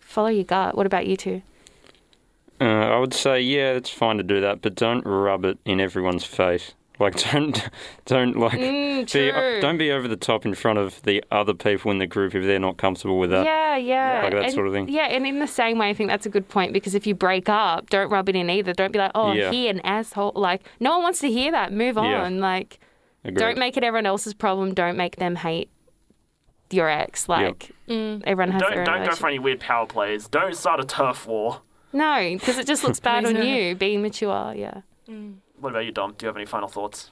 follow 0.00 0.28
your 0.28 0.44
gut. 0.44 0.76
What 0.76 0.86
about 0.86 1.06
you 1.06 1.16
two? 1.16 1.42
uh, 2.60 2.64
I 2.64 2.98
would 2.98 3.14
say, 3.14 3.40
yeah, 3.40 3.72
it's 3.72 3.88
fine 3.90 4.16
to 4.18 4.22
do 4.22 4.40
that, 4.42 4.60
but 4.62 4.74
don't 4.74 5.04
rub 5.06 5.44
it 5.46 5.58
in 5.64 5.80
everyone's 5.80 6.24
face. 6.24 6.72
Like, 7.00 7.16
don't, 7.32 7.68
don't 8.04 8.36
like, 8.36 8.52
Mm, 8.58 9.10
be, 9.12 9.30
uh, 9.30 9.34
true. 9.34 9.60
don't 9.60 9.78
be 9.78 9.90
over 9.90 10.06
the 10.06 10.16
top 10.16 10.44
in 10.44 10.54
front 10.54 10.78
of 10.78 11.02
the 11.02 11.24
other 11.30 11.54
people 11.54 11.90
in 11.90 11.98
the 11.98 12.06
group 12.06 12.34
if 12.34 12.44
they're 12.44 12.58
not 12.58 12.76
comfortable 12.76 13.18
with 13.18 13.30
that. 13.30 13.44
Yeah, 13.46 13.76
yeah. 13.76 14.20
Like 14.22 14.32
that 14.34 14.44
and, 14.44 14.52
sort 14.52 14.66
of 14.66 14.72
thing. 14.74 14.88
Yeah, 14.88 15.06
and 15.06 15.26
in 15.26 15.38
the 15.38 15.46
same 15.46 15.78
way, 15.78 15.88
I 15.88 15.94
think 15.94 16.10
that's 16.10 16.26
a 16.26 16.30
good 16.30 16.48
point 16.48 16.72
because 16.72 16.94
if 16.94 17.06
you 17.06 17.14
break 17.14 17.48
up, 17.48 17.88
don't 17.90 18.10
rub 18.10 18.28
it 18.28 18.36
in 18.36 18.50
either. 18.50 18.72
Don't 18.74 18.92
be 18.92 18.98
like, 18.98 19.12
oh, 19.14 19.32
Yeah. 19.32 19.50
he 19.50 19.68
an 19.68 19.80
asshole. 19.80 20.32
Like, 20.36 20.62
no 20.78 20.90
one 20.90 21.02
wants 21.02 21.20
to 21.20 21.30
hear 21.30 21.50
that. 21.52 21.72
Move 21.72 21.96
Yeah. 21.96 22.22
on. 22.22 22.38
Like, 22.40 22.78
Agreed. 23.24 23.38
Don't 23.38 23.58
make 23.58 23.76
it 23.76 23.84
everyone 23.84 24.06
else's 24.06 24.32
problem. 24.34 24.72
Don't 24.74 24.96
make 24.96 25.16
them 25.16 25.36
hate 25.36 25.70
your 26.70 26.88
ex. 26.88 27.28
Like 27.28 27.70
mm, 27.88 28.22
everyone 28.26 28.52
has 28.52 28.62
Don't 28.62 28.70
their 28.70 28.80
own 28.80 28.86
don't 28.86 29.08
go 29.08 29.14
for 29.14 29.28
any 29.28 29.38
weird 29.38 29.60
power 29.60 29.86
plays. 29.86 30.28
Don't 30.28 30.56
start 30.56 30.80
a 30.80 30.84
turf 30.84 31.26
war. 31.26 31.60
No, 31.92 32.30
because 32.32 32.58
it 32.58 32.66
just 32.66 32.84
looks 32.84 33.00
bad 33.10 33.26
on 33.26 33.42
you 33.42 33.74
being 33.74 34.02
mature. 34.02 34.54
Yeah. 34.56 34.82
Mm. 35.08 35.36
What 35.60 35.70
about 35.70 35.84
you, 35.84 35.92
Dom? 35.92 36.14
Do 36.16 36.24
you 36.24 36.28
have 36.28 36.36
any 36.36 36.46
final 36.46 36.68
thoughts? 36.68 37.10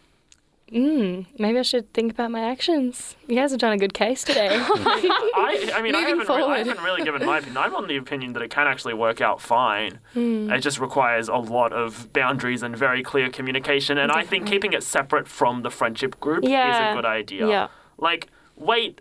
Mm, 0.73 1.25
maybe 1.39 1.59
I 1.59 1.63
should 1.63 1.91
think 1.95 2.13
about 2.13 2.31
my 2.31 2.41
actions. 2.41 3.17
You 3.27 3.37
guys 3.37 3.53
have 3.53 3.61
done 3.61 3.73
a 3.73 3.79
good 3.79 3.95
case 3.95 4.23
today. 4.23 4.49
I, 4.53 5.71
I 5.75 5.81
mean, 5.81 5.95
I 5.95 6.01
haven't, 6.01 6.29
re- 6.29 6.43
I 6.43 6.59
haven't 6.59 6.83
really 6.83 7.05
given 7.05 7.25
my 7.25 7.39
opinion. 7.39 7.57
I'm 7.57 7.75
on 7.75 7.87
the 7.87 7.97
opinion 7.97 8.35
that 8.35 8.43
it 8.43 8.51
can 8.51 8.67
actually 8.67 8.93
work 8.93 9.23
out 9.23 9.41
fine. 9.41 9.99
Hmm. 10.13 10.51
It 10.51 10.61
just 10.61 10.79
requires 10.79 11.29
a 11.29 11.37
lot 11.37 11.73
of 11.73 12.13
boundaries 12.13 12.63
and 12.63 12.77
very 12.77 13.03
clear 13.03 13.31
communication. 13.31 13.97
And 13.97 14.13
I 14.13 14.25
think 14.25 14.47
keeping 14.47 14.75
it 14.75 14.83
separate 14.83 15.27
from 15.27 15.63
the 15.63 15.71
friendship 15.71 16.21
group 16.21 16.45
is 16.45 16.51
a 16.51 16.93
good 16.95 17.07
idea. 17.07 17.49
Yeah. 17.49 17.69
Like, 17.97 18.29
wait, 18.55 19.01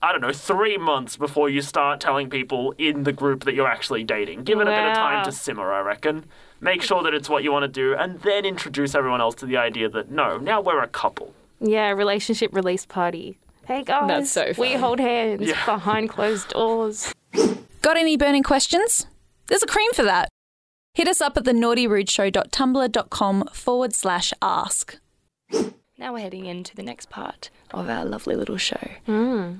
I 0.00 0.12
don't 0.12 0.22
know, 0.22 0.32
three 0.32 0.78
months 0.78 1.16
before 1.18 1.50
you 1.50 1.60
start 1.60 2.00
telling 2.00 2.30
people 2.30 2.74
in 2.78 3.02
the 3.02 3.12
group 3.12 3.44
that 3.44 3.54
you're 3.54 3.68
actually 3.68 4.02
dating. 4.02 4.44
Give 4.44 4.60
it 4.60 4.66
a 4.66 4.70
bit 4.70 4.78
of 4.88 4.94
time 4.94 5.24
to 5.26 5.32
simmer, 5.32 5.72
I 5.72 5.80
reckon. 5.80 6.24
Make 6.62 6.80
sure 6.80 7.02
that 7.02 7.12
it's 7.12 7.28
what 7.28 7.42
you 7.42 7.50
want 7.50 7.64
to 7.64 7.68
do, 7.68 7.94
and 7.96 8.20
then 8.20 8.44
introduce 8.44 8.94
everyone 8.94 9.20
else 9.20 9.34
to 9.36 9.46
the 9.46 9.56
idea 9.56 9.88
that 9.88 10.12
no, 10.12 10.38
now 10.38 10.60
we're 10.60 10.80
a 10.80 10.86
couple. 10.88 11.34
Yeah. 11.60 11.90
Relationship 11.90 12.54
release 12.54 12.86
party. 12.86 13.36
Hey 13.66 13.82
guys, 13.82 14.08
That's 14.08 14.30
so 14.30 14.52
we 14.56 14.74
hold 14.74 15.00
hands 15.00 15.42
Yeah. 15.42 15.64
behind 15.66 16.08
closed 16.10 16.48
doors. 16.50 17.12
Got 17.80 17.96
any 17.96 18.16
burning 18.16 18.44
questions? 18.44 19.06
There's 19.48 19.62
a 19.64 19.66
cream 19.66 19.92
for 19.92 20.04
that. 20.04 20.28
Hit 20.94 21.08
us 21.08 21.20
up 21.20 21.36
at 21.36 21.44
the 21.44 21.52
naughtyrudeshow.tumblr.com 21.52 23.44
forward 23.52 23.94
slash 23.94 24.32
ask. 24.40 24.98
Now 26.02 26.12
we're 26.12 26.18
heading 26.18 26.46
into 26.46 26.74
the 26.74 26.82
next 26.82 27.08
part 27.10 27.48
of 27.70 27.88
our 27.88 28.04
lovely 28.04 28.34
little 28.34 28.56
show. 28.56 28.88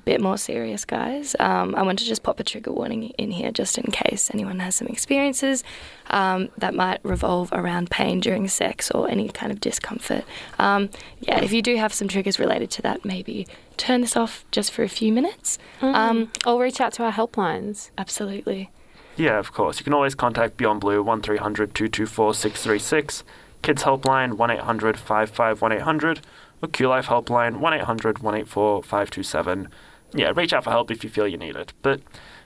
Bit 0.05 0.21
more 0.21 0.37
serious, 0.37 0.85
guys. 0.85 1.37
Um, 1.39 1.75
I 1.77 1.83
want 1.83 2.01
to 2.01 2.05
just 2.05 2.25
pop 2.25 2.41
a 2.41 2.45
trigger 2.45 2.73
warning 2.73 3.11
in 3.11 3.31
here 3.31 3.53
just 3.53 3.79
in 3.79 3.93
case 3.93 4.29
anyone 4.35 4.59
has 4.59 4.75
some 4.75 4.89
experiences 4.89 5.63
um, 6.11 6.49
that 6.59 6.75
might 6.75 6.99
revolve 7.05 7.51
around 7.53 7.91
pain 7.91 8.19
during 8.19 8.49
sex 8.49 8.91
or 8.91 9.09
any 9.09 9.29
kind 9.29 9.53
of 9.53 9.61
discomfort. 9.61 10.25
Um, 10.59 10.91
yeah, 11.21 11.41
if 11.45 11.53
you 11.53 11.63
do 11.63 11.77
have 11.77 11.95
some 11.95 12.09
triggers 12.09 12.41
related 12.41 12.71
to 12.73 12.83
that, 12.83 13.05
maybe 13.05 13.47
turn 13.77 14.01
this 14.01 14.17
off 14.17 14.45
just 14.51 14.73
for 14.73 14.83
a 14.83 14.89
few 14.89 15.13
minutes. 15.13 15.59
Um, 15.81 16.33
Or 16.45 16.61
reach 16.61 16.81
out 16.81 16.93
to 16.95 17.05
our 17.05 17.13
helplines. 17.13 17.91
absolutely. 17.97 18.71
Yeah, 19.15 19.39
of 19.39 19.53
course. 19.53 19.79
You 19.79 19.85
can 19.85 19.93
always 19.93 20.15
contact 20.17 20.57
Beyond 20.57 20.81
Blue 20.81 21.03
1300 21.03 21.75
224 21.75 22.35
636, 22.35 23.23
Kids 23.63 23.83
Helpline 23.83 24.35
1 24.35 24.51
800 24.51 24.99
55 24.99 25.63
1800, 25.63 26.21
or 26.61 26.69
Q 26.69 26.89
Life 26.89 27.07
Helpline 27.07 27.57
1 27.59 27.75
800 27.75 28.19
184 28.19 28.83
527. 28.83 29.69
Yeah, 30.15 30.33
reach 30.35 30.53
out 30.53 30.65
for 30.65 30.71
help 30.71 30.91
if 30.91 31.03
you 31.03 31.11
feel 31.11 31.27
you 31.27 31.39
need 31.39 31.57
it. 31.57 31.73
But 31.83 32.01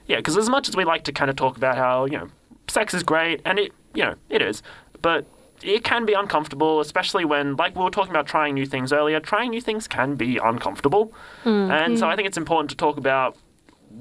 yeah, 0.06 0.16
because 0.16 0.36
as 0.36 0.48
much 0.48 0.68
as 0.68 0.76
we 0.76 0.84
like 0.84 1.04
to 1.04 1.12
kind 1.12 1.30
of 1.30 1.36
talk 1.36 1.56
about 1.56 1.76
how, 1.76 2.04
you 2.04 2.18
know, 2.18 2.28
sex 2.68 2.94
is 2.94 3.02
great, 3.02 3.40
and 3.44 3.58
it, 3.58 3.72
you 3.94 4.04
know, 4.04 4.14
it 4.28 4.42
is, 4.42 4.62
but 5.02 5.26
it 5.62 5.82
can 5.84 6.04
be 6.04 6.12
uncomfortable, 6.12 6.80
especially 6.80 7.24
when, 7.24 7.56
like 7.56 7.74
we 7.74 7.82
were 7.82 7.90
talking 7.90 8.10
about 8.10 8.26
trying 8.26 8.54
new 8.54 8.66
things 8.66 8.92
earlier, 8.92 9.18
trying 9.20 9.50
new 9.50 9.60
things 9.60 9.88
can 9.88 10.14
be 10.14 10.36
uncomfortable. 10.36 11.12
Mm, 11.44 11.70
and 11.70 11.98
so 11.98 12.08
I 12.08 12.14
think 12.14 12.28
it's 12.28 12.36
important 12.36 12.70
to 12.70 12.76
talk 12.76 12.98
about 12.98 13.36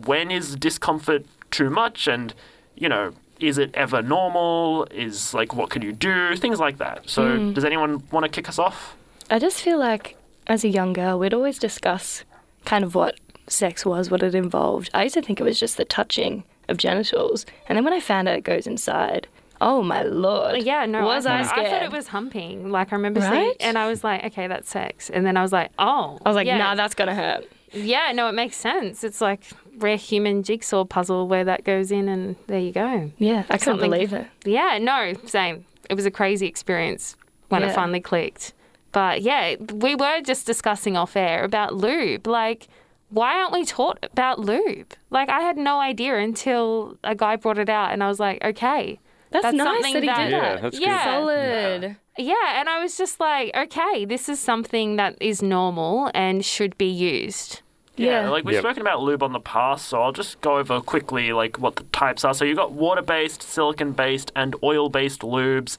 when 0.05 0.31
is 0.31 0.55
discomfort 0.55 1.25
too 1.51 1.69
much 1.69 2.07
and 2.07 2.33
you 2.75 2.89
know 2.89 3.13
is 3.47 3.57
it 3.57 3.71
ever 3.73 4.01
normal 4.01 4.85
is 4.91 5.33
like 5.33 5.53
what 5.53 5.69
can 5.69 5.81
you 5.81 5.91
do 5.91 6.35
things 6.35 6.59
like 6.59 6.77
that 6.77 7.01
so 7.09 7.37
hmm. 7.37 7.53
does 7.53 7.65
anyone 7.65 8.01
want 8.11 8.23
to 8.23 8.29
kick 8.29 8.47
us 8.49 8.59
off 8.59 8.95
I 9.29 9.39
just 9.39 9.61
feel 9.61 9.79
like 9.79 10.17
as 10.47 10.63
a 10.63 10.69
young 10.69 10.93
girl, 10.93 11.17
we'd 11.17 11.33
always 11.33 11.57
discuss 11.57 12.23
kind 12.65 12.83
of 12.83 12.95
what 12.95 13.19
sex 13.47 13.85
was, 13.85 14.11
what 14.11 14.21
it 14.21 14.35
involved. 14.35 14.89
I 14.93 15.03
used 15.03 15.15
to 15.15 15.21
think 15.21 15.39
it 15.39 15.43
was 15.43 15.59
just 15.59 15.77
the 15.77 15.85
touching 15.85 16.43
of 16.69 16.77
genitals. 16.77 17.45
And 17.67 17.75
then 17.75 17.83
when 17.83 17.93
I 17.93 17.99
found 17.99 18.27
out 18.27 18.37
it 18.37 18.43
goes 18.43 18.67
inside, 18.67 19.27
oh 19.61 19.81
my 19.81 20.03
lord. 20.03 20.61
Yeah, 20.63 20.85
no, 20.85 21.05
Was 21.05 21.25
I, 21.25 21.39
I, 21.39 21.43
scared? 21.43 21.67
I 21.67 21.69
thought 21.69 21.83
it 21.83 21.91
was 21.91 22.07
humping. 22.07 22.69
Like 22.69 22.91
I 22.93 22.95
remember 22.95 23.21
seeing, 23.21 23.33
Right? 23.33 23.55
and 23.59 23.77
I 23.77 23.87
was 23.87 24.03
like, 24.03 24.23
okay, 24.25 24.47
that's 24.47 24.69
sex. 24.69 25.09
And 25.09 25.25
then 25.25 25.37
I 25.37 25.41
was 25.41 25.51
like, 25.51 25.71
oh, 25.79 26.19
I 26.23 26.29
was 26.29 26.35
like, 26.35 26.47
yeah, 26.47 26.57
nah, 26.57 26.75
that's 26.75 26.93
gonna 26.95 27.15
hurt. 27.15 27.49
yeah, 27.71 28.11
no, 28.13 28.27
it 28.27 28.33
makes 28.33 28.57
sense. 28.57 29.03
It's 29.03 29.21
like 29.21 29.43
rare 29.77 29.97
human 29.97 30.43
jigsaw 30.43 30.83
puzzle 30.85 31.27
where 31.27 31.43
that 31.43 31.63
goes 31.63 31.91
in, 31.91 32.07
and 32.09 32.35
there 32.47 32.59
you 32.59 32.71
go. 32.71 33.11
Yeah, 33.17 33.43
I 33.49 33.57
couldn't 33.57 33.79
believe 33.79 34.13
it. 34.13 34.27
Yeah, 34.43 34.77
no, 34.81 35.13
same. 35.25 35.65
It 35.89 35.93
was 35.95 36.05
a 36.05 36.11
crazy 36.11 36.47
experience 36.47 37.15
when 37.49 37.63
it 37.63 37.73
finally 37.75 38.01
clicked. 38.01 38.53
But 38.91 39.21
yeah, 39.21 39.55
we 39.73 39.95
were 39.95 40.21
just 40.21 40.45
discussing 40.47 40.95
off 40.97 41.15
air 41.15 41.43
about 41.43 41.75
lube. 41.75 42.25
Like, 42.27 42.67
why 43.09 43.39
aren't 43.39 43.53
we 43.53 43.65
taught 43.65 43.99
about 44.03 44.39
lube? 44.39 44.93
Like, 45.09 45.29
I 45.29 45.41
had 45.41 45.57
no 45.57 45.79
idea 45.79 46.17
until 46.17 46.97
a 47.03 47.13
guy 47.15 47.35
brought 47.35 47.57
it 47.57 47.69
out, 47.69 47.91
and 47.91 48.01
I 48.03 48.07
was 48.07 48.19
like, 48.19 48.43
okay. 48.43 48.99
That's, 49.31 49.53
nice 49.53 49.65
something 49.83 49.93
that 49.95 50.01
he 50.01 50.07
that- 50.07 50.23
did 50.23 50.31
Yeah, 50.31 50.41
that. 50.53 50.61
that's. 50.61 50.79
Yeah. 50.79 51.03
Solid. 51.03 51.97
Yeah, 52.17 52.59
and 52.59 52.69
I 52.69 52.81
was 52.81 52.97
just 52.97 53.19
like, 53.19 53.51
okay, 53.55 54.05
this 54.05 54.29
is 54.29 54.39
something 54.39 54.95
that 54.95 55.17
is 55.19 55.41
normal 55.41 56.09
and 56.13 56.45
should 56.45 56.77
be 56.77 56.85
used. 56.87 57.59
Yeah. 57.97 58.29
like 58.29 58.43
we've 58.43 58.55
Yep. 58.55 58.61
spoken 58.63 58.81
about 58.81 59.01
lube 59.01 59.23
on 59.23 59.31
the 59.31 59.39
past 59.39 59.87
so 59.87 60.01
i'll 60.01 60.11
just 60.11 60.41
go 60.41 60.57
over 60.57 60.81
quickly 60.81 61.31
like 61.31 61.57
what 61.57 61.77
the 61.77 61.83
types 61.85 62.25
are. 62.25 62.33
So 62.33 62.43
you've 62.45 62.57
got 62.57 62.71
water-based 62.71 63.41
silicon-based 63.41 64.31
and 64.35 64.55
oil-based 64.63 65.21
lubes. 65.21 65.77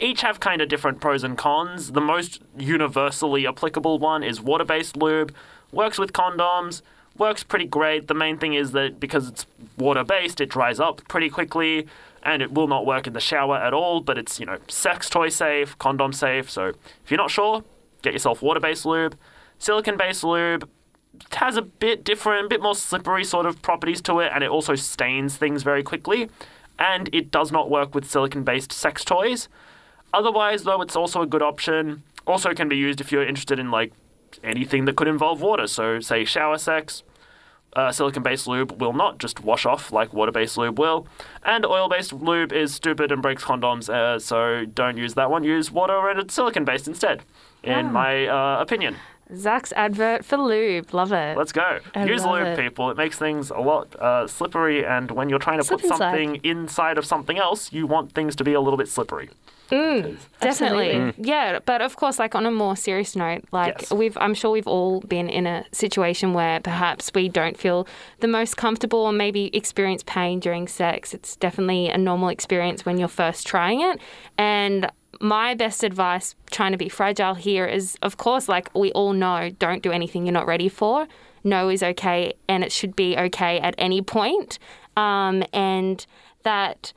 Each 0.00 0.20
have 0.22 0.38
kind 0.40 0.62
of 0.62 0.68
different 0.68 1.00
pros 1.00 1.24
and 1.24 1.36
cons. 1.36 1.92
The 1.92 2.00
most 2.00 2.40
universally 2.56 3.46
applicable 3.46 3.98
one 3.98 4.22
is 4.22 4.40
water-based 4.40 4.96
lube. 4.96 5.34
Works 5.72 5.98
with 5.98 6.12
condoms. 6.12 6.82
Works 7.18 7.42
pretty 7.42 7.64
great. 7.66 8.06
The 8.06 8.14
main 8.14 8.38
thing 8.38 8.54
is 8.54 8.70
that 8.72 9.00
because 9.00 9.28
it's 9.28 9.44
water-based 9.76 10.40
it 10.40 10.48
dries 10.48 10.78
up 10.80 11.02
pretty 11.08 11.28
quickly 11.28 11.86
and 12.22 12.42
it 12.42 12.52
will 12.52 12.68
not 12.68 12.86
work 12.86 13.06
in 13.06 13.12
the 13.12 13.20
shower 13.20 13.56
at 13.56 13.72
all 13.74 14.00
but 14.00 14.16
it's 14.18 14.38
you 14.40 14.46
know 14.46 14.58
sex 14.68 15.10
toy 15.10 15.28
safe 15.28 15.76
condom 15.78 16.12
safe. 16.12 16.48
So 16.50 16.68
if 17.04 17.10
you're 17.10 17.18
not 17.18 17.30
sure 17.30 17.64
get 18.02 18.12
yourself 18.12 18.40
water-based 18.40 18.86
lube. 18.86 19.16
Silicon-based 19.58 20.22
lube 20.22 20.68
has 21.32 21.56
a 21.56 21.62
bit 21.62 22.04
different, 22.04 22.46
a 22.46 22.48
bit 22.48 22.62
more 22.62 22.74
slippery 22.74 23.24
sort 23.24 23.46
of 23.46 23.60
properties 23.62 24.00
to 24.02 24.20
it, 24.20 24.30
and 24.34 24.42
it 24.44 24.50
also 24.50 24.74
stains 24.74 25.36
things 25.36 25.62
very 25.62 25.82
quickly. 25.82 26.28
And 26.78 27.08
it 27.12 27.30
does 27.30 27.50
not 27.50 27.70
work 27.70 27.94
with 27.94 28.08
silicon 28.08 28.44
based 28.44 28.72
sex 28.72 29.04
toys. 29.04 29.48
Otherwise, 30.12 30.64
though, 30.64 30.80
it's 30.80 30.96
also 30.96 31.22
a 31.22 31.26
good 31.26 31.42
option. 31.42 32.02
Also, 32.26 32.54
can 32.54 32.68
be 32.68 32.76
used 32.76 33.00
if 33.00 33.10
you're 33.10 33.26
interested 33.26 33.58
in 33.58 33.70
like 33.70 33.92
anything 34.44 34.84
that 34.84 34.96
could 34.96 35.08
involve 35.08 35.40
water. 35.40 35.66
So, 35.66 36.00
say 36.00 36.24
shower 36.24 36.58
sex. 36.58 37.02
Uh, 37.74 37.92
silicon 37.92 38.22
based 38.22 38.46
lube 38.46 38.80
will 38.80 38.94
not 38.94 39.18
just 39.18 39.44
wash 39.44 39.66
off 39.66 39.92
like 39.92 40.12
water 40.12 40.32
based 40.32 40.56
lube 40.56 40.78
will. 40.78 41.06
And 41.44 41.66
oil 41.66 41.88
based 41.88 42.12
lube 42.12 42.52
is 42.52 42.74
stupid 42.74 43.12
and 43.12 43.20
breaks 43.20 43.44
condoms, 43.44 43.90
uh, 43.90 44.18
so 44.18 44.64
don't 44.64 44.96
use 44.96 45.14
that 45.14 45.30
one. 45.30 45.44
Use 45.44 45.70
water 45.70 46.08
and 46.08 46.30
silicon 46.30 46.64
based 46.64 46.88
instead, 46.88 47.22
in 47.62 47.92
my 47.92 48.26
uh, 48.26 48.60
opinion. 48.60 48.96
Zach's 49.36 49.72
advert 49.72 50.24
for 50.24 50.36
lube. 50.38 50.92
Love 50.94 51.12
it. 51.12 51.36
Let's 51.36 51.52
go. 51.52 51.78
I 51.94 52.04
Use 52.04 52.24
love 52.24 52.32
lube, 52.38 52.46
it. 52.46 52.58
people. 52.58 52.90
It 52.90 52.96
makes 52.96 53.18
things 53.18 53.50
a 53.50 53.58
lot 53.60 53.94
uh, 54.00 54.26
slippery, 54.26 54.84
and 54.86 55.10
when 55.10 55.28
you're 55.28 55.38
trying 55.38 55.58
to 55.58 55.64
Slip 55.64 55.80
put 55.80 55.90
inside. 55.90 55.98
something 56.12 56.36
inside 56.44 56.98
of 56.98 57.04
something 57.04 57.38
else, 57.38 57.72
you 57.72 57.86
want 57.86 58.12
things 58.12 58.34
to 58.36 58.44
be 58.44 58.52
a 58.54 58.60
little 58.60 58.78
bit 58.78 58.88
slippery. 58.88 59.30
Definitely. 59.70 60.92
Absolutely. 60.92 61.14
Yeah, 61.18 61.58
but 61.64 61.82
of 61.82 61.96
course, 61.96 62.18
like 62.18 62.34
on 62.34 62.46
a 62.46 62.50
more 62.50 62.74
serious 62.74 63.14
note, 63.14 63.44
like 63.52 63.76
Yes. 63.80 63.92
we've, 63.92 64.16
I'm 64.18 64.32
sure 64.32 64.50
we've 64.50 64.66
all 64.66 65.00
been 65.00 65.28
in 65.28 65.46
a 65.46 65.64
situation 65.72 66.32
where 66.32 66.60
perhaps 66.60 67.10
we 67.14 67.28
don't 67.28 67.56
feel 67.58 67.86
the 68.20 68.28
most 68.28 68.56
comfortable 68.56 69.00
or 69.00 69.12
maybe 69.12 69.54
experience 69.54 70.02
pain 70.06 70.40
during 70.40 70.68
sex. 70.68 71.12
It's 71.12 71.36
definitely 71.36 71.88
a 71.88 71.98
normal 71.98 72.28
experience 72.30 72.86
when 72.86 72.98
you're 72.98 73.08
first 73.08 73.46
trying 73.46 73.82
it. 73.82 74.00
And 74.38 74.90
my 75.20 75.54
best 75.54 75.82
advice, 75.82 76.34
trying 76.50 76.72
to 76.72 76.78
be 76.78 76.88
fragile 76.88 77.34
here, 77.34 77.66
is 77.66 77.96
of 78.02 78.16
course, 78.16 78.48
like 78.48 78.74
we 78.74 78.92
all 78.92 79.12
know, 79.12 79.50
don't 79.58 79.82
do 79.82 79.90
anything 79.90 80.26
you're 80.26 80.32
not 80.32 80.46
ready 80.46 80.68
for. 80.68 81.06
No 81.44 81.68
is 81.68 81.82
okay, 81.82 82.34
and 82.48 82.64
it 82.64 82.72
should 82.72 82.94
be 82.96 83.16
okay 83.16 83.58
at 83.60 83.74
any 83.78 84.02
point. 84.02 84.58
Um, 84.96 85.44
and 85.52 86.04
that 86.42 86.92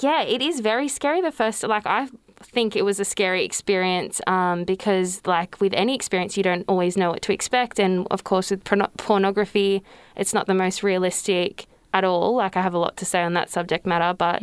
yeah, 0.00 0.22
it 0.22 0.42
is 0.42 0.60
very 0.60 0.88
scary. 0.88 1.20
The 1.20 1.32
first, 1.32 1.62
like, 1.62 1.86
I 1.86 2.08
think 2.42 2.76
it 2.76 2.84
was 2.84 3.00
a 3.00 3.04
scary 3.04 3.44
experience 3.44 4.20
um, 4.26 4.64
because, 4.64 5.22
like, 5.26 5.60
with 5.60 5.72
any 5.74 5.94
experience, 5.94 6.36
you 6.36 6.42
don't 6.42 6.64
always 6.68 6.96
know 6.96 7.10
what 7.10 7.22
to 7.22 7.32
expect. 7.32 7.78
And 7.78 8.06
of 8.10 8.24
course, 8.24 8.50
with 8.50 8.64
porno- 8.64 8.90
pornography, 8.98 9.82
it's 10.16 10.34
not 10.34 10.46
the 10.46 10.54
most 10.54 10.82
realistic 10.82 11.66
at 11.94 12.04
all. 12.04 12.34
Like, 12.36 12.56
I 12.56 12.62
have 12.62 12.74
a 12.74 12.78
lot 12.78 12.96
to 12.98 13.04
say 13.04 13.22
on 13.22 13.34
that 13.34 13.50
subject 13.50 13.86
matter, 13.86 14.14
but 14.16 14.42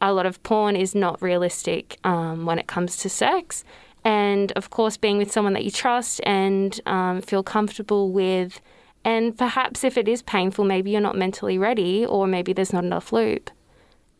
a 0.00 0.12
lot 0.12 0.26
of 0.26 0.42
porn 0.42 0.76
is 0.76 0.94
not 0.94 1.20
realistic 1.22 1.98
um, 2.04 2.46
when 2.46 2.58
it 2.58 2.66
comes 2.66 2.96
to 2.98 3.08
sex. 3.08 3.64
And 4.04 4.52
of 4.52 4.70
course, 4.70 4.96
being 4.96 5.18
with 5.18 5.32
someone 5.32 5.52
that 5.54 5.64
you 5.64 5.70
trust 5.70 6.20
and 6.24 6.80
um, 6.86 7.20
feel 7.22 7.42
comfortable 7.42 8.10
with. 8.12 8.60
And 9.04 9.36
perhaps 9.36 9.84
if 9.84 9.96
it 9.96 10.08
is 10.08 10.22
painful, 10.22 10.64
maybe 10.64 10.90
you're 10.90 11.00
not 11.00 11.16
mentally 11.16 11.58
ready, 11.58 12.04
or 12.06 12.26
maybe 12.26 12.52
there's 12.52 12.72
not 12.72 12.84
enough 12.84 13.12
lube 13.12 13.50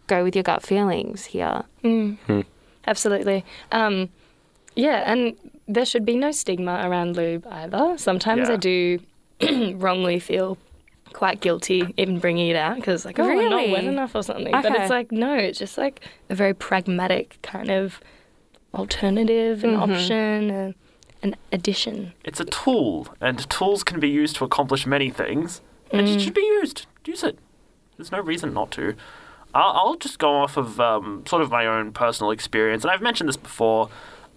go 0.08 0.22
with 0.22 0.36
your 0.36 0.44
gut 0.44 0.62
feelings 0.62 1.24
here. 1.24 1.64
Absolutely. 2.86 3.44
Um, 3.72 4.08
Yeah, 4.76 5.10
and 5.10 5.36
there 5.66 5.84
should 5.84 6.04
be 6.04 6.16
no 6.16 6.30
stigma 6.30 6.82
around 6.84 7.16
lube 7.16 7.44
either. 7.50 7.96
Sometimes 7.98 8.48
Yeah. 8.48 8.54
I 8.54 8.56
do 8.56 8.98
wrongly 9.76 10.18
feel 10.20 10.58
quite 11.16 11.40
guilty 11.40 11.94
even 11.96 12.18
bringing 12.18 12.48
it 12.48 12.56
out 12.56 12.76
because 12.76 13.06
like, 13.06 13.18
oh, 13.18 13.24
I'm 13.24 13.48
not 13.48 13.70
wet 13.70 13.84
enough 13.84 14.14
or 14.14 14.22
something. 14.22 14.52
But 14.52 14.66
it's 14.76 14.90
like, 14.90 15.10
no, 15.10 15.34
it's 15.34 15.58
just 15.58 15.78
like 15.78 16.02
a 16.28 16.34
very 16.34 16.52
pragmatic 16.52 17.38
kind 17.42 17.70
of 17.70 18.00
alternative, 18.74 19.64
an 19.64 19.70
Mm-hmm. 19.70 19.82
option, 19.92 20.50
a, 20.50 20.74
an 21.22 21.36
addition. 21.52 22.12
It's 22.24 22.40
a 22.40 22.44
tool, 22.44 23.08
and 23.20 23.48
tools 23.50 23.82
can 23.82 23.98
be 23.98 24.08
used 24.08 24.36
to 24.36 24.44
accomplish 24.44 24.86
many 24.86 25.10
things, 25.10 25.60
and 25.90 26.06
it 26.08 26.20
should 26.20 26.34
be 26.34 26.42
used. 26.42 26.86
Use 27.06 27.22
it. 27.22 27.38
There's 27.96 28.12
no 28.12 28.20
reason 28.20 28.52
not 28.52 28.70
to. 28.72 28.94
I'll, 29.54 29.72
I'll 29.72 29.94
just 29.96 30.18
go 30.18 30.34
off 30.42 30.56
of 30.58 30.78
um, 30.80 31.24
sort 31.26 31.40
of 31.40 31.50
my 31.50 31.66
own 31.66 31.92
personal 31.92 32.30
experience, 32.30 32.84
and 32.84 32.90
I've 32.90 33.00
mentioned 33.00 33.28
this 33.28 33.38
before, 33.38 33.88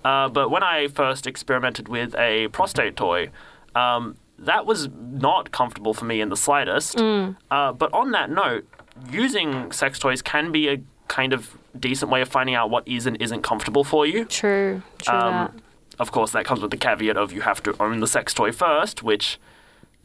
uh, 0.05 0.29
but 0.29 0.49
when 0.49 0.63
I 0.63 0.87
first 0.87 1.27
experimented 1.27 1.89
with 1.89 2.15
a 2.15 2.47
prostate 2.49 2.95
toy, 2.95 3.29
um, 3.75 4.15
that 4.45 4.65
was 4.65 4.89
not 5.11 5.51
comfortable 5.51 5.93
for 5.93 6.05
me 6.05 6.21
in 6.21 6.29
the 6.29 6.37
slightest. 6.37 6.99
Uh, 6.99 7.73
but 7.73 7.93
on 7.93 8.11
that 8.11 8.29
note, 8.29 8.67
using 9.11 9.71
sex 9.71 9.99
toys 9.99 10.21
can 10.21 10.51
be 10.51 10.69
a 10.69 10.81
kind 11.07 11.33
of 11.33 11.57
decent 11.77 12.11
way 12.11 12.21
of 12.21 12.29
finding 12.29 12.55
out 12.55 12.69
what 12.69 12.87
is 12.87 13.05
and 13.05 13.21
isn't 13.21 13.41
comfortable 13.41 13.83
for 13.83 14.05
you. 14.05 14.25
True. 14.25 14.81
True 14.99 15.13
that. 15.17 15.49
Um, 15.49 15.61
of 15.99 16.11
course, 16.11 16.31
that 16.31 16.45
comes 16.45 16.61
with 16.61 16.71
the 16.71 16.77
caveat 16.77 17.17
of 17.17 17.33
you 17.33 17.41
have 17.41 17.61
to 17.63 17.75
own 17.81 17.99
the 17.99 18.07
sex 18.07 18.33
toy 18.33 18.51
first, 18.51 19.03
which 19.03 19.37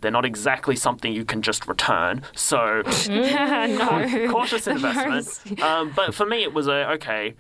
they're 0.01 0.11
not 0.11 0.25
exactly 0.25 0.75
something 0.77 1.13
you 1.13 1.25
can 1.25 1.41
just 1.41 1.69
return. 1.69 2.23
So 2.35 2.83
no. 3.09 4.29
cautious 4.31 4.67
investment. 4.77 5.63
Um, 5.63 5.93
but 5.95 6.15
for 6.15 6.27
me, 6.27 6.43
it 6.43 6.53
was 6.53 6.67
a 6.67 6.91
okay. 6.93 7.35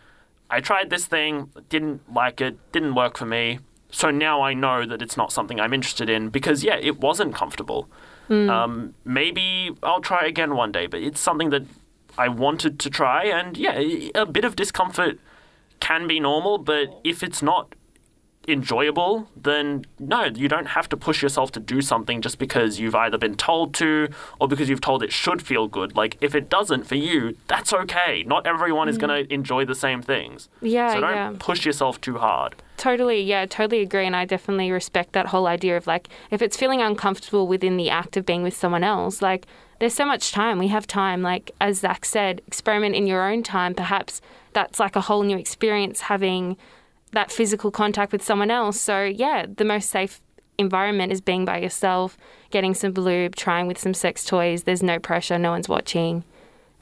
I 0.50 0.60
tried 0.60 0.90
this 0.90 1.06
thing, 1.06 1.50
didn't 1.68 2.12
like 2.12 2.40
it, 2.40 2.56
didn't 2.70 2.94
work 2.94 3.18
for 3.18 3.26
me. 3.26 3.58
So 3.94 4.10
now 4.10 4.42
I 4.42 4.54
know 4.54 4.84
that 4.86 5.00
it's 5.00 5.16
not 5.16 5.32
something 5.32 5.60
I'm 5.60 5.72
interested 5.72 6.10
in 6.10 6.28
because 6.28 6.64
yeah, 6.64 6.74
it 6.74 6.98
wasn't 7.00 7.32
comfortable. 7.32 7.88
Um, 8.50 8.94
maybe 9.04 9.70
I'll 9.84 10.00
try 10.00 10.26
again 10.26 10.56
one 10.56 10.72
day, 10.72 10.86
but 10.88 11.00
it's 11.00 11.20
something 11.20 11.50
that 11.50 11.62
I 12.18 12.26
wanted 12.28 12.80
to 12.80 12.90
try, 12.90 13.24
and 13.24 13.56
yeah, 13.56 13.78
a 14.14 14.26
bit 14.26 14.44
of 14.44 14.56
discomfort 14.56 15.20
can 15.78 16.08
be 16.08 16.18
normal, 16.18 16.58
but 16.58 16.86
if 17.04 17.22
it's 17.22 17.40
not 17.42 17.74
enjoyable, 18.48 19.28
then 19.36 19.84
no, 19.98 20.24
you 20.24 20.48
don't 20.48 20.66
have 20.66 20.88
to 20.90 20.96
push 20.96 21.22
yourself 21.22 21.52
to 21.52 21.60
do 21.60 21.80
something 21.80 22.20
just 22.20 22.38
because 22.38 22.78
you've 22.78 22.94
either 22.94 23.18
been 23.18 23.36
told 23.36 23.74
to 23.74 24.08
or 24.40 24.48
because 24.48 24.68
you've 24.68 24.80
told 24.80 25.02
it 25.02 25.12
should 25.12 25.42
feel 25.42 25.66
good. 25.68 25.96
Like, 25.96 26.16
if 26.20 26.34
it 26.34 26.48
doesn't 26.48 26.84
for 26.84 26.96
you, 26.96 27.36
that's 27.48 27.72
okay. 27.72 28.24
Not 28.26 28.46
everyone 28.46 28.88
is 28.88 28.96
mm. 28.96 29.02
going 29.02 29.26
to 29.26 29.34
enjoy 29.34 29.64
the 29.64 29.74
same 29.74 30.02
things. 30.02 30.48
Yeah, 30.60 30.94
so 30.94 31.00
don't 31.00 31.14
yeah. 31.14 31.32
push 31.38 31.64
yourself 31.64 32.00
too 32.00 32.18
hard. 32.18 32.54
Totally, 32.76 33.20
yeah, 33.20 33.46
totally 33.46 33.82
agree. 33.82 34.06
And 34.06 34.16
I 34.16 34.24
definitely 34.24 34.70
respect 34.70 35.12
that 35.12 35.26
whole 35.26 35.46
idea 35.46 35.76
of 35.76 35.86
like, 35.86 36.08
if 36.30 36.42
it's 36.42 36.56
feeling 36.56 36.80
uncomfortable 36.80 37.46
within 37.46 37.76
the 37.76 37.90
act 37.90 38.16
of 38.16 38.26
being 38.26 38.42
with 38.42 38.56
someone 38.56 38.84
else, 38.84 39.22
like, 39.22 39.46
there's 39.80 39.94
so 39.94 40.06
much 40.06 40.32
time. 40.32 40.58
We 40.58 40.68
have 40.68 40.86
time. 40.86 41.22
Like, 41.22 41.50
as 41.60 41.80
Zack 41.80 42.04
said, 42.04 42.40
experiment 42.46 42.94
in 42.94 43.06
your 43.06 43.28
own 43.28 43.42
time. 43.42 43.74
Perhaps 43.74 44.20
that's 44.52 44.78
like 44.78 44.96
a 44.96 45.02
whole 45.02 45.22
new 45.22 45.36
experience 45.36 46.02
having 46.02 46.56
that 47.14 47.32
physical 47.32 47.70
contact 47.70 48.12
with 48.12 48.22
someone 48.22 48.50
else. 48.50 48.80
So, 48.80 49.04
yeah, 49.04 49.46
the 49.46 49.64
most 49.64 49.90
safe 49.90 50.20
environment 50.58 51.12
is 51.12 51.20
being 51.20 51.44
by 51.44 51.58
yourself, 51.58 52.16
getting 52.50 52.74
some 52.74 52.92
lube, 52.92 53.36
trying 53.36 53.66
with 53.66 53.78
some 53.78 53.94
sex 53.94 54.24
toys. 54.24 54.64
There's 54.64 54.82
no 54.82 54.98
pressure, 54.98 55.38
no 55.38 55.50
one's 55.50 55.68
watching, 55.68 56.24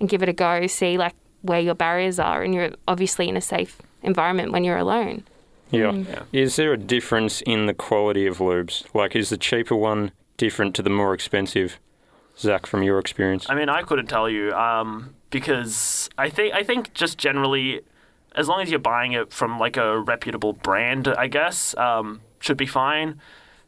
and 0.00 0.08
give 0.08 0.22
it 0.22 0.28
a 0.28 0.32
go. 0.32 0.66
See, 0.66 0.98
like, 0.98 1.14
where 1.42 1.60
your 1.60 1.74
barriers 1.74 2.18
are. 2.18 2.42
And 2.42 2.54
you're 2.54 2.72
obviously 2.86 3.28
in 3.28 3.36
a 3.36 3.40
safe 3.40 3.80
environment 4.02 4.52
when 4.52 4.64
you're 4.64 4.78
alone. 4.78 5.24
Yeah. 5.70 6.04
Is 6.32 6.56
there 6.56 6.72
a 6.74 6.76
difference 6.76 7.40
in 7.42 7.66
the 7.66 7.74
quality 7.74 8.26
of 8.26 8.38
lubes? 8.38 8.84
Like, 8.94 9.16
is 9.16 9.30
the 9.30 9.38
cheaper 9.38 9.74
one 9.74 10.12
different 10.36 10.74
to 10.76 10.82
the 10.82 10.90
more 10.90 11.14
expensive? 11.14 11.78
Zack, 12.38 12.66
from 12.66 12.82
your 12.82 12.98
experience. 12.98 13.48
I 13.48 13.54
mean, 13.54 13.68
I 13.68 13.82
couldn't 13.82 14.06
tell 14.06 14.28
you 14.28 14.52
um, 14.52 15.14
because 15.30 16.08
I 16.16 16.30
think 16.30 16.54
I 16.54 16.62
think 16.62 16.94
just 16.94 17.18
generally, 17.18 17.82
as 18.34 18.48
long 18.48 18.60
as 18.62 18.70
you're 18.70 18.78
buying 18.80 19.12
it 19.12 19.32
from 19.32 19.58
like 19.58 19.76
a 19.76 19.98
reputable 19.98 20.52
brand, 20.54 21.08
I 21.08 21.26
guess 21.26 21.76
um, 21.76 22.20
should 22.40 22.56
be 22.56 22.66
fine. 22.66 23.20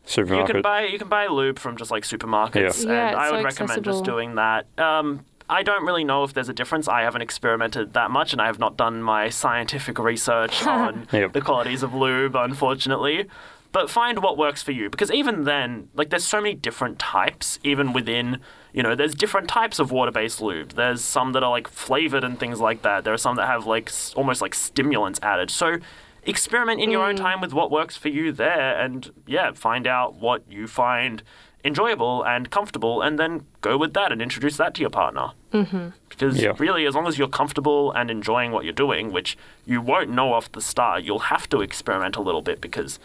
Supermarket. 0.07 0.49
You 0.49 0.53
can 0.55 0.63
buy 0.63 0.85
you 0.87 0.99
can 0.99 1.09
buy 1.09 1.27
lube 1.29 1.59
from 1.59 1.77
just 1.77 1.91
like 1.91 2.03
supermarkets, 2.05 2.85
Yeah. 2.85 2.93
Yeah, 2.93 3.07
and 3.09 3.11
it's 3.11 3.19
I 3.19 3.29
so 3.29 3.35
would 3.37 3.45
recommend 3.45 3.85
just 3.85 4.05
doing 4.05 4.35
that. 4.35 4.67
Um, 4.79 5.25
I 5.49 5.63
don't 5.63 5.85
really 5.85 6.05
know 6.05 6.25
if 6.25 6.33
there's 6.33 6.49
a 6.49 6.55
difference. 6.55 6.89
I 6.89 7.03
haven't 7.03 7.23
experimented 7.23 7.93
that 7.95 8.11
much, 8.11 8.33
and 8.33 8.41
I 8.41 8.47
have 8.47 8.59
not 8.59 8.77
done 8.79 9.03
my 9.03 9.29
scientific 9.29 9.99
research 9.99 10.67
on 10.67 11.07
Yep. 11.13 11.33
the 11.35 11.41
qualities 11.41 11.83
of 11.83 11.95
lube, 11.95 12.35
unfortunately. 12.35 13.27
But 13.73 13.91
find 13.91 14.23
what 14.23 14.39
works 14.39 14.63
for 14.63 14.73
you, 14.73 14.89
because 14.89 15.11
even 15.11 15.45
then, 15.45 15.89
like, 15.95 16.09
there's 16.11 16.25
so 16.25 16.41
many 16.41 16.55
different 16.55 16.99
types, 16.99 17.59
even 17.65 17.93
within, 17.93 18.39
you 18.75 18.83
know, 18.83 18.95
there's 18.95 19.15
different 19.15 19.49
types 19.49 19.79
of 19.79 19.91
water-based 19.93 20.41
lube. 20.43 20.71
There's 20.73 21.03
some 21.03 21.33
that 21.33 21.43
are 21.43 21.51
like 21.51 21.69
flavored 21.69 22.25
and 22.25 22.39
things 22.39 22.61
like 22.61 22.83
that. 22.83 23.05
There 23.05 23.15
are 23.15 23.23
some 23.27 23.37
that 23.37 23.47
have 23.47 23.65
like 23.67 23.89
s- 23.89 24.13
almost 24.17 24.43
like 24.43 24.55
stimulants 24.55 25.19
added. 25.23 25.51
So 25.51 25.77
experiment 26.25 26.81
in 26.81 26.91
your 26.91 27.05
own 27.05 27.17
time 27.17 27.41
with 27.41 27.53
what 27.53 27.71
works 27.71 27.97
for 27.97 28.09
you 28.09 28.33
there 28.33 28.81
and 28.81 29.11
yeah 29.27 29.53
find 29.53 29.87
out 29.87 30.15
what 30.17 30.43
you 30.51 30.67
find 30.67 31.23
enjoyable 31.63 32.23
and 32.25 32.51
comfortable 32.51 33.03
and 33.03 33.19
then 33.19 33.45
go 33.61 33.77
with 33.77 33.93
that 33.95 34.11
and 34.13 34.21
introduce 34.23 34.57
that 34.57 34.75
to 34.75 34.81
your 34.81 34.89
partner 34.91 35.31
mm-hmm. 35.53 35.89
because 36.09 36.41
Yeah. 36.43 36.53
really 36.59 36.87
as 36.87 36.95
long 36.95 37.07
as 37.07 37.19
you're 37.19 37.29
comfortable 37.29 37.93
and 37.93 38.11
enjoying 38.11 38.53
what 38.53 38.65
you're 38.65 38.73
doing 38.73 39.13
which 39.13 39.37
you 39.67 39.81
won't 39.83 40.11
know 40.11 40.33
off 40.33 40.51
the 40.53 40.61
start 40.63 41.05
you'll 41.05 41.19
have 41.35 41.49
to 41.51 41.61
experiment 41.61 42.17
a 42.17 42.23
little 42.23 42.43
bit 42.43 42.61
because 42.61 42.99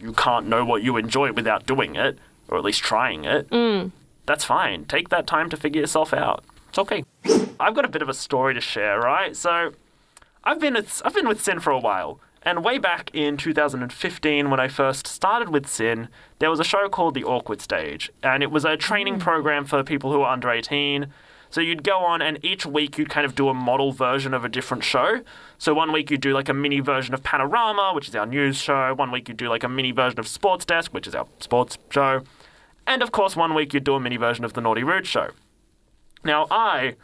you 0.00 0.12
can't 0.12 0.46
know 0.46 0.64
what 0.64 0.82
you 0.82 0.96
enjoy 0.96 1.32
without 1.32 1.66
doing 1.66 1.96
it 1.96 2.18
or 2.48 2.56
at 2.58 2.64
least 2.64 2.82
trying 2.82 3.24
it 3.24 3.48
that's 4.30 4.44
fine 4.44 4.84
take 4.84 5.08
that 5.08 5.26
time 5.26 5.50
to 5.50 5.56
figure 5.56 5.80
yourself 5.80 6.14
out 6.14 6.44
it's 6.68 6.78
okay 6.78 7.02
i've 7.58 7.74
got 7.74 7.84
a 7.84 7.88
bit 7.88 8.00
of 8.02 8.08
a 8.08 8.14
story 8.14 8.54
to 8.54 8.60
share 8.60 9.00
right 9.00 9.36
so 9.36 9.72
I've 10.42 10.58
been 10.58 10.74
with, 10.74 11.02
I've 11.04 11.14
been 11.14 11.28
with 11.28 11.42
SYN 11.42 11.60
for 11.60 11.70
a 11.70 11.78
while, 11.78 12.18
and 12.42 12.64
way 12.64 12.78
back 12.78 13.10
in 13.12 13.36
2015 13.36 14.48
when 14.48 14.58
I 14.58 14.68
first 14.68 15.06
started 15.06 15.50
with 15.50 15.66
SYN, 15.66 16.08
there 16.38 16.48
was 16.48 16.60
a 16.60 16.64
show 16.64 16.88
called 16.88 17.14
The 17.14 17.24
Awkward 17.24 17.60
Stage, 17.60 18.10
and 18.22 18.42
it 18.42 18.50
was 18.50 18.64
a 18.64 18.76
training 18.76 19.14
hmm. 19.14 19.20
program 19.20 19.64
for 19.66 19.82
people 19.84 20.12
who 20.12 20.22
are 20.22 20.32
under 20.32 20.50
18. 20.50 21.08
So 21.50 21.60
you'd 21.60 21.82
go 21.82 21.98
on, 21.98 22.22
and 22.22 22.42
each 22.42 22.64
week 22.64 22.96
you'd 22.96 23.10
kind 23.10 23.26
of 23.26 23.34
do 23.34 23.48
a 23.48 23.54
model 23.54 23.92
version 23.92 24.32
of 24.32 24.44
a 24.44 24.48
different 24.48 24.82
show. 24.82 25.20
So 25.58 25.74
one 25.74 25.92
week 25.92 26.10
you'd 26.10 26.22
do 26.22 26.32
like 26.32 26.48
a 26.48 26.54
mini 26.54 26.80
version 26.80 27.12
of 27.12 27.22
Panorama, 27.22 27.92
which 27.94 28.08
is 28.08 28.16
our 28.16 28.24
news 28.24 28.56
show. 28.56 28.94
One 28.94 29.10
week 29.10 29.28
you'd 29.28 29.36
do 29.36 29.48
like 29.48 29.64
a 29.64 29.68
mini 29.68 29.90
version 29.90 30.18
of 30.20 30.28
Sports 30.28 30.64
Desk, 30.64 30.94
which 30.94 31.06
is 31.06 31.14
our 31.14 31.26
sports 31.40 31.76
show. 31.90 32.22
And 32.86 33.02
of 33.02 33.12
course, 33.12 33.36
one 33.36 33.54
week 33.54 33.72
you'd 33.74 33.84
do 33.84 33.94
a 33.94 34.00
mini 34.00 34.16
version 34.16 34.44
of 34.44 34.54
The 34.54 34.60
Naughty 34.60 34.82
Rude 34.82 35.06
Show. 35.06 35.30
Now, 36.24 36.46
I 36.50 36.96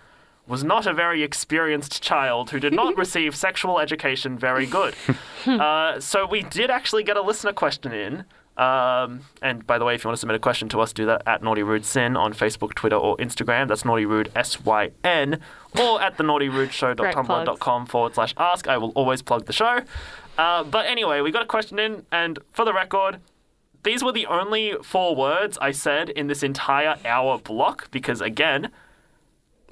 was 0.46 0.62
not 0.62 0.86
a 0.86 0.92
very 0.92 1.22
experienced 1.22 2.02
child 2.02 2.50
who 2.50 2.60
did 2.60 2.72
not 2.72 2.96
receive 2.98 3.34
sexual 3.34 3.78
education 3.78 4.38
very 4.38 4.66
good. 4.66 4.94
uh, 5.46 5.98
so 6.00 6.26
we 6.26 6.42
did 6.42 6.70
actually 6.70 7.02
get 7.02 7.16
a 7.16 7.22
listener 7.22 7.52
question 7.52 7.92
in. 7.92 8.24
Um, 8.56 9.20
and 9.42 9.66
by 9.66 9.76
the 9.76 9.84
way, 9.84 9.94
if 9.94 10.02
you 10.02 10.08
want 10.08 10.16
to 10.16 10.20
submit 10.20 10.36
a 10.36 10.40
question 10.40 10.68
to 10.70 10.80
us, 10.80 10.92
do 10.94 11.04
that 11.06 11.22
at 11.26 11.42
Naughty 11.42 11.62
Rude 11.62 11.84
SYN 11.84 12.16
on 12.16 12.32
Facebook, 12.32 12.74
Twitter, 12.74 12.96
or 12.96 13.16
Instagram. 13.18 13.68
That's 13.68 13.84
Naughty 13.84 14.06
Rude 14.06 14.32
S 14.34 14.64
Y 14.64 14.92
N, 15.04 15.40
or 15.78 16.00
at 16.00 16.16
the 16.16 16.22
Naughty 16.22 16.48
Rude 16.48 16.72
Show.tumblr.com 16.72 17.86
forward 17.86 18.14
slash 18.14 18.32
ask. 18.38 18.66
I 18.66 18.78
will 18.78 18.90
always 18.90 19.20
plug 19.20 19.44
the 19.44 19.52
show. 19.52 19.80
Uh, 20.38 20.64
but 20.64 20.86
anyway, 20.86 21.20
we 21.20 21.30
got 21.30 21.42
a 21.42 21.46
question 21.46 21.78
in, 21.78 22.06
and 22.10 22.38
for 22.52 22.64
the 22.64 22.72
record, 22.72 23.20
these 23.86 24.02
were 24.02 24.12
the 24.12 24.26
only 24.26 24.74
four 24.82 25.14
words 25.14 25.56
I 25.60 25.70
said 25.70 26.10
in 26.10 26.26
this 26.26 26.42
entire 26.42 26.96
hour 27.04 27.38
block 27.38 27.90
because, 27.90 28.20
again, 28.20 28.70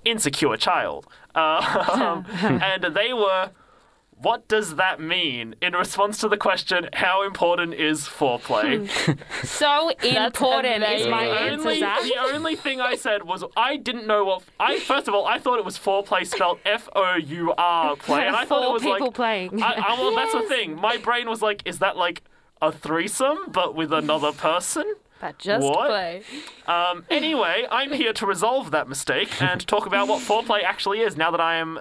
insecure 0.05 0.57
child. 0.57 1.07
Uh, 1.35 2.23
and 2.43 2.95
they 2.95 3.13
were, 3.13 3.51
what 4.17 4.47
does 4.47 4.77
that 4.77 5.01
mean? 5.01 5.57
In 5.61 5.73
response 5.73 6.19
to 6.19 6.29
the 6.29 6.37
question, 6.37 6.89
how 6.93 7.25
important 7.27 7.75
is 7.75 8.03
foreplay? 8.03 8.89
So 9.45 9.91
important 9.91 10.83
is 10.85 11.07
my 11.07 11.25
answer, 11.25 11.69
only, 11.69 11.81
the 11.81 12.15
only 12.33 12.57
thing 12.57 12.81
I 12.81 12.95
said 12.97 13.25
was 13.25 13.45
I 13.57 13.77
didn't 13.77 14.07
know 14.07 14.25
what 14.25 14.43
I 14.59 14.79
first 14.81 15.07
of 15.07 15.15
all 15.15 15.27
I 15.27 15.39
thought 15.39 15.59
it 15.59 15.65
was 15.65 15.79
foreplay 15.79 16.27
spelled 16.27 16.59
F 16.65 16.89
O 16.97 17.17
U 17.17 17.53
R 17.57 17.95
play, 17.97 18.27
and 18.27 18.35
I 18.35 18.45
thought 18.47 18.65
it 18.65 18.73
was 18.73 18.83
people 18.83 19.07
like 19.09 19.15
playing. 19.15 19.63
I, 19.63 19.75
I, 19.75 20.01
well, 20.01 20.15
that's 20.17 20.33
the 20.33 20.43
thing. 20.43 20.77
My 20.77 20.97
brain 20.97 21.29
was 21.29 21.43
like, 21.43 21.63
is 21.67 21.79
that 21.81 21.97
like 21.97 22.23
a 22.69 22.73
threesome 22.73 23.39
but 23.49 23.75
with 23.75 23.93
another 23.93 24.33
person? 24.33 24.95
But 25.21 25.39
just 25.39 25.67
What? 25.67 25.89
play. 25.89 26.23
Um, 26.67 27.05
anyway, 27.09 27.67
I'm 27.71 27.93
here 27.93 28.13
to 28.13 28.27
resolve 28.27 28.71
that 28.73 28.89
mistake 28.89 29.41
and 29.41 29.67
talk 29.67 29.87
about 29.87 30.07
what 30.09 30.21
foreplay 30.23 30.63
actually 30.65 31.01
is. 31.01 31.17
Now 31.17 31.31
that 31.31 31.41
I 31.41 31.57
am 31.57 31.79
uh, 31.79 31.81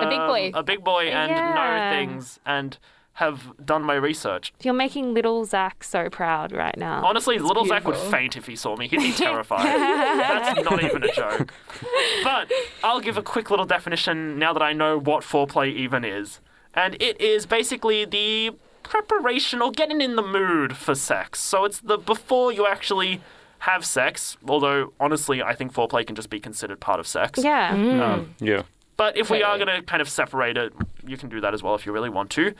a 0.00 0.06
big 0.08 0.18
boy. 0.18 0.50
a 0.58 0.62
big 0.62 0.82
boy, 0.84 1.04
and 1.08 1.30
know 1.32 1.90
things 1.96 2.40
and 2.44 2.78
have 3.14 3.52
done 3.64 3.82
my 3.82 3.94
research. 3.94 4.52
You're 4.62 4.72
making 4.72 5.12
little 5.14 5.44
Zack 5.44 5.84
so 5.84 6.08
proud 6.08 6.52
right 6.52 6.76
now. 6.78 7.04
Honestly, 7.04 7.38
little 7.38 7.66
Zack 7.66 7.86
would 7.86 7.96
faint 7.96 8.36
if 8.36 8.46
he 8.46 8.56
saw 8.56 8.76
me. 8.76 8.88
He'd 8.88 8.98
be 8.98 9.12
terrified. 9.26 9.66
That's 9.66 10.64
not 10.64 10.82
even 10.82 11.04
a 11.04 11.12
joke. 11.12 11.52
But 12.24 12.50
I'll 12.82 13.00
give 13.00 13.16
a 13.18 13.22
quick 13.22 13.50
little 13.50 13.66
definition 13.66 14.38
now 14.38 14.52
that 14.52 14.62
I 14.62 14.72
know 14.72 14.98
what 14.98 15.22
foreplay 15.22 15.72
even 15.72 16.04
is. 16.04 16.40
And 16.74 16.96
it 17.00 17.20
is 17.20 17.46
basically 17.46 18.04
the 18.04 18.52
preparation 18.82 19.62
or 19.62 19.70
getting 19.70 20.00
in 20.00 20.16
the 20.16 20.22
mood 20.22 20.76
for 20.76 20.94
sex. 20.94 21.40
So 21.40 21.64
it's 21.64 21.80
the 21.80 21.98
before 21.98 22.52
you 22.52 22.66
actually 22.66 23.20
have 23.60 23.84
sex. 23.84 24.36
Although 24.46 24.92
honestly, 24.98 25.42
I 25.42 25.54
think 25.54 25.72
foreplay 25.72 26.06
can 26.06 26.16
just 26.16 26.30
be 26.30 26.40
considered 26.40 26.80
part 26.80 27.00
of 27.00 27.06
sex. 27.06 27.42
Yeah. 27.42 27.74
Mm. 27.74 27.84
Mm. 27.84 28.00
Um, 28.00 28.34
Yeah. 28.40 28.62
but 28.96 29.16
if 29.16 29.30
we 29.30 29.42
are 29.42 29.56
going 29.58 29.68
to 29.74 29.82
kind 29.82 30.00
of 30.00 30.08
separate 30.08 30.56
it, 30.56 30.72
you 31.06 31.16
can 31.16 31.28
do 31.28 31.40
that 31.40 31.54
as 31.54 31.62
well 31.62 31.74
if 31.74 31.84
you 31.86 31.92
really 31.92 32.10
want 32.10 32.30
to. 32.30 32.54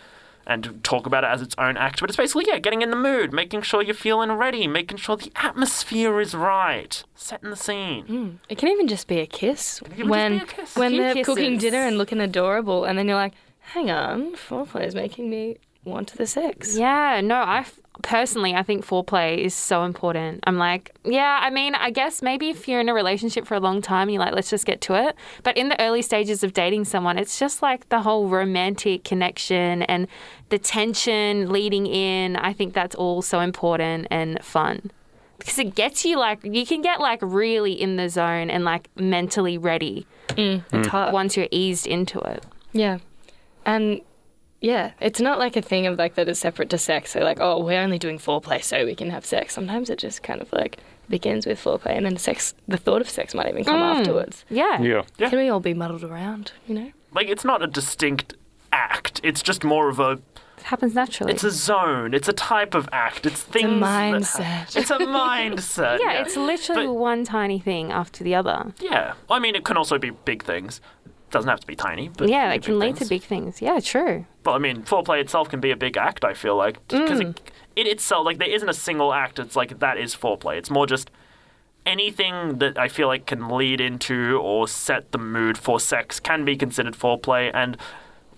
And 0.46 0.82
talk 0.82 1.06
about 1.06 1.22
it 1.22 1.28
as 1.28 1.42
its 1.42 1.54
own 1.58 1.76
act. 1.76 2.00
But 2.00 2.08
it's 2.10 2.16
basically, 2.16 2.46
yeah, 2.48 2.58
getting 2.58 2.80
in 2.82 2.90
the 2.90 2.96
mood, 2.96 3.32
making 3.32 3.60
sure 3.62 3.82
you're 3.82 3.94
feeling 3.94 4.32
ready, 4.32 4.66
making 4.66 4.96
sure 4.96 5.14
the 5.16 5.30
atmosphere 5.36 6.18
is 6.18 6.34
right, 6.34 7.04
setting 7.14 7.50
the 7.50 7.56
scene. 7.56 8.06
Mm. 8.06 8.36
It 8.48 8.56
can 8.56 8.68
even 8.70 8.88
just 8.88 9.06
be 9.06 9.20
a 9.20 9.26
kiss 9.26 9.80
when 9.82 10.38
be 10.38 10.42
a 10.44 10.46
kiss. 10.46 10.76
when 10.76 10.96
they're 10.96 11.22
cooking 11.24 11.58
dinner 11.58 11.78
and 11.86 11.98
looking 11.98 12.20
adorable, 12.20 12.84
and 12.84 12.98
then 12.98 13.06
you're 13.06 13.16
like, 13.18 13.34
"Hang 13.60 13.90
on, 13.90 14.32
foreplay 14.34 14.86
is 14.86 14.94
making 14.94 15.28
me 15.28 15.58
want 15.84 16.08
to 16.08 16.16
the 16.16 16.26
sex." 16.26 16.76
Yeah, 16.76 17.20
no, 17.22 17.36
I 17.36 17.64
personally, 18.02 18.54
I 18.54 18.62
think 18.62 18.86
foreplay 18.86 19.38
is 19.38 19.54
so 19.54 19.84
important. 19.84 20.40
I'm 20.46 20.58
like, 20.58 20.94
yeah, 21.04 21.40
I 21.42 21.50
mean, 21.50 21.74
I 21.74 21.90
guess 21.90 22.22
maybe 22.22 22.50
if 22.50 22.68
you're 22.68 22.80
in 22.80 22.88
a 22.88 22.94
relationship 22.94 23.46
for 23.46 23.54
a 23.54 23.60
long 23.60 23.82
time, 23.82 24.08
you're 24.10 24.20
like, 24.20 24.34
let's 24.34 24.50
just 24.50 24.66
get 24.66 24.80
to 24.82 24.94
it. 24.94 25.16
But 25.42 25.56
in 25.56 25.68
the 25.68 25.80
early 25.80 26.02
stages 26.02 26.42
of 26.42 26.52
dating 26.52 26.84
someone, 26.86 27.18
it's 27.18 27.38
just 27.38 27.62
like 27.62 27.88
the 27.88 28.00
whole 28.00 28.28
romantic 28.28 29.04
connection 29.04 29.82
and 29.82 30.06
the 30.48 30.58
tension 30.58 31.50
leading 31.52 31.86
in. 31.86 32.36
I 32.36 32.52
think 32.52 32.74
that's 32.74 32.94
all 32.94 33.22
so 33.22 33.40
important 33.40 34.06
and 34.10 34.42
fun. 34.42 34.90
Because 35.38 35.58
it 35.58 35.74
gets 35.74 36.04
you 36.04 36.18
like, 36.18 36.44
you 36.44 36.66
can 36.66 36.82
get 36.82 37.00
like 37.00 37.20
really 37.22 37.72
in 37.72 37.96
the 37.96 38.08
zone 38.08 38.50
and 38.50 38.64
like 38.64 38.88
mentally 38.96 39.56
ready 39.56 40.06
mm, 40.28 40.62
It's 40.72 40.72
mm. 40.72 40.86
hard. 40.86 41.14
once 41.14 41.36
you're 41.36 41.48
eased 41.50 41.86
into 41.86 42.18
it. 42.20 42.44
Yeah. 42.72 42.98
And 43.64 44.02
yeah, 44.61 44.92
it's 45.00 45.20
not 45.20 45.38
like 45.38 45.56
a 45.56 45.62
thing 45.62 45.86
of 45.86 45.98
like 45.98 46.14
that 46.14 46.28
is 46.28 46.38
separate 46.38 46.70
to 46.70 46.78
sex. 46.78 47.12
So 47.12 47.20
like, 47.20 47.38
oh, 47.40 47.62
we're 47.62 47.80
only 47.80 47.98
doing 47.98 48.18
foreplay 48.18 48.62
so 48.62 48.84
we 48.84 48.94
can 48.94 49.11
have 49.11 49.24
sex. 49.24 49.54
Sometimes 49.54 49.90
it 49.90 49.98
just 49.98 50.22
kind 50.22 50.40
of 50.40 50.52
like 50.52 50.78
begins 51.08 51.46
with 51.46 51.62
foreplay 51.62 51.96
and 51.96 52.06
then 52.06 52.16
sex 52.16 52.54
the 52.68 52.76
thought 52.76 53.00
of 53.00 53.08
sex 53.08 53.34
might 53.34 53.48
even 53.48 53.64
come 53.64 53.80
mm. 53.80 53.98
afterwards. 53.98 54.44
Yeah. 54.48 54.80
Yeah. 54.80 55.02
Yeah. 55.18 55.30
Can 55.30 55.38
we 55.38 55.48
all 55.48 55.61
be 55.61 55.74
muddled 55.74 56.04
around, 56.04 56.52
you 56.66 56.74
know? 56.74 56.92
Like, 57.12 57.28
it's 57.28 57.44
not 57.44 57.62
a 57.62 57.66
distinct 57.66 58.34
act, 58.72 59.20
it's 59.24 59.42
just 59.42 59.64
more 59.64 59.88
of 59.88 59.98
a 59.98 60.12
It 60.58 60.64
happens 60.64 60.94
naturally. 60.94 61.32
It's 61.32 61.42
a 61.42 61.50
zone. 61.50 62.14
It's 62.14 62.28
a 62.28 62.32
type 62.32 62.74
of 62.74 62.88
act. 62.92 63.26
It's 63.26 63.42
things. 63.42 63.80
that 63.80 63.86
ha- 63.86 64.12
mindset. 64.12 64.76
it's 64.76 64.90
a 64.90 64.98
mindset. 64.98 65.98
yeah, 66.00 66.12
yeah, 66.12 66.22
it's 66.22 66.36
literally 66.36 66.86
But- 66.86 66.94
one 66.94 67.24
tiny 67.24 67.58
thing 67.58 67.90
after 67.90 68.22
the 68.22 68.34
other. 68.34 68.72
yeah. 68.80 69.14
I 69.28 69.38
mean, 69.38 69.54
it 69.54 69.64
can 69.64 69.76
also 69.76 69.98
be 69.98 70.11
big 70.11 70.44
things. 70.44 70.80
It 71.30 71.34
doesn't 71.34 71.48
have 71.48 71.60
to 71.60 71.66
be 71.68 71.76
tiny, 71.76 72.08
but 72.08 72.28
yeah, 72.28 72.50
it 72.52 72.64
can 72.64 72.80
lead 72.80 72.96
to 72.96 73.06
big 73.06 73.22
things. 73.22 73.62
Yeah, 73.62 73.78
true. 73.78 74.26
But 74.42 74.54
I 74.54 74.58
mean, 74.58 74.82
foreplay 74.82 75.20
itself 75.20 75.48
can 75.48 75.60
be 75.60 75.70
a 75.70 75.76
big 75.76 75.96
act. 75.96 76.24
I 76.24 76.34
feel 76.34 76.56
like 76.56 76.84
because 76.88 77.20
Mm. 77.20 77.30
it, 77.30 77.40
it 77.76 77.86
itself, 77.86 78.26
like, 78.26 78.38
there 78.38 78.50
isn't 78.50 78.68
a 78.68 78.74
single 78.74 79.14
act. 79.14 79.38
It's 79.38 79.54
like 79.54 79.78
that 79.78 79.96
is 79.96 80.12
foreplay. 80.16 80.56
It's 80.56 80.70
more 80.70 80.88
just 80.88 81.08
anything 81.86 82.58
that 82.58 82.76
I 82.76 82.88
feel 82.88 83.06
like 83.06 83.26
can 83.26 83.48
lead 83.48 83.80
into 83.80 84.40
or 84.42 84.66
set 84.66 85.12
the 85.12 85.18
mood 85.18 85.56
for 85.56 85.78
sex 85.78 86.18
can 86.18 86.44
be 86.44 86.56
considered 86.56 86.94
foreplay, 86.94 87.50
and 87.54 87.76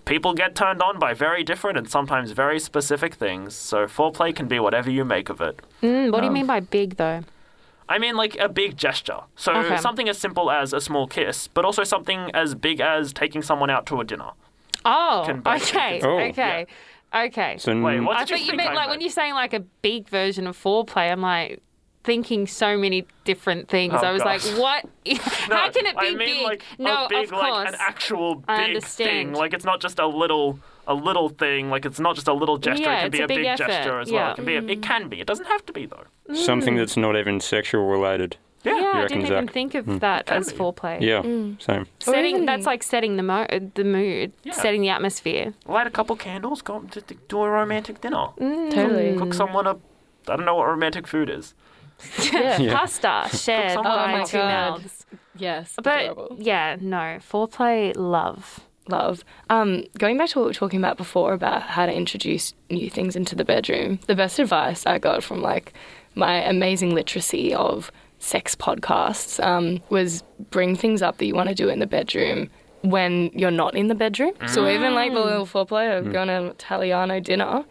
people 0.05 0.35
get 0.35 0.53
turned 0.53 0.83
on 0.83 0.99
by 0.99 1.15
very 1.15 1.43
different 1.43 1.79
and 1.79 1.89
sometimes 1.89 2.29
very 2.31 2.59
specific 2.59 3.15
things. 3.15 3.55
So 3.55 3.87
foreplay 3.87 4.35
can 4.35 4.47
be 4.47 4.59
whatever 4.59 4.91
you 4.91 5.03
make 5.03 5.29
of 5.29 5.41
it. 5.41 5.59
Mm, 5.81 6.11
what 6.11 6.19
do 6.19 6.25
you 6.25 6.29
Um, 6.29 6.33
mean 6.33 6.45
by 6.45 6.59
big 6.59 6.97
though? 6.97 7.21
I 7.93 7.99
mean, 7.99 8.15
like 8.15 8.35
a 8.39 8.49
big 8.49 8.75
gesture. 8.77 9.19
So 9.35 9.53
Okay. 9.53 9.77
something 9.77 10.09
as 10.09 10.17
simple 10.17 10.49
as 10.49 10.73
a 10.73 10.81
small 10.81 11.05
kiss, 11.07 11.47
but 11.47 11.63
also 11.65 11.83
something 11.83 12.31
as 12.33 12.55
big 12.55 12.79
as 12.81 13.13
taking 13.13 13.41
someone 13.41 13.69
out 13.69 13.85
to 13.87 14.01
a 14.01 14.03
dinner. 14.03 14.31
Oh, 14.85 15.23
can 15.25 15.41
both 15.41 15.71
be 15.71 15.77
okay, 15.77 15.99
considered- 15.99 16.09
oh, 16.09 16.19
okay, 16.29 16.65
okay. 17.27 17.57
So 17.59 17.79
Wait, 17.81 17.99
what 18.01 18.17
I 18.17 18.23
did 18.25 18.31
you 18.31 18.37
thought 18.45 18.51
you 18.51 18.57
meant 18.57 18.69
I 18.71 18.73
like 18.73 18.89
when 18.89 19.01
you're 19.01 19.09
saying 19.11 19.33
like 19.35 19.53
a 19.53 19.59
big 19.81 20.09
version 20.09 20.47
of 20.47 20.57
foreplay. 20.61 21.11
I'm 21.11 21.21
like 21.21 21.61
thinking 22.03 22.47
so 22.47 22.77
many 22.77 23.05
different 23.23 23.69
things. 23.69 23.93
Oh, 23.95 24.05
I 24.07 24.11
was 24.11 24.23
gosh. 24.23 24.45
like, 24.51 24.59
what? 24.59 24.85
No, 25.49 25.55
How 25.55 25.69
can 25.71 25.85
it 25.85 25.97
be 25.97 26.07
I 26.07 26.15
mean, 26.15 26.17
big? 26.17 26.43
Like, 26.43 26.63
no, 26.79 27.05
a 27.05 27.09
big, 27.09 27.25
of 27.25 27.31
course. 27.31 27.43
like 27.43 27.67
an 27.69 27.75
actual 27.79 28.35
big 28.35 28.83
thing. 28.83 29.33
Like 29.33 29.53
it's 29.53 29.63
not 29.65 29.79
just 29.81 29.99
a 29.99 30.07
little, 30.07 30.59
a 30.87 30.93
little 30.93 31.29
thing. 31.29 31.69
Like 31.69 31.85
it's 31.85 31.99
not 31.99 32.15
just 32.15 32.27
a 32.27 32.33
little 32.33 32.57
gesture. 32.57 32.83
Yeah, 32.83 32.99
it 32.99 33.01
can 33.03 33.11
be 33.11 33.21
a 33.21 33.25
a 33.25 33.27
big 33.27 33.37
big, 33.37 33.45
effort, 33.47 33.67
gesture 33.67 33.99
as 33.99 34.09
yeah. 34.11 34.21
well. 34.23 34.31
It 34.31 34.35
can 34.35 34.45
be. 34.45 34.55
A, 34.55 34.61
it 34.63 34.81
can 34.81 35.09
be. 35.09 35.19
It 35.19 35.27
doesn't 35.27 35.45
have 35.47 35.65
to 35.67 35.73
be 35.73 35.85
though. 35.85 36.05
something 36.35 36.75
that's 36.75 36.97
not 36.97 37.15
even 37.17 37.39
sexual 37.39 37.85
related. 37.87 38.37
Yeah. 38.63 38.79
yeah, 38.79 38.91
I 39.03 39.07
didn't 39.07 39.25
even 39.25 39.47
think 39.49 39.75
of 39.75 39.99
that 39.99 40.27
Can 40.27 40.37
as 40.37 40.53
be. 40.53 40.57
foreplay. 40.57 41.01
Yeah. 41.01 41.21
Mm. 41.21 41.61
Same. 41.61 41.85
Setting 41.99 42.35
even- 42.35 42.45
that's 42.45 42.65
like 42.65 42.81
setting 42.81 43.17
the 43.17 43.23
mo- 43.23 43.45
the 43.75 43.83
mood, 43.83 44.31
Yeah. 44.43 44.53
setting 44.53 44.81
the 44.81 44.87
atmosphere. 44.87 45.53
Light 45.65 45.85
a 45.85 45.89
couple 45.89 46.15
candles. 46.15 46.61
Go 46.61 46.79
to, 46.79 47.01
to 47.01 47.13
do 47.27 47.41
a 47.41 47.49
romantic 47.49 47.99
dinner. 47.99 48.27
Mm. 48.39 48.71
Totally. 48.73 49.17
Cook 49.17 49.33
someone 49.33 49.67
a. 49.67 49.71
I 50.29 50.37
don't 50.37 50.45
know 50.45 50.55
what 50.55 50.67
romantic 50.67 51.07
food 51.07 51.29
is. 51.29 51.53
Yeah. 52.33 52.57
Yeah. 52.59 52.73
Pasta 52.77 53.29
shared 53.37 53.77
Oh 53.77 53.83
by 53.83 54.11
my 54.19 54.23
two 54.23 54.37
God. 54.37 54.47
mouths. 54.79 55.05
Yes. 55.35 55.73
But 55.75 56.01
adorable. 56.11 56.37
yeah, 56.39 56.77
no 56.79 57.19
foreplay, 57.19 57.93
love. 57.95 58.61
Love. 58.87 59.23
Um, 59.49 59.85
going 59.97 60.17
back 60.17 60.29
to 60.29 60.39
what 60.39 60.45
we 60.45 60.49
were 60.49 60.53
talking 60.53 60.79
about 60.79 60.97
before 60.97 61.33
about 61.33 61.63
how 61.63 61.85
to 61.85 61.93
introduce 61.93 62.53
new 62.69 62.89
things 62.89 63.15
into 63.15 63.35
the 63.35 63.45
bedroom, 63.45 63.99
the 64.07 64.15
best 64.15 64.39
advice 64.39 64.85
I 64.85 64.99
got 64.99 65.23
from 65.23 65.41
like 65.41 65.73
my 66.15 66.35
amazing 66.43 66.93
literacy 66.93 67.53
of 67.53 67.91
sex 68.19 68.55
podcasts 68.55 69.43
um, 69.43 69.81
was 69.89 70.23
bring 70.49 70.75
things 70.75 71.01
up 71.01 71.17
that 71.17 71.25
you 71.25 71.35
want 71.35 71.49
to 71.49 71.55
do 71.55 71.69
in 71.69 71.79
the 71.79 71.87
bedroom 71.87 72.49
when 72.81 73.29
you're 73.33 73.51
not 73.51 73.75
in 73.75 73.87
the 73.87 73.95
bedroom. 73.95 74.33
So 74.47 74.67
even 74.67 74.93
like 74.93 75.13
the 75.13 75.19
little 75.19 75.45
foreplay 75.45 75.97
of 75.97 76.11
going 76.11 76.27
to 76.27 76.47
Italiano 76.47 77.19
dinner. 77.19 77.63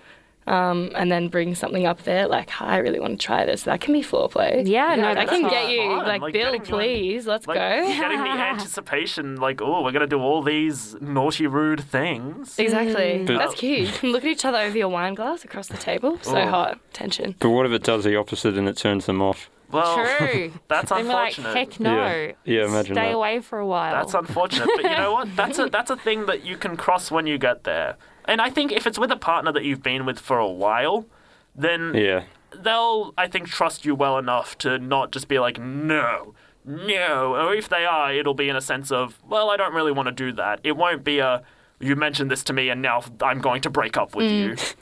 Um, 0.44 0.90
and 0.96 1.10
then 1.12 1.28
bring 1.28 1.54
something 1.54 1.86
up 1.86 2.02
there 2.02 2.26
like, 2.26 2.50
"Hi, 2.50 2.74
I 2.74 2.76
really 2.78 2.98
want 2.98 3.20
to 3.20 3.24
try 3.24 3.44
this." 3.46 3.62
That 3.62 3.80
can 3.80 3.92
be 3.92 4.02
foreplay. 4.02 4.66
Yeah, 4.66 4.96
no, 4.96 5.02
that 5.14 5.14
that's 5.14 5.30
can 5.30 5.48
get 5.48 5.70
you 5.70 5.82
Fun, 5.82 5.98
like, 6.06 6.20
like 6.20 6.32
Bill, 6.32 6.52
getting 6.52 6.60
you 6.66 6.66
please, 6.66 7.26
let's 7.28 7.46
Like 7.46 7.58
go. 7.58 7.86
getting 7.86 8.18
the 8.18 8.28
anticipation. 8.72 9.36
Like, 9.36 9.62
oh, 9.62 9.82
we're 9.82 9.92
gonna 9.92 10.06
do 10.08 10.18
all 10.20 10.42
these 10.42 10.96
naughty, 11.00 11.46
rude 11.46 11.80
things. 11.80 12.58
Exactly. 12.58 13.22
But- 13.24 13.38
That's 13.38 13.54
cute. 13.54 14.02
Look 14.02 14.24
at 14.24 14.30
each 14.30 14.44
other 14.44 14.58
over 14.58 14.76
your 14.76 14.88
wine 14.88 15.14
glass 15.14 15.44
across 15.44 15.68
the 15.68 15.76
table. 15.76 16.18
So 16.22 16.36
Oh. 16.36 16.46
hot. 16.48 16.78
Tension. 16.92 17.36
But 17.38 17.50
what 17.50 17.64
if 17.66 17.72
it 17.72 17.84
does 17.84 18.02
the 18.02 18.16
opposite 18.16 18.58
and 18.58 18.68
it 18.68 18.76
turns 18.76 19.06
them 19.06 19.22
off? 19.22 19.48
Well, 19.70 19.94
True. 20.18 20.52
that's 20.68 20.90
And 20.90 21.06
we're 21.08 21.14
like, 21.14 21.34
heck 21.34 21.78
no. 21.80 21.94
Yeah. 21.94 22.32
Yeah, 22.44 22.64
imagine 22.66 22.94
Stay 22.96 23.06
that. 23.08 23.14
away 23.14 23.40
for 23.40 23.58
a 23.58 23.66
while. 23.66 23.92
That's 23.94 24.12
unfortunate, 24.14 24.68
but 24.76 24.82
you 24.84 24.96
know 24.98 25.12
what? 25.12 25.34
That's 25.36 25.58
a 25.58 25.66
that's 25.66 25.90
a 25.90 25.96
thing 25.96 26.26
that 26.26 26.44
you 26.44 26.56
can 26.56 26.76
cross 26.76 27.10
when 27.10 27.26
you 27.26 27.38
get 27.38 27.64
there. 27.64 27.96
And 28.26 28.40
I 28.40 28.50
think 28.50 28.72
if 28.72 28.86
it's 28.86 28.98
with 28.98 29.10
a 29.10 29.16
partner 29.16 29.52
that 29.52 29.64
you've 29.64 29.82
been 29.82 30.04
with 30.06 30.18
for 30.18 30.38
a 30.38 30.48
while, 30.48 31.06
then 31.54 31.92
Yeah. 31.94 32.24
they'll 32.54 33.12
I 33.18 33.26
think 33.28 33.48
trust 33.48 33.84
you 33.84 33.94
well 33.94 34.18
enough 34.18 34.56
to 34.58 34.78
not 34.78 35.10
just 35.12 35.28
be 35.28 35.38
like 35.38 35.58
no, 35.58 36.34
no. 36.64 37.34
Or 37.34 37.54
if 37.54 37.68
they 37.68 37.84
are, 37.84 38.12
it'll 38.12 38.34
be 38.34 38.48
in 38.48 38.56
a 38.56 38.60
sense 38.60 38.90
of 38.92 39.18
well, 39.28 39.50
I 39.50 39.56
don't 39.56 39.74
really 39.74 39.92
want 39.92 40.06
to 40.06 40.12
do 40.12 40.32
that. 40.32 40.60
It 40.62 40.76
won't 40.76 41.04
be 41.04 41.18
a 41.18 41.42
you 41.80 41.96
mentioned 41.96 42.30
this 42.30 42.44
to 42.44 42.52
me 42.52 42.68
and 42.68 42.80
now 42.80 43.02
I'm 43.20 43.40
going 43.40 43.60
to 43.62 43.70
break 43.70 43.96
up 43.96 44.14
with 44.14 44.30
you. 44.30 44.50
Mm. 44.52 44.74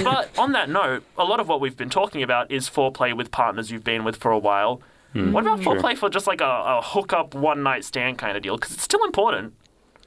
Mm. 0.00 0.04
but 0.10 0.36
on 0.36 0.50
that 0.52 0.68
note, 0.68 1.04
a 1.16 1.24
lot 1.24 1.38
of 1.38 1.46
what 1.46 1.60
we've 1.60 1.76
been 1.76 1.90
talking 1.90 2.24
about 2.24 2.50
is 2.50 2.68
foreplay 2.68 3.16
with 3.16 3.30
partners 3.30 3.70
you've 3.70 3.84
been 3.84 4.02
with 4.02 4.16
for 4.16 4.32
a 4.32 4.38
while. 4.38 4.82
Hmm. 5.12 5.32
What 5.32 5.42
about 5.44 5.60
True. 5.62 5.74
foreplay 5.74 5.96
for 5.96 6.08
just 6.10 6.26
like 6.26 6.40
a, 6.40 6.44
a 6.44 6.80
hookup 6.82 7.34
one 7.34 7.62
night 7.62 7.84
stand 7.84 8.18
kind 8.18 8.36
of 8.36 8.42
deal? 8.42 8.56
Because 8.56 8.72
it's 8.74 8.82
still 8.82 9.04
important. 9.04 9.54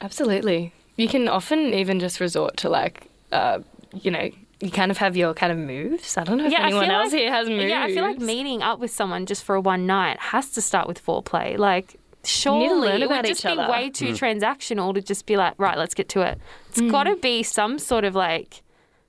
Absolutely. 0.01 0.73
You 0.95 1.07
can 1.07 1.27
often 1.27 1.73
even 1.73 1.99
just 1.99 2.19
resort 2.19 2.57
to 2.57 2.69
like, 2.69 3.09
uh, 3.31 3.59
you 4.01 4.11
know, 4.11 4.29
you 4.59 4.71
kind 4.71 4.91
of 4.91 4.97
have 4.97 5.17
your 5.17 5.33
kind 5.33 5.51
of 5.51 5.57
moves. 5.57 6.17
I 6.17 6.23
don't 6.23 6.37
know 6.37 6.45
if 6.45 6.51
Yeah, 6.51 6.61
I 6.61 6.67
anyone 6.67 6.89
else 6.91 7.11
like- 7.11 7.21
here 7.21 7.31
has 7.31 7.49
moves. 7.49 7.65
Yeah, 7.65 7.83
I 7.83 7.93
feel 7.93 8.03
like 8.03 8.19
meeting 8.19 8.61
up 8.61 8.79
with 8.79 8.91
someone 8.91 9.25
just 9.25 9.43
for 9.43 9.55
a 9.55 9.61
one 9.61 9.85
night 9.85 10.19
has 10.19 10.51
to 10.51 10.61
start 10.61 10.87
with 10.87 11.03
foreplay. 11.05 11.57
Like, 11.57 11.95
surely 12.23 12.69
learn 12.69 13.01
it 13.01 13.05
about 13.05 13.17
would 13.23 13.25
just 13.25 13.41
each 13.45 13.51
be 13.51 13.57
other. 13.59 13.71
way 13.71 13.89
too 13.89 14.11
transactional 14.13 14.93
to 14.93 15.01
just 15.01 15.25
be 15.25 15.35
like, 15.35 15.53
right, 15.57 15.77
let's 15.77 15.93
get 15.93 16.07
to 16.09 16.21
it. 16.21 16.39
It's 16.69 16.81
got 16.81 17.03
to 17.03 17.15
be 17.17 17.43
some 17.43 17.77
sort 17.79 18.05
of 18.05 18.15
like, 18.15 18.61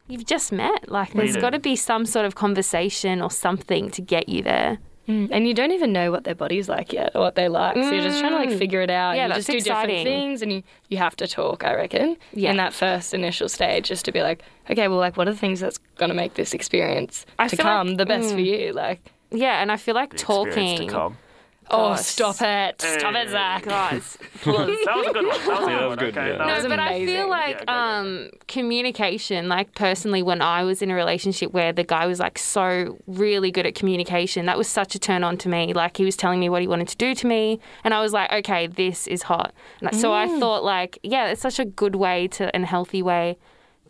you've 0.08 0.26
just 0.26 0.50
met. 0.52 0.90
Like, 0.90 1.12
there's 1.12 1.36
got 1.36 1.50
to 1.50 1.58
be 1.60 1.76
some 1.76 2.06
sort 2.06 2.26
of 2.26 2.34
conversation 2.34 3.22
or 3.22 3.30
something 3.30 3.90
to 3.90 4.02
get 4.02 4.28
you 4.28 4.42
there. 4.42 4.78
Mm, 5.08 5.28
and 5.32 5.46
you 5.46 5.52
don't 5.52 5.72
even 5.72 5.92
know 5.92 6.10
what 6.10 6.24
their 6.24 6.34
body's 6.34 6.68
like 6.68 6.92
yet 6.92 7.12
or 7.14 7.20
what 7.20 7.34
they 7.34 7.48
like. 7.48 7.74
So 7.74 7.90
you're 7.90 8.02
just 8.02 8.20
trying 8.20 8.32
to 8.32 8.38
like 8.38 8.58
figure 8.58 8.80
it 8.80 8.88
out. 8.90 9.12
Mm. 9.12 9.16
Yeah, 9.16 9.22
you 9.24 9.28
that's 9.34 9.46
just 9.46 9.50
do 9.50 9.56
exciting. 9.58 9.96
different 10.04 10.04
things 10.06 10.42
and 10.42 10.52
you, 10.52 10.62
you 10.88 10.96
have 10.98 11.14
to 11.16 11.26
talk, 11.26 11.62
I 11.62 11.74
reckon, 11.74 12.16
Yeah. 12.32 12.50
in 12.50 12.56
that 12.56 12.72
first 12.72 13.12
initial 13.12 13.48
stage 13.48 13.88
just 13.88 14.04
to 14.06 14.12
be 14.12 14.22
like, 14.22 14.42
okay, 14.70 14.88
well, 14.88 14.98
like, 14.98 15.16
what 15.18 15.28
are 15.28 15.32
the 15.32 15.38
things 15.38 15.60
that's 15.60 15.78
going 15.98 16.08
to 16.08 16.14
make 16.14 16.34
this 16.34 16.54
experience 16.54 17.26
I 17.38 17.48
to 17.48 17.56
feel 17.56 17.66
like- 17.66 17.72
come 17.72 17.96
the 17.96 18.06
best 18.06 18.32
for 18.32 18.40
you? 18.40 18.72
Like, 18.72 19.10
Yeah, 19.30 19.60
and 19.60 19.70
I 19.70 19.76
feel 19.76 19.94
like 19.94 20.10
The 20.10 20.16
experience 20.16 20.90
talking. 20.92 21.16
To 21.64 21.70
come. 21.70 21.80
oh, 21.80 21.88
Gosh. 21.90 22.00
stop 22.04 22.36
it. 22.40 22.80
Stop 22.80 23.14
it, 23.14 23.28
Zack. 23.30 23.62
Guys, 23.64 24.18
That 24.44 24.46
was 24.46 25.06
a 25.06 25.12
good 25.12 25.26
one. 25.26 25.38
That 25.38 25.46
was 25.46 25.68
a 25.68 25.70
Yeah, 25.70 25.78
good 25.78 25.80
that 25.80 25.88
was 25.88 25.88
one. 25.88 25.98
good, 25.98 26.08
Okay, 26.18 26.28
yeah. 26.30 26.38
that 26.38 26.46
No, 26.46 26.54
was- 26.54 26.62
was 26.64 26.70
but 26.70 26.78
I 26.78 26.86
amazing. 26.92 27.06
feel 27.16 27.28
like 27.28 27.48
Yeah, 27.48 27.58
go, 27.60 27.64
go, 27.64 27.64
go. 27.66 27.72
um, 27.72 28.30
communication, 28.48 29.48
like 29.48 29.74
personally, 29.74 30.22
when 30.22 30.42
I 30.42 30.64
was 30.64 30.82
in 30.82 30.90
a 30.90 30.94
relationship 30.94 31.52
where 31.52 31.72
the 31.72 31.84
guy 31.84 32.06
was 32.06 32.18
like 32.20 32.38
so 32.38 32.98
really 33.06 33.50
good 33.50 33.66
at 33.66 33.74
communication, 33.74 34.46
that 34.46 34.58
was 34.58 34.68
such 34.68 34.94
a 34.94 34.98
turn 34.98 35.24
on 35.24 35.36
to 35.38 35.48
me. 35.48 35.72
Like 35.72 35.96
he 35.96 36.04
was 36.04 36.16
telling 36.16 36.40
me 36.40 36.48
what 36.48 36.60
he 36.62 36.68
wanted 36.68 36.88
to 36.88 36.96
do 36.96 37.14
to 37.14 37.26
me, 37.26 37.60
and 37.84 37.94
I 37.94 38.00
was 38.00 38.12
like, 38.12 38.32
okay, 38.32 38.66
this 38.66 39.06
is 39.06 39.22
hot. 39.22 39.52
And 39.80 39.94
so 39.96 40.12
I 40.12 40.26
thought, 40.40 40.64
like, 40.64 40.98
yeah, 41.02 41.28
it's 41.28 41.40
such 41.42 41.58
a 41.58 41.64
good 41.64 41.94
way 41.96 42.28
to 42.28 42.54
and 42.54 42.66
healthy 42.66 43.02
way 43.02 43.36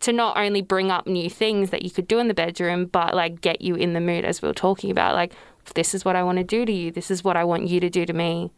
to 0.01 0.11
not 0.11 0.37
only 0.37 0.61
bring 0.61 0.91
up 0.91 1.07
new 1.07 1.29
things 1.29 1.69
that 1.69 1.81
you 1.83 1.89
could 1.89 2.07
do 2.07 2.19
in 2.19 2.27
the 2.27 2.33
bedroom, 2.33 2.85
but 2.85 3.15
like 3.15 3.39
get 3.41 3.61
you 3.61 3.75
in 3.75 3.93
the 3.93 4.01
mood 4.01 4.25
as 4.25 4.41
we 4.41 4.47
were 4.47 4.53
talking 4.53 4.91
about. 4.91 5.15
Like, 5.15 5.31
this 5.73 5.93
is 5.93 6.05
what 6.05 6.15
I 6.15 6.23
want 6.23 6.37
to 6.37 6.43
do 6.43 6.65
to 6.65 6.71
you. 6.71 6.91
This 6.91 7.09
is 7.11 7.23
what 7.23 7.35
I 7.35 7.43
want 7.43 7.67
you 7.67 7.79
to 7.79 7.89
do 7.89 8.05
to 8.05 8.13
me. 8.13 8.51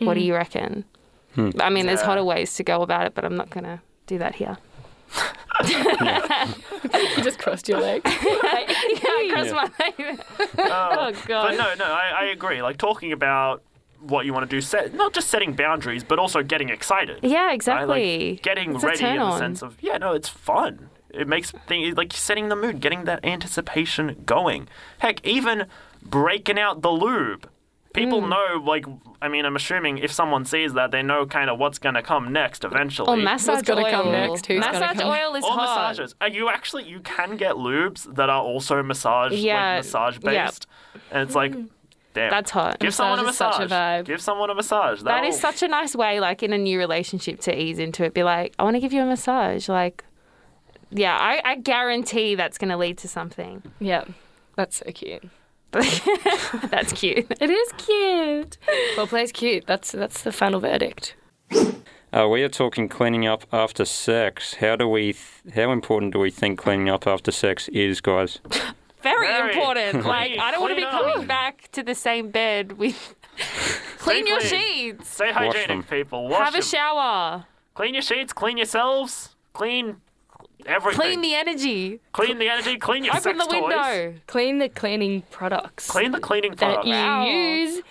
What 0.00 0.14
do 0.14 0.20
Mm. 0.20 0.24
you 0.24 0.34
reckon? 0.34 0.84
I 1.58 1.70
mean, 1.70 1.86
there's 1.86 2.02
hotter 2.02 2.22
ways 2.24 2.54
to 2.56 2.62
go 2.62 2.82
about 2.82 3.06
it, 3.06 3.14
but 3.14 3.24
I'm 3.24 3.34
not 3.36 3.50
going 3.50 3.64
to 3.64 3.80
do 4.06 4.18
that 4.18 4.36
here. 4.36 4.56
You 7.16 7.22
just 7.22 7.38
crossed 7.38 7.68
your 7.68 7.80
leg. 7.80 8.02
yeah, 8.04 8.10
I 8.12 9.28
crossed 9.32 9.52
my 9.54 9.70
leg. 9.80 10.20
oh, 10.58 11.12
But 11.12 11.26
God. 11.26 11.50
no, 11.56 11.74
no, 11.74 11.84
I, 11.84 12.12
I 12.16 12.24
agree. 12.26 12.62
Like 12.62 12.76
talking 12.76 13.12
about 13.12 13.62
what 14.00 14.26
you 14.26 14.32
want 14.32 14.48
to 14.48 14.56
do, 14.56 14.60
set 14.60 14.94
not 14.94 15.12
just 15.12 15.28
setting 15.28 15.54
boundaries, 15.54 16.04
but 16.04 16.18
also 16.18 16.42
getting 16.42 16.68
excited. 16.68 17.20
Yeah, 17.22 17.46
right? 17.46 17.54
exactly. 17.54 18.30
Like 18.32 18.42
getting 18.42 18.74
It's 18.74 18.84
a 18.84 18.86
ready 18.88 18.98
in 19.00 19.06
turn 19.10 19.18
the 19.18 19.24
on. 19.24 19.38
sense 19.38 19.62
of 19.62 19.76
yeah, 19.80 19.98
no, 19.98 20.12
it's 20.12 20.28
fun. 20.28 20.90
It 21.10 21.28
makes 21.28 21.52
things 21.68 21.96
like 21.96 22.12
setting 22.12 22.48
the 22.48 22.56
mood, 22.56 22.80
getting 22.80 23.04
that 23.04 23.24
anticipation 23.24 24.22
going. 24.26 24.68
Heck, 24.98 25.24
even 25.24 25.66
breaking 26.04 26.58
out 26.58 26.82
the 26.82 26.90
lube. 26.90 27.48
People 27.94 28.22
Mm. 28.22 28.28
know, 28.30 28.60
like, 28.64 28.86
I 29.22 29.28
mean, 29.28 29.44
I'm 29.44 29.54
assuming 29.54 29.98
if 29.98 30.10
someone 30.10 30.44
sees 30.44 30.72
that, 30.74 30.90
they 30.90 31.00
know 31.02 31.26
kind 31.26 31.48
of 31.48 31.60
what's 31.60 31.78
going 31.78 31.94
to 31.94 32.02
come 32.02 32.32
next 32.32 32.64
eventually. 32.64 33.08
Or 33.08 33.16
massage 33.22 33.62
gonna 33.62 33.82
oil. 33.84 33.90
come 33.90 34.10
next? 34.12 34.46
Who's 34.46 34.64
gonna 34.64 34.80
massage 34.80 34.98
come? 34.98 35.10
oil 35.10 35.34
is 35.36 35.44
or 35.44 35.52
hot. 35.52 35.88
massages. 35.90 36.14
Uh, 36.20 36.26
you 36.26 36.48
actually 36.48 36.84
you 36.88 36.98
can 37.00 37.36
get 37.36 37.54
lubes 37.54 38.12
that 38.16 38.28
are 38.28 38.42
also 38.42 38.82
massage 38.82 39.32
Yeah, 39.32 39.76
like 39.76 39.84
massage 39.84 40.18
yeah. 40.22 40.44
based, 40.46 40.66
and 41.12 41.22
it's 41.22 41.36
like, 41.36 41.52
damn, 42.14 42.30
That's 42.30 42.50
hot. 42.50 42.80
give 42.80 42.92
someone 42.92 43.20
a 43.20 43.22
Massage 43.22 43.54
such 43.58 43.70
a 43.70 43.72
vibe. 43.72 44.04
Give 44.06 44.20
someone 44.20 44.50
a 44.50 44.54
massage. 44.56 44.98
That 45.02 45.04
That'll- 45.14 45.28
is 45.30 45.38
such 45.40 45.62
a 45.62 45.68
nice 45.68 45.94
way, 45.94 46.18
like 46.18 46.42
in 46.42 46.52
a 46.52 46.58
new 46.58 46.78
relationship, 46.80 47.38
to 47.42 47.56
ease 47.56 47.78
into 47.78 48.02
it. 48.02 48.12
Be 48.12 48.24
like, 48.24 48.54
I 48.58 48.64
want 48.64 48.74
to 48.74 48.80
give 48.80 48.92
you 48.92 49.02
a 49.02 49.06
massage. 49.06 49.68
Like, 49.68 50.02
yeah, 50.90 51.16
I, 51.16 51.40
I 51.44 51.54
guarantee 51.56 52.34
that's 52.34 52.58
going 52.58 52.70
to 52.70 52.76
lead 52.76 52.98
to 52.98 53.08
something. 53.08 53.62
yeah, 53.78 54.02
that's 54.56 54.78
so 54.78 54.90
cute. 54.92 55.22
that's 56.70 56.92
cute. 56.92 57.26
It 57.40 57.50
is 57.50 57.72
cute. 57.78 58.58
Well, 58.96 59.06
play's 59.06 59.32
cute. 59.32 59.66
That's 59.66 59.92
that's 59.92 60.22
the 60.22 60.32
final 60.32 60.60
verdict. 60.60 61.14
Uh, 62.12 62.28
we 62.28 62.42
are 62.42 62.48
talking 62.48 62.88
cleaning 62.88 63.26
up 63.26 63.44
after 63.52 63.84
sex. 63.84 64.54
How 64.54 64.76
do 64.76 64.88
we? 64.88 65.14
Th- 65.14 65.54
how 65.54 65.72
important 65.72 66.12
do 66.12 66.18
we 66.20 66.30
think 66.30 66.58
cleaning 66.58 66.88
up 66.88 67.06
after 67.06 67.32
sex 67.32 67.68
is, 67.68 68.00
guys? 68.00 68.38
Very, 69.02 69.26
Very. 69.26 69.52
important. 69.52 70.04
Like, 70.06 70.38
I 70.38 70.50
don't 70.50 70.60
want 70.62 70.70
to 70.72 70.76
be 70.76 70.84
up. 70.84 70.92
coming 70.92 71.26
back 71.26 71.68
to 71.72 71.82
the 71.82 71.94
same 71.94 72.30
bed 72.30 72.78
with. 72.78 73.14
clean 73.98 74.26
your 74.26 74.40
sheets. 74.40 75.08
Stay 75.08 75.26
them. 75.26 75.34
hygienic, 75.34 75.90
people. 75.90 76.28
Wash 76.28 76.38
Have 76.40 76.54
a 76.54 76.58
them. 76.58 76.62
shower. 76.62 77.44
Clean 77.74 77.92
your 77.94 78.02
sheets. 78.02 78.32
Clean 78.32 78.56
yourselves. 78.56 79.34
Clean 79.52 79.96
everything. 80.66 81.00
Clean 81.00 81.20
the 81.20 81.34
energy. 81.34 82.00
Clean 82.12 82.38
the 82.38 82.48
energy. 82.48 82.76
Clean 82.78 83.04
your 83.04 83.14
Open 83.16 83.22
sex 83.38 83.46
the 83.46 83.60
window. 83.60 83.76
toys. 83.82 84.14
Clean 84.26 84.58
the 84.58 84.68
cleaning 84.68 85.22
products 85.30 85.90
Clean 85.90 86.10
the 86.12 86.20
cleaning 86.20 86.54
products. 86.54 86.84
that 86.84 86.84
products. 86.84 86.88
you 86.88 86.94
Wow. 86.94 87.24
use. 87.26 87.82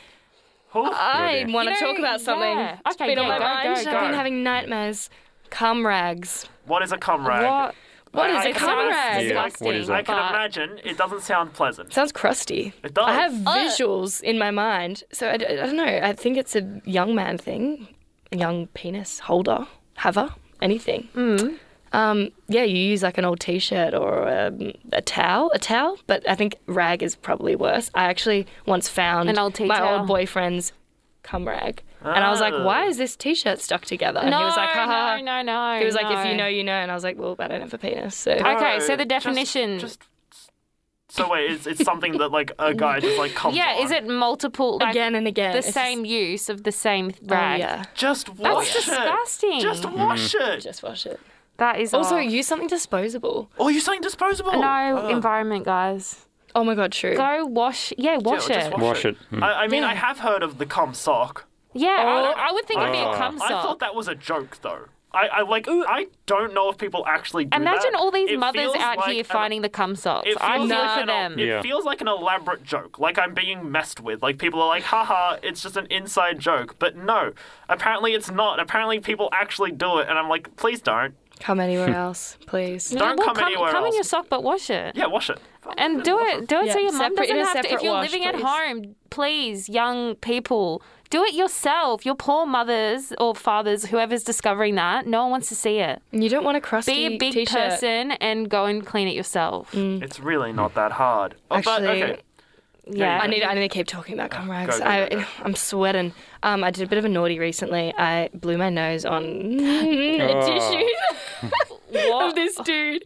Who- 0.71 0.91
I 0.91 1.45
want 1.49 1.67
to 1.69 1.73
You 1.75 1.79
talk 1.79 1.99
about 1.99 2.21
something. 2.21 2.57
yeah. 2.57 2.77
It's 2.85 2.95
Okay, 2.95 3.07
been 3.13 3.19
on 3.19 3.27
my 3.27 3.37
go, 3.37 3.43
mind. 3.43 3.85
go, 3.85 3.91
I've 3.91 4.01
been 4.05 4.13
having 4.13 4.43
nightmares. 4.43 5.09
Cum 5.49 5.85
rags. 5.85 6.47
what 6.65 6.81
is 6.81 6.91
a 6.91 6.97
cum 6.97 7.27
rag? 7.27 7.43
What? 7.45 7.75
What 8.11 8.29
is 8.29 8.37
I- 8.37 8.45
a 8.45 8.49
I 8.49 8.51
cum 8.53 8.69
rag? 8.77 9.23
Yeah, 9.27 9.35
what 9.35 9.51
Disgusting. 9.53 9.91
I 9.95 10.01
can 10.03 10.17
imagine 10.17 10.79
it 10.83 10.97
doesn't 10.97 11.21
sound 11.21 11.53
pleasant. 11.53 11.93
Sounds 11.93 12.11
crusty. 12.11 12.73
It 12.83 12.93
does. 12.93 13.05
I 13.07 13.13
have 13.13 13.31
visuals 13.33 14.21
in 14.21 14.37
my 14.39 14.49
mind, 14.51 15.03
so 15.11 15.29
I 15.29 15.37
don't 15.37 15.75
know. 15.75 15.99
I 16.03 16.13
think 16.13 16.37
it's 16.37 16.55
a 16.55 16.81
young 16.85 17.13
man 17.15 17.37
thing, 17.37 17.87
a 18.31 18.37
young 18.37 18.67
penis 18.67 19.19
holder, 19.19 19.67
haver, 19.97 20.29
anything. 20.61 21.09
Mm. 21.15 21.57
Um, 21.93 22.29
yeah, 22.47 22.63
you 22.63 22.75
use 22.77 23.03
like 23.03 23.17
an 23.19 23.25
old 23.25 23.39
t-shirt 23.39 23.93
or 23.93 24.27
um, 24.27 24.71
a 24.91 25.01
towel, 25.01 25.51
a 25.53 25.59
towel, 25.59 25.97
but 26.07 26.27
I 26.27 26.33
think 26.35 26.55
rag 26.65 27.03
is 27.03 27.15
probably 27.15 27.55
worse. 27.55 27.91
I 27.93 28.05
actually 28.05 28.47
once 28.65 28.89
found 28.89 29.29
An 29.29 29.37
old 29.37 29.53
tea 29.53 29.65
my 29.65 29.77
towel. 29.77 29.99
old 29.99 30.07
boyfriend's 30.07 30.73
cum 31.21 31.47
rag, 31.47 31.83
and 32.01 32.23
I 32.23 32.29
was 32.31 32.41
like, 32.41 32.53
Ah. 32.53 32.63
"Why 32.65 32.85
is 32.85 32.97
this 32.97 33.15
t-shirt 33.15 33.59
stuck 33.61 33.85
together?" 33.85 34.19
And 34.21 34.31
No, 34.31 34.39
he 34.39 34.43
was 34.45 34.57
like, 34.57 34.69
"Ha 34.69 34.85
ha." 34.87 35.17
no, 35.17 35.23
no, 35.23 35.41
no. 35.43 35.79
He 35.79 35.85
was 35.85 35.93
like, 35.95 36.07
"If 36.09 36.25
you 36.31 36.35
know, 36.35 36.47
you 36.47 36.63
know," 36.63 36.73
and 36.73 36.89
I 36.89 36.95
was 36.95 37.03
like, 37.03 37.17
"Well, 37.19 37.35
I 37.37 37.47
don't 37.47 37.61
have 37.61 37.73
a 37.73 37.77
penis." 37.77 38.15
So 38.15 38.31
Okay, 38.31 38.79
so 38.79 38.95
the 38.95 39.05
definition- 39.05 39.77
Just, 39.79 40.01
so 41.09 41.29
wait, 41.29 41.51
it's, 41.51 41.67
it's 41.67 41.83
something 41.83 42.17
that 42.17 42.31
like 42.31 42.51
a 42.57 42.73
guy 42.73 42.99
just 43.01 43.19
like 43.19 43.35
comes 43.35 43.55
Yeah, 43.55 43.75
on. 43.77 43.85
is 43.85 43.91
it 43.91 44.07
multiple? 44.07 44.79
Like, 44.79 44.89
again 44.95 45.13
and 45.13 45.27
again, 45.27 45.51
the 45.51 45.59
it's 45.59 45.67
just- 45.67 45.75
same 45.77 46.05
use 46.05 46.49
of 46.49 46.63
the 46.63 46.71
same 46.71 47.11
Oh, 47.29 47.35
rag. 47.35 47.59
yeah, 47.59 47.83
Just 47.93 48.29
wash 48.29 48.73
That's 48.73 48.87
it. 48.87 48.91
That's 48.91 49.37
disgusting. 49.37 49.59
Just 49.61 49.85
wash 49.85 50.33
it. 50.33 50.59
just 50.61 50.81
wash 50.81 51.05
it. 51.05 51.19
That 51.57 51.79
is 51.79 51.93
Also, 51.93 52.15
oh. 52.15 52.19
use 52.19 52.47
something 52.47 52.67
disposable. 52.67 53.49
Or 53.57 53.69
use 53.71 53.85
something 53.85 54.01
disposable. 54.01 54.53
no 54.53 54.97
Ugh. 54.97 55.11
environment, 55.11 55.65
guys. 55.65 56.25
Oh 56.55 56.63
my 56.63 56.75
god, 56.75 56.91
true. 56.91 57.15
Go 57.15 57.45
wash. 57.45 57.93
Yeah, 57.97 58.17
wash 58.17 58.47
just 58.47 58.71
it. 58.73 58.77
Wash 58.77 59.05
it. 59.05 59.17
Mm. 59.31 59.43
I, 59.43 59.63
I 59.63 59.67
mean, 59.67 59.83
Yeah. 59.83 59.89
I 59.89 59.95
have 59.95 60.19
heard 60.19 60.43
of 60.43 60.57
the 60.57 60.65
cum 60.65 60.93
sock. 60.93 61.45
Yeah, 61.73 61.89
I, 61.89 62.03
Oh, 62.03 62.27
would- 62.27 62.37
I 62.37 62.51
would 62.51 62.65
think 62.67 62.79
it'd 62.81 62.91
be 62.93 62.99
a 62.99 63.15
cum 63.15 63.39
sock. 63.39 63.51
I 63.51 63.61
thought 63.63 63.79
that 63.79 63.95
was 63.95 64.07
a 64.07 64.13
joke, 64.15 64.59
though. 64.61 64.85
I, 65.15 65.27
I 65.27 65.41
like. 65.43 65.67
I 65.69 66.07
don't 66.25 66.55
know 66.55 66.69
if 66.71 66.77
people 66.79 67.03
actually 67.07 67.45
do 67.45 67.55
Imagine 67.55 67.91
that. 67.91 67.99
all 67.99 68.09
these 68.09 68.31
It 68.31 68.39
mothers 68.39 68.71
out 68.79 68.97
like 68.97 69.11
here 69.11 69.19
an- 69.19 69.25
finding 69.25 69.61
the 69.61 69.69
cum 69.69 69.95
socks. 69.95 70.27
It 70.27 70.37
I 70.41 70.57
feels 70.57 70.69
feel 70.69 70.77
like 70.79 70.93
for 70.95 71.01
an, 71.01 71.07
them. 71.07 71.39
It 71.39 71.45
Yeah. 71.45 71.61
feels 71.61 71.85
like 71.85 72.01
an 72.01 72.07
elaborate 72.07 72.63
joke, 72.63 72.97
like 72.97 73.19
I'm 73.19 73.35
being 73.35 73.71
messed 73.71 73.99
with. 73.99 74.23
Like 74.23 74.39
people 74.39 74.59
are 74.59 74.67
like, 74.67 74.81
haha, 74.85 75.37
it's 75.43 75.61
just 75.61 75.77
an 75.77 75.85
inside 75.91 76.39
joke. 76.39 76.77
But 76.79 76.95
no, 76.95 77.33
apparently 77.69 78.13
it's 78.13 78.31
not. 78.31 78.59
Apparently 78.59 78.99
people 78.99 79.29
actually 79.33 79.71
do 79.71 79.99
it, 79.99 80.09
and 80.09 80.17
I'm 80.17 80.29
like, 80.29 80.55
please 80.55 80.81
don't. 80.81 81.13
Come 81.43 81.59
anywhere 81.59 81.89
else, 82.05 82.37
please. 82.47 82.89
Don't 82.89 83.17
well, 83.17 83.27
come 83.27 83.35
come, 83.35 83.47
anywhere 83.47 83.69
come 83.71 83.83
in 83.83 83.87
else. 83.87 83.95
your 83.95 84.03
sock, 84.05 84.27
but 84.29 84.43
wash 84.43 84.69
it. 84.69 84.95
Yeah, 84.95 85.07
wash 85.07 85.29
it. 85.29 85.39
And 85.77 86.01
do 86.03 86.17
it. 86.19 86.47
Do 86.47 86.57
it 86.61 86.71
so 86.71 86.79
Yeah, 86.79 86.83
your 86.85 86.91
mum 86.93 87.11
separate- 87.11 87.29
in 87.29 87.35
doesn't 87.37 87.41
a 87.41 87.45
have 87.45 87.53
to. 87.53 87.59
If 87.59 87.65
separate 87.65 87.83
you're 87.83 87.93
wash, 87.93 88.11
living 88.11 88.25
at 88.25 88.35
please. 88.35 88.43
home, 88.45 88.95
please, 89.09 89.69
young 89.69 90.15
people, 90.15 90.81
do 91.09 91.23
it 91.23 91.33
yourself. 91.33 92.05
Your 92.05 92.15
poor 92.15 92.45
mothers 92.45 93.13
or 93.19 93.35
fathers, 93.35 93.85
whoever's 93.85 94.23
discovering 94.23 94.75
that, 94.75 95.05
no 95.05 95.21
one 95.23 95.31
wants 95.31 95.49
to 95.49 95.55
see 95.55 95.79
it. 95.79 96.01
You 96.11 96.29
don't 96.29 96.43
want 96.45 96.57
a 96.57 96.61
crusty 96.61 97.07
Be 97.09 97.15
a 97.15 97.17
big 97.17 97.33
t-shirt. 97.33 97.49
person 97.71 98.11
and 98.13 98.49
go 98.49 98.65
and 98.65 98.85
clean 98.85 99.07
it 99.09 99.15
yourself. 99.15 99.71
Mm. 99.73 100.01
It's 100.01 100.19
really 100.19 100.51
not 100.53 100.73
that 100.75 100.93
hard. 100.93 101.35
Oh, 101.51 101.59
but, 101.61 101.67
Actually, 101.67 102.03
okay. 102.03 102.21
Yeah. 102.85 103.19
I 103.21 103.27
need 103.27 103.43
I 103.43 103.53
need 103.53 103.61
to 103.61 103.69
keep 103.69 103.87
talking 103.87 104.15
about 104.15 104.29
cum 104.29 104.49
rags. 104.51 104.77
go, 104.77 104.83
go, 104.83 104.89
I, 104.89 105.07
go. 105.09 105.25
I'm 105.43 105.55
sweating. 105.55 106.13
Um, 106.43 106.63
I 106.63 106.71
did 106.71 106.83
a 106.83 106.87
bit 106.87 106.97
of 106.97 107.05
a 107.05 107.09
naughty 107.09 107.39
recently. 107.39 107.93
I 107.97 108.29
blew 108.33 108.57
my 108.57 108.69
nose 108.69 109.05
on 109.05 109.23
a 109.59 110.45
tissue 110.45 111.49
of 112.13 112.35
this 112.35 112.55
dude 112.57 113.03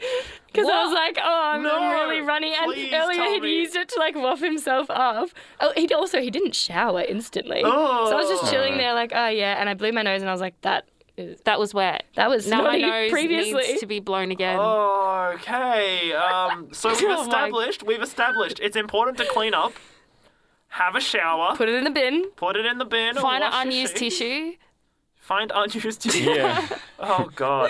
because 0.48 0.68
I 0.68 0.84
was 0.84 0.94
like, 0.94 1.18
oh, 1.22 1.42
I'm, 1.54 1.62
No, 1.64 1.78
I'm 1.78 1.92
really 2.10 2.22
runny. 2.22 2.54
And 2.56 2.72
earlier 2.94 3.24
he'd 3.34 3.42
me. 3.44 3.60
used 3.60 3.76
it 3.76 3.90
to 3.90 4.00
like 4.00 4.16
waff 4.16 4.40
himself 4.40 4.90
up. 4.90 5.30
Oh, 5.60 5.74
he 5.76 5.88
also 5.94 6.22
he 6.22 6.32
didn't 6.32 6.56
shower 6.56 7.02
instantly. 7.02 7.62
So 7.62 7.70
I 7.70 8.16
was 8.16 8.30
just 8.30 8.52
chilling 8.52 8.78
there 8.78 8.94
like, 8.94 9.12
oh 9.14 9.28
yeah, 9.28 9.58
and 9.60 9.70
I 9.70 9.74
blew 9.76 9.92
my 9.92 10.02
nose 10.02 10.22
and 10.22 10.30
I 10.30 10.34
was 10.34 10.42
like, 10.42 10.60
that 10.62 10.86
is 10.86 10.97
that 11.46 11.60
was 11.60 11.74
wet. 11.74 12.04
that 12.16 12.30
was 12.30 12.48
Now 12.48 12.58
my 12.62 12.78
naughty 12.78 12.82
nose 12.82 13.12
previously. 13.12 13.54
needs 13.68 13.80
to 13.80 13.86
be 13.88 14.00
blown 14.00 14.32
again. 14.32 14.60
Okay. 14.60 16.14
Um. 16.14 16.70
So 16.74 16.90
we've 16.90 17.02
Oh 17.04 17.24
established. 17.24 17.84
We've 17.84 18.02
established 18.02 18.60
it's 18.62 18.76
important 18.76 19.18
to 19.18 19.26
clean 19.26 19.54
up, 19.54 19.74
have 20.70 20.96
a 20.96 21.02
shower, 21.02 21.56
Put 21.56 21.70
it 21.70 21.76
in 21.76 21.84
the 21.84 21.90
bin. 21.92 22.30
put 22.36 22.56
it 22.56 22.66
in 22.66 22.78
the 22.78 22.86
bin, 22.86 23.16
Find 23.16 23.44
an 23.44 23.52
unused 23.54 23.96
tissue. 23.98 24.54
Find 25.16 25.52
unused 25.54 26.02
tissue. 26.02 26.30
Yeah. 26.32 26.68
Oh 27.00 27.30
God. 27.36 27.70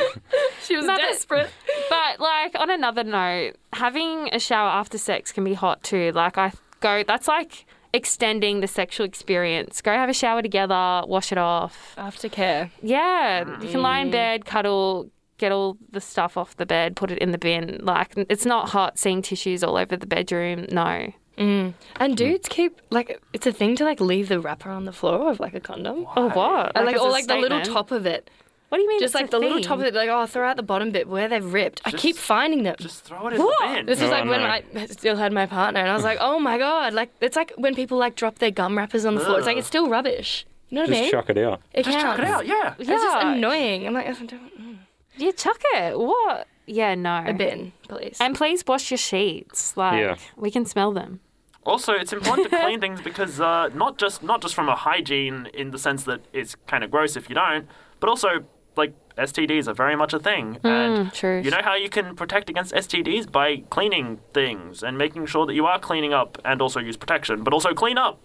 She 0.63 0.75
was 0.77 0.85
No, 0.85 0.95
but- 0.95 1.01
desperate. 1.01 1.49
But 1.89 2.19
like 2.21 2.55
on 2.57 2.69
another 2.69 3.03
note, 3.03 3.53
having 3.73 4.29
a 4.33 4.39
shower 4.39 4.69
after 4.69 4.97
sex 4.97 5.31
can 5.33 5.43
be 5.43 5.53
hot 5.53 5.83
too. 5.83 6.11
Like 6.13 6.37
I 6.37 6.53
go, 6.79 7.03
that's 7.05 7.27
like 7.27 7.65
extending 7.93 8.59
the 8.59 8.67
sexual 8.67 9.05
experience. 9.05 9.81
Go 9.81 9.91
have 9.91 10.09
a 10.09 10.13
shower 10.13 10.41
together, 10.41 11.03
wash 11.07 11.31
it 11.31 11.38
off. 11.38 11.95
Aftercare. 11.97 12.69
Yeah, 12.81 13.43
mm. 13.43 13.63
you 13.63 13.69
can 13.69 13.81
lie 13.81 13.99
in 13.99 14.11
bed, 14.11 14.45
cuddle, 14.45 15.09
get 15.38 15.51
all 15.51 15.77
the 15.91 16.01
stuff 16.01 16.38
off 16.38 16.55
the 16.57 16.65
bed, 16.65 16.95
put 16.95 17.11
it 17.11 17.17
in 17.19 17.31
the 17.31 17.38
bin. 17.38 17.79
Like 17.81 18.13
it's 18.29 18.45
not 18.45 18.69
hot 18.69 18.97
seeing 18.97 19.21
tissues 19.21 19.63
all 19.63 19.77
over 19.77 19.95
the 19.95 20.07
bedroom. 20.07 20.65
No. 20.71 21.13
Mm. 21.38 21.73
And 21.97 22.13
mm. 22.13 22.15
dudes 22.15 22.47
keep 22.49 22.81
like 22.89 23.21
it's 23.33 23.45
a 23.45 23.51
thing 23.51 23.75
to 23.77 23.83
like 23.83 23.99
leave 23.99 24.27
the 24.27 24.39
wrapper 24.39 24.69
on 24.69 24.85
the 24.85 24.93
floor 24.93 25.29
of 25.31 25.39
like 25.39 25.53
a 25.53 25.59
condom. 25.59 26.05
Oh 26.15 26.29
what? 26.29 26.75
Or, 26.75 26.83
like, 26.83 26.95
or 26.95 27.07
a 27.07 27.11
like 27.11 27.27
the 27.27 27.38
little 27.38 27.61
top 27.61 27.91
of 27.91 28.05
it. 28.05 28.29
What 28.70 28.80
do 28.80 28.82
you 28.84 28.89
mean? 28.89 28.99
Just 28.99 29.15
it's 29.15 29.22
like 29.22 29.28
a 29.28 29.32
the 29.32 29.39
little 29.39 29.61
top 29.61 29.80
of 29.80 29.86
it, 29.86 29.93
like, 29.93 30.09
oh, 30.09 30.26
throw 30.26 30.45
out 30.47 30.57
the 30.57 30.63
bottom 30.63 30.91
bit 30.91 31.07
where 31.07 31.30
they've 31.30 31.53
ripped. 31.53 31.82
I 31.86 31.91
Just- 31.91 32.01
keep 32.03 32.18
finding 32.18 32.63
them. 32.63 32.76
Just 32.80 33.05
throw 33.05 33.28
it 33.28 33.34
in 33.34 33.39
the 33.39 33.55
bin. 33.61 33.86
This 33.86 34.01
was 34.01 34.09
Oh, 34.09 34.11
like 34.11 34.26
when 34.26 34.41
no. 34.41 34.82
I 34.82 34.86
still 34.88 35.15
had 35.15 35.32
my 35.32 35.45
partner, 35.45 35.80
and 35.80 35.89
I 35.89 35.93
was 35.93 36.03
like, 36.03 36.18
oh 36.20 36.38
my 36.39 36.57
god, 36.57 36.93
like 36.93 37.09
it's 37.22 37.36
like 37.38 37.53
when 37.57 37.76
people 37.76 37.97
like 37.97 38.15
drop 38.15 38.39
their 38.39 38.51
gum 38.51 38.78
wrappers 38.78 39.05
on 39.05 39.15
the 39.15 39.22
floor. 39.22 39.38
It's 39.38 39.47
like 39.47 39.57
it's 39.57 39.68
still 39.68 39.88
rubbish. 39.89 40.45
You 40.70 40.76
know 40.76 40.82
what 40.82 40.89
I 40.89 40.93
Just 40.93 41.01
mean? 41.03 41.11
chuck 41.11 41.30
it 41.30 41.38
out. 41.38 41.61
it 41.74 41.84
Just 41.86 41.97
chuck 41.99 42.20
it 42.20 42.26
counts. 42.26 42.39
out. 42.39 42.45
Yeah. 42.47 42.74
It's 42.78 42.88
just 42.89 43.03
Yeah. 43.05 43.32
annoying. 43.34 43.88
I'm 43.88 43.93
like, 43.93 44.07
I 44.07 44.11
don't- 44.11 44.80
Yeah, 45.15 45.32
chuck 45.32 45.61
it. 45.74 45.97
What? 45.97 46.45
Yeah, 46.65 46.93
no. 46.95 47.24
a 47.26 47.32
bin, 47.32 47.72
please. 47.88 48.18
And 48.20 48.36
please 48.36 48.65
wash 48.68 48.91
your 48.91 48.97
sheets. 48.97 49.78
Like 49.78 50.01
Yeah. 50.01 50.15
we 50.36 50.51
can 50.51 50.65
smell 50.65 50.91
them. 50.91 51.22
Also, 51.65 51.93
it's 51.93 52.11
important 52.11 52.49
to 52.51 52.59
clean 52.59 52.82
things 52.82 52.99
because 53.01 53.39
uh, 53.39 53.70
not 53.74 53.97
just 53.97 54.24
not 54.24 54.41
just 54.41 54.53
from 54.55 54.68
a 54.68 54.76
hygiene 54.76 55.47
in 55.53 55.72
the 55.72 55.78
sense 55.80 56.03
that 56.03 56.20
it's 56.34 56.55
kind 56.68 56.84
of 56.84 56.91
gross 56.91 57.15
if 57.15 57.30
you 57.30 57.36
don't, 57.36 57.65
but 58.01 58.09
also 58.09 58.43
like 58.78 58.93
STDs 59.17 59.67
are 59.67 59.73
very 59.73 59.95
much 59.95 60.13
a 60.13 60.19
thing, 60.19 60.59
and 60.63 61.07
Mm, 61.07 61.13
true. 61.13 61.41
you 61.43 61.49
know 61.51 61.61
how 61.63 61.75
you 61.75 61.89
can 61.89 62.15
protect 62.15 62.49
against 62.49 62.73
STDs 62.73 63.32
by 63.32 63.57
cleaning 63.69 64.19
things 64.34 64.84
and 64.84 64.97
making 64.97 65.25
sure 65.25 65.45
that 65.45 65.53
you 65.55 65.65
are 65.65 65.80
cleaning 65.80 66.13
up, 66.13 66.38
and 66.45 66.61
also 66.61 66.80
use 66.80 66.97
protection, 66.97 67.43
but 67.43 67.53
also 67.53 67.73
clean 67.73 67.97
up, 67.97 68.19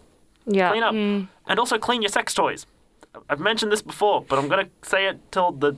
Yeah. 0.47 0.71
clean 0.71 0.83
up, 0.83 0.95
and 0.95 1.59
also 1.59 1.79
clean 1.79 2.03
your 2.03 2.11
sex 2.11 2.35
toys. 2.35 2.67
I've 3.29 3.41
mentioned 3.41 3.71
this 3.73 3.83
before, 3.83 4.25
but 4.29 4.39
I'm 4.39 4.49
gonna 4.49 4.69
say 4.83 5.07
it 5.07 5.21
till 5.33 5.53
the 5.53 5.77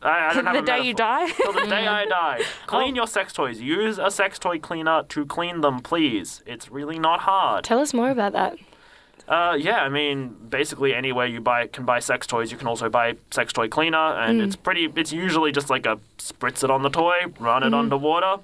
I, 0.00 0.28
I 0.30 0.34
don't 0.34 0.46
have 0.50 0.54
the 0.54 0.62
day 0.62 0.80
you 0.80 0.94
die. 0.94 1.28
Till 1.30 1.52
the 1.52 1.66
day 1.66 1.86
I 1.88 2.04
die. 2.04 2.42
Clean 2.66 2.94
your 2.94 3.08
sex 3.08 3.32
toys. 3.32 3.60
Use 3.60 3.98
a 3.98 4.12
sex 4.12 4.38
toy 4.38 4.60
cleaner 4.60 5.02
to 5.08 5.26
clean 5.26 5.60
them, 5.60 5.80
please. 5.80 6.40
It's 6.46 6.70
really 6.70 7.00
not 7.00 7.18
hard. 7.22 7.64
Tell 7.64 7.80
us 7.80 7.92
more 7.92 8.10
about 8.10 8.32
that. 8.34 8.58
Uh, 9.28 9.54
yeah, 9.60 9.82
I 9.82 9.90
mean, 9.90 10.34
basically 10.48 10.94
anywhere 10.94 11.26
you 11.26 11.40
buy 11.40 11.66
can 11.66 11.84
buy 11.84 11.98
sex 11.98 12.26
toys, 12.26 12.50
you 12.50 12.56
can 12.56 12.66
also 12.66 12.88
buy 12.88 13.16
sex 13.30 13.52
toy 13.52 13.68
cleaner, 13.68 13.96
and 13.98 14.40
hmm. 14.40 14.46
it's 14.46 14.56
pretty. 14.56 14.90
It's 14.96 15.12
usually 15.12 15.52
just 15.52 15.68
like 15.68 15.84
a 15.84 15.98
spritz 16.16 16.64
it 16.64 16.70
on 16.70 16.82
the 16.82 16.88
toy, 16.88 17.26
run 17.38 17.62
it 17.62 17.66
mm-hmm. 17.66 17.74
underwater, 17.74 18.42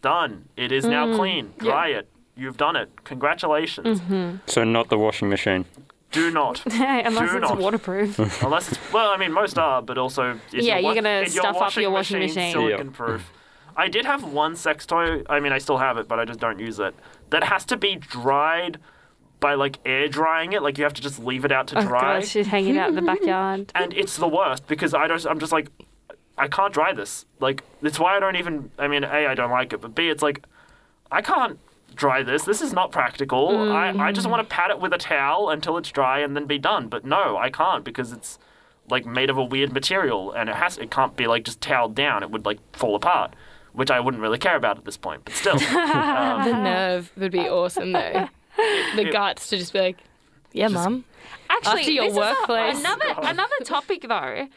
done. 0.00 0.48
It 0.56 0.72
is 0.72 0.86
now 0.86 1.06
hmm. 1.08 1.16
clean. 1.16 1.54
Dry 1.58 1.88
it. 1.88 2.08
You've 2.34 2.56
done 2.56 2.76
it. 2.76 3.04
Congratulations. 3.04 4.00
Mm-hmm. 4.00 4.36
So 4.46 4.64
not 4.64 4.88
the 4.88 4.96
washing 4.96 5.28
machine. 5.28 5.66
Do 6.12 6.30
not. 6.30 6.64
Unless 6.72 7.30
Do 7.30 7.36
it's 7.36 7.48
not. 7.50 7.58
waterproof. 7.58 8.18
Unless 8.42 8.72
it's 8.72 8.92
well, 8.92 9.10
I 9.10 9.18
mean, 9.18 9.32
most 9.32 9.58
are, 9.58 9.82
but 9.82 9.98
also 9.98 10.40
is 10.50 10.64
Yeah, 10.64 10.78
you're 10.78 10.84
wa- 10.84 10.94
gonna 10.94 11.20
is 11.20 11.34
your 11.34 11.44
stuff 11.44 11.56
up 11.56 11.76
your 11.76 11.90
washing 11.90 12.20
machine. 12.20 12.52
silicon 12.52 12.90
proof. 12.90 13.30
I 13.76 13.88
did 13.88 14.06
have 14.06 14.24
one 14.24 14.56
sex 14.56 14.86
toy. 14.86 15.22
I 15.28 15.40
mean, 15.40 15.52
I 15.52 15.58
still 15.58 15.78
have 15.78 15.98
it, 15.98 16.08
but 16.08 16.18
I 16.18 16.24
just 16.24 16.40
don't 16.40 16.58
use 16.58 16.80
it. 16.80 16.94
That 17.28 17.44
has 17.44 17.66
to 17.66 17.76
be 17.76 17.96
dried 17.96 18.78
by 19.40 19.54
like 19.54 19.78
air 19.84 20.08
drying 20.08 20.52
it. 20.52 20.62
Like 20.62 20.78
you 20.78 20.84
have 20.84 20.94
to 20.94 21.02
just 21.02 21.18
leave 21.18 21.44
it 21.44 21.52
out 21.52 21.66
to 21.68 21.74
dry. 21.74 21.84
Oh 21.84 21.88
dry, 21.88 22.20
gosh, 22.20 22.28
she's 22.28 22.46
hanging 22.46 22.78
out 22.78 22.90
in 22.90 22.94
the 22.94 23.02
backyard. 23.02 23.72
and 23.74 23.92
it's 23.94 24.16
the 24.16 24.28
worst 24.28 24.66
because 24.66 24.94
I 24.94 25.06
don't. 25.06 25.24
I'm 25.26 25.40
just 25.40 25.52
like, 25.52 25.68
I 26.38 26.48
can't 26.48 26.72
dry 26.72 26.92
this. 26.92 27.24
Like 27.40 27.64
that's 27.82 27.98
why 27.98 28.16
I 28.16 28.20
don't 28.20 28.36
even. 28.36 28.70
I 28.78 28.88
mean, 28.88 29.04
a 29.04 29.08
I 29.08 29.34
don't 29.34 29.50
like 29.50 29.72
it, 29.72 29.80
but 29.80 29.94
b 29.94 30.08
it's 30.08 30.22
like, 30.22 30.44
I 31.10 31.22
can't 31.22 31.58
dry 31.94 32.22
this. 32.22 32.44
This 32.44 32.60
is 32.62 32.72
not 32.72 32.92
practical. 32.92 33.72
I, 33.72 33.90
I 33.90 34.12
just 34.12 34.28
want 34.28 34.48
to 34.48 34.54
pat 34.54 34.70
it 34.70 34.80
with 34.80 34.92
a 34.92 34.98
towel 34.98 35.50
until 35.50 35.76
it's 35.76 35.90
dry 35.90 36.20
and 36.20 36.36
then 36.36 36.46
be 36.46 36.58
done. 36.58 36.88
But 36.88 37.04
no, 37.04 37.36
I 37.36 37.50
can't 37.50 37.84
because 37.84 38.12
it's 38.12 38.38
like 38.88 39.06
made 39.06 39.30
of 39.30 39.36
a 39.36 39.44
weird 39.44 39.72
material 39.72 40.32
and 40.32 40.48
it 40.48 40.56
has 40.56 40.78
it 40.78 40.90
can't 40.90 41.16
be 41.16 41.26
like 41.26 41.44
just 41.44 41.60
toweled 41.60 41.94
down. 41.94 42.22
It 42.22 42.30
would 42.30 42.44
like 42.44 42.58
fall 42.76 42.94
apart, 42.94 43.34
which 43.72 43.90
I 43.90 44.00
wouldn't 44.00 44.22
really 44.22 44.38
care 44.38 44.56
about 44.56 44.78
at 44.78 44.84
this 44.84 44.96
point. 44.96 45.24
But 45.24 45.34
still, 45.34 45.54
um, 45.76 46.44
The 46.44 46.52
nerve 46.52 47.12
would 47.16 47.32
be 47.32 47.48
awesome 47.48 47.92
though. 47.92 48.28
The 48.96 49.10
guts 49.12 49.48
to 49.48 49.58
just 49.58 49.72
be 49.72 49.80
like, 49.80 49.96
yeah, 50.52 50.68
mum. 50.68 51.04
Actually, 51.48 51.80
After 51.80 51.90
your 51.92 52.04
this 52.04 52.12
is 52.12 52.16
a- 52.16 52.20
workplace. 52.20 52.78
another 52.80 53.14
another 53.22 53.54
topic 53.64 54.02
though. 54.08 54.48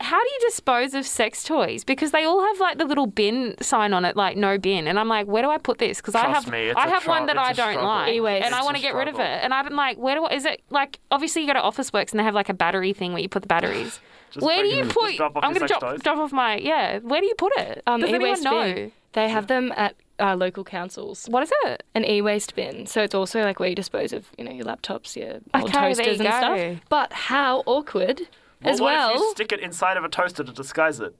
How 0.00 0.20
do 0.22 0.28
you 0.28 0.40
dispose 0.48 0.92
of 0.92 1.06
sex 1.06 1.44
toys? 1.44 1.82
Because 1.84 2.10
they 2.10 2.24
all 2.24 2.44
have 2.44 2.58
like 2.60 2.78
the 2.78 2.84
little 2.84 3.06
bin 3.06 3.54
sign 3.62 3.92
on 3.94 4.04
it, 4.04 4.16
like 4.16 4.36
no 4.36 4.58
bin, 4.58 4.86
and 4.88 4.98
I'm 4.98 5.08
like, 5.08 5.26
where 5.26 5.42
do 5.42 5.50
I 5.50 5.56
put 5.58 5.78
this? 5.78 5.98
Because 5.98 6.14
I 6.16 6.24
Trust 6.24 6.44
have 6.46 6.52
me, 6.52 6.64
it's 6.64 6.78
I 6.78 6.86
a 6.86 6.90
have 6.90 7.06
one 7.06 7.20
tru- 7.22 7.26
that 7.28 7.36
it's 7.36 7.48
I 7.48 7.50
a 7.50 7.54
don't 7.54 7.72
struggle. 7.74 7.88
like, 7.88 8.12
E-waste. 8.12 8.44
and 8.44 8.54
I 8.54 8.58
It's 8.58 8.64
want 8.64 8.76
a 8.76 8.80
to 8.80 8.82
get 8.86 8.94
rid 8.94 9.08
of 9.08 9.14
it. 9.14 9.16
struggle. 9.16 9.38
And 9.44 9.54
I'm 9.54 9.74
like, 9.76 9.96
where 9.96 10.14
do 10.16 10.24
I, 10.26 10.34
is 10.34 10.44
it 10.44 10.62
like? 10.70 10.98
Obviously, 11.10 11.42
you 11.42 11.48
go 11.48 11.54
to 11.54 11.60
Officeworks 11.60 12.10
and 12.10 12.18
they 12.20 12.24
have 12.24 12.34
like 12.34 12.48
a 12.48 12.54
battery 12.54 12.92
thing 12.92 13.12
where 13.12 13.22
you 13.22 13.28
put 13.28 13.42
the 13.42 13.48
batteries. 13.48 14.00
Just 14.32 14.44
where 14.44 14.56
do 14.56 14.68
bring 14.68 14.76
you 14.78 14.84
it- 14.84 14.92
put? 14.92 15.06
just 15.06 15.16
drop 15.18 15.36
off 15.36 15.44
I'm 15.44 15.50
your 15.52 15.60
gonna 15.60 15.68
sex 15.68 15.80
drop 15.80 15.92
toys. 15.92 16.02
drop 16.02 16.18
off 16.18 16.32
my 16.32 16.56
yeah. 16.56 16.98
Where 16.98 17.20
do 17.20 17.26
you 17.26 17.34
put 17.36 17.52
it? 17.56 17.82
Um, 17.86 18.00
Does 18.00 18.10
anyone 18.10 18.26
e-waste 18.28 18.42
know? 18.42 18.62
bin. 18.74 18.92
They 19.12 19.28
have 19.28 19.46
them 19.46 19.72
at 19.76 19.94
uh, 20.18 20.34
local 20.36 20.64
councils. 20.64 21.26
What 21.28 21.42
is 21.42 21.52
it? 21.64 21.82
An 21.94 22.04
e-waste 22.04 22.54
bin. 22.54 22.86
So 22.86 23.02
it's 23.02 23.14
also 23.14 23.42
like 23.42 23.58
where 23.60 23.68
you 23.68 23.74
dispose 23.74 24.12
of, 24.12 24.26
you 24.38 24.44
know, 24.44 24.52
your 24.52 24.64
laptops, 24.64 25.16
your 25.16 25.40
old 25.54 25.64
Okay, 25.64 25.72
toasters 25.72 26.06
you 26.06 26.12
and 26.12 26.18
go. 26.22 26.28
stuff. 26.28 26.80
But 26.88 27.12
how 27.12 27.62
awkward 27.66 28.20
well, 28.62 28.72
as 28.74 28.80
what 28.80 28.92
well. 28.94 29.10
if 29.14 29.20
you 29.20 29.30
stick 29.32 29.52
it 29.52 29.60
inside 29.60 29.96
of 29.96 30.04
a 30.04 30.08
toaster 30.08 30.44
to 30.44 30.52
disguise 30.52 31.00
it? 31.00 31.14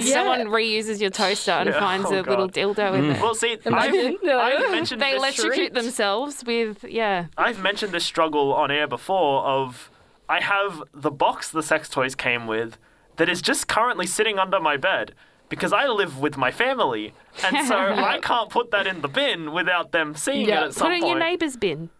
Someone 0.00 0.46
reuses 0.46 1.00
your 1.02 1.10
toaster 1.10 1.50
and 1.52 1.68
Yeah, 1.70 1.78
finds 1.78 2.06
oh 2.06 2.14
a 2.20 2.22
little 2.22 2.48
God. 2.48 2.54
dildo 2.54 2.98
in 2.98 3.10
it. 3.10 3.20
Well, 3.20 3.34
see, 3.34 3.58
Imagine. 3.66 4.16
I've, 4.24 4.62
I've 4.64 4.70
mentioned 4.70 5.02
They 5.02 5.10
this 5.12 5.18
electrocute 5.18 5.74
themselves 5.74 6.42
with 6.46 6.82
yeah. 6.84 7.26
I've 7.36 7.60
mentioned 7.60 7.92
this 7.92 8.04
struggle 8.04 8.54
on 8.54 8.70
air 8.70 8.86
before 8.86 9.42
of 9.44 9.90
I 10.30 10.40
have 10.40 10.82
the 10.94 11.10
box 11.10 11.50
the 11.50 11.62
sex 11.62 11.90
toys 11.90 12.14
came 12.14 12.46
with 12.46 12.78
that 13.16 13.28
is 13.28 13.42
just 13.42 13.68
currently 13.68 14.06
sitting 14.06 14.38
under 14.38 14.58
my 14.58 14.78
bed 14.78 15.12
because 15.52 15.74
I 15.74 15.86
live 15.86 16.18
with 16.18 16.38
my 16.38 16.50
family 16.50 17.12
and 17.44 17.66
so 17.68 17.76
I 17.76 18.18
can't 18.20 18.48
put 18.48 18.70
that 18.70 18.86
in 18.86 19.02
the 19.02 19.08
bin 19.08 19.52
without 19.52 19.92
them 19.92 20.14
seeing 20.14 20.48
Yeah, 20.48 20.62
it 20.62 20.64
at 20.68 20.74
some 20.74 20.86
Put 20.86 20.92
it 20.92 20.94
in 20.94 21.00
point. 21.02 21.10
your 21.10 21.18
neighbour's 21.18 21.58
bin. 21.58 21.90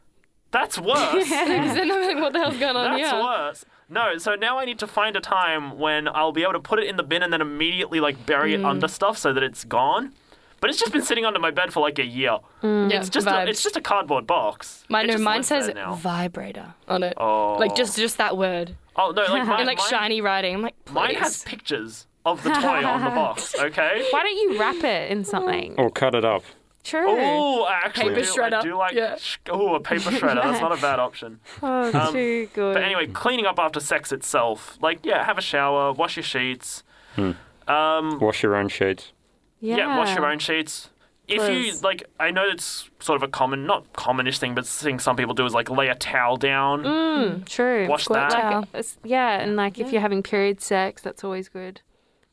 That's 0.53 0.79
worse. 0.91 1.29
Because 1.29 1.75
then 1.75 1.93
I'm 1.93 2.01
like, 2.01 2.17
what 2.17 2.33
the 2.33 2.39
hell's 2.39 2.57
going 2.57 2.77
on 2.77 2.97
That's 2.97 3.13
here? 3.13 3.23
worse. 3.23 3.67
No, 3.91 4.17
so 4.17 4.37
now 4.37 4.59
I 4.59 4.65
need 4.65 4.79
to 4.79 4.87
find 4.87 5.17
a 5.17 5.21
time 5.21 5.79
when 5.79 6.09
I'll 6.09 6.33
be 6.33 6.45
able 6.45 6.55
to 6.55 6.61
put 6.61 6.79
it 6.79 6.87
in 6.89 6.97
the 6.97 7.03
bin 7.03 7.23
and 7.23 7.31
then 7.31 7.43
immediately 7.43 8.01
like 8.01 8.25
bury 8.25 8.55
it 8.55 8.65
under 8.65 8.87
hmm. 8.87 8.91
stuff 8.91 9.19
so 9.19 9.35
that 9.35 9.43
it's 9.43 9.65
gone. 9.65 10.15
But 10.63 10.71
it's 10.71 10.79
just 10.79 10.93
been 10.93 11.03
sitting 11.03 11.27
under 11.27 11.39
my 11.39 11.51
bed 11.51 11.75
for 11.75 11.81
like 11.81 11.99
a 11.99 12.07
year. 12.07 12.39
Hmm. 12.63 12.89
Yeah, 12.91 13.01
It's 13.01 13.11
just 13.11 13.27
a, 13.27 13.31
vibes. 13.33 13.49
it's 13.49 13.63
just 13.63 13.77
a 13.77 13.83
cardboard 13.83 14.27
box. 14.27 14.85
Mine, 14.89 15.05
It 15.05 15.09
no, 15.09 15.13
just 15.15 15.25
mine 15.25 15.37
lives 15.39 15.49
says 15.49 15.71
now. 15.75 15.95
vibrator 15.97 16.73
on 16.89 17.03
it. 17.03 17.13
Oh. 17.19 17.57
Like 17.59 17.75
just 17.77 17.99
just 17.99 18.17
that 18.17 18.39
word. 18.39 18.77
Oh 18.97 19.11
no, 19.11 19.25
like 19.25 19.47
mine, 19.47 19.59
and 19.61 19.67
like 19.67 19.77
mine, 19.79 19.91
shiny 19.91 20.23
writing. 20.23 20.55
I'm 20.55 20.63
like, 20.63 20.75
mine 20.91 21.11
please. 21.11 21.19
has 21.19 21.43
pictures 21.43 22.07
of 22.25 22.43
the 22.43 22.51
toy 22.51 22.85
on 22.85 23.03
the 23.05 23.11
box. 23.11 23.55
Okay. 23.61 24.07
Why 24.11 24.23
don't 24.23 24.37
you 24.37 24.59
wrap 24.61 24.83
it 24.85 25.11
in 25.11 25.25
something? 25.25 25.75
Or 25.79 25.91
cut 25.91 26.15
it 26.15 26.25
up. 26.25 26.43
True. 26.85 27.07
Oh, 27.09 27.69
actually 27.71 28.15
Paper 28.15 28.49
do, 28.49 28.57
I 28.57 28.63
do 28.63 28.77
like. 28.77 28.95
Yeah. 28.95 29.17
Oh, 29.51 29.75
a 29.77 29.81
paper 29.81 30.11
shredder. 30.11 30.43
That's 30.43 30.61
not 30.61 30.77
a 30.77 30.81
bad 30.81 30.99
option. 30.99 31.39
Oh, 31.63 31.93
Um, 31.97 32.13
too 32.13 32.49
good. 32.55 32.75
But 32.75 32.83
anyway, 32.83 33.07
cleaning 33.07 33.47
up 33.47 33.59
after 33.61 33.79
sex 33.79 34.11
itself. 34.11 34.79
Like, 34.81 34.99
yeah, 35.05 35.25
have 35.25 35.39
a 35.39 35.43
shower, 35.43 35.93
wash 35.93 36.17
your 36.17 36.25
sheets. 36.25 36.83
Um, 37.17 38.19
Wash 38.19 38.43
your 38.43 38.57
own 38.57 38.69
sheets. 38.69 39.13
yeah. 39.61 39.97
wash 39.97 40.17
your 40.17 40.27
own 40.27 40.39
sheets. 40.41 40.91
If 41.29 41.49
you 41.49 41.73
like, 41.83 42.03
I 42.19 42.31
know 42.33 42.45
it's 42.49 42.91
sort 42.99 43.17
of 43.17 43.23
a 43.23 43.29
common, 43.31 43.65
not 43.65 43.93
commonish 43.93 44.39
thing, 44.41 44.55
but 44.57 44.67
thing 44.67 44.99
some 44.99 45.15
people 45.17 45.35
do 45.35 45.47
is 45.47 45.55
like 45.55 45.71
lay 45.71 45.87
a 45.89 45.95
towel 45.95 46.37
down. 46.37 46.83
Mm, 46.83 47.47
true. 47.47 47.87
Wash 47.89 48.05
Squirt 48.05 48.31
that. 48.31 48.75
Like, 48.75 48.85
yeah, 49.05 49.39
and 49.41 49.55
like 49.55 49.79
if 49.79 49.93
you're 49.93 50.01
having 50.01 50.23
period 50.25 50.61
sex, 50.61 51.01
that's 51.01 51.23
always 51.23 51.49
good. 51.49 51.81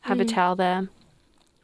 Have 0.02 0.20
a 0.20 0.26
mm. 0.26 0.30
towel 0.30 0.56
there. 0.56 0.90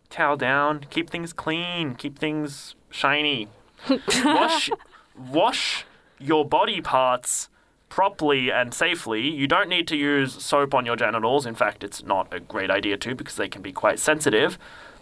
Towel 0.10 0.38
down. 0.38 0.86
Keep 0.90 1.10
things 1.10 1.34
clean. 1.34 1.96
Keep 1.96 2.20
things 2.20 2.76
shiny. 2.90 3.48
wash, 4.24 4.70
wash 5.18 5.86
your 6.20 6.46
body 6.46 6.82
parts 6.82 7.50
properly 7.90 8.52
and 8.52 8.74
safely. 8.74 9.30
You 9.30 9.48
don't 9.48 9.70
need 9.70 9.88
to 9.88 9.96
use 9.96 10.44
soap 10.44 10.74
on 10.74 10.86
your 10.86 10.96
genitals. 10.96 11.46
In 11.46 11.56
fact, 11.56 11.84
it's 11.84 12.04
not 12.04 12.34
a 12.34 12.40
great 12.40 12.70
idea 12.70 12.98
to 12.98 13.16
because 13.16 13.36
they 13.36 13.48
can 13.50 13.62
be 13.62 13.72
quite 13.72 14.00
sensitive. 14.00 14.58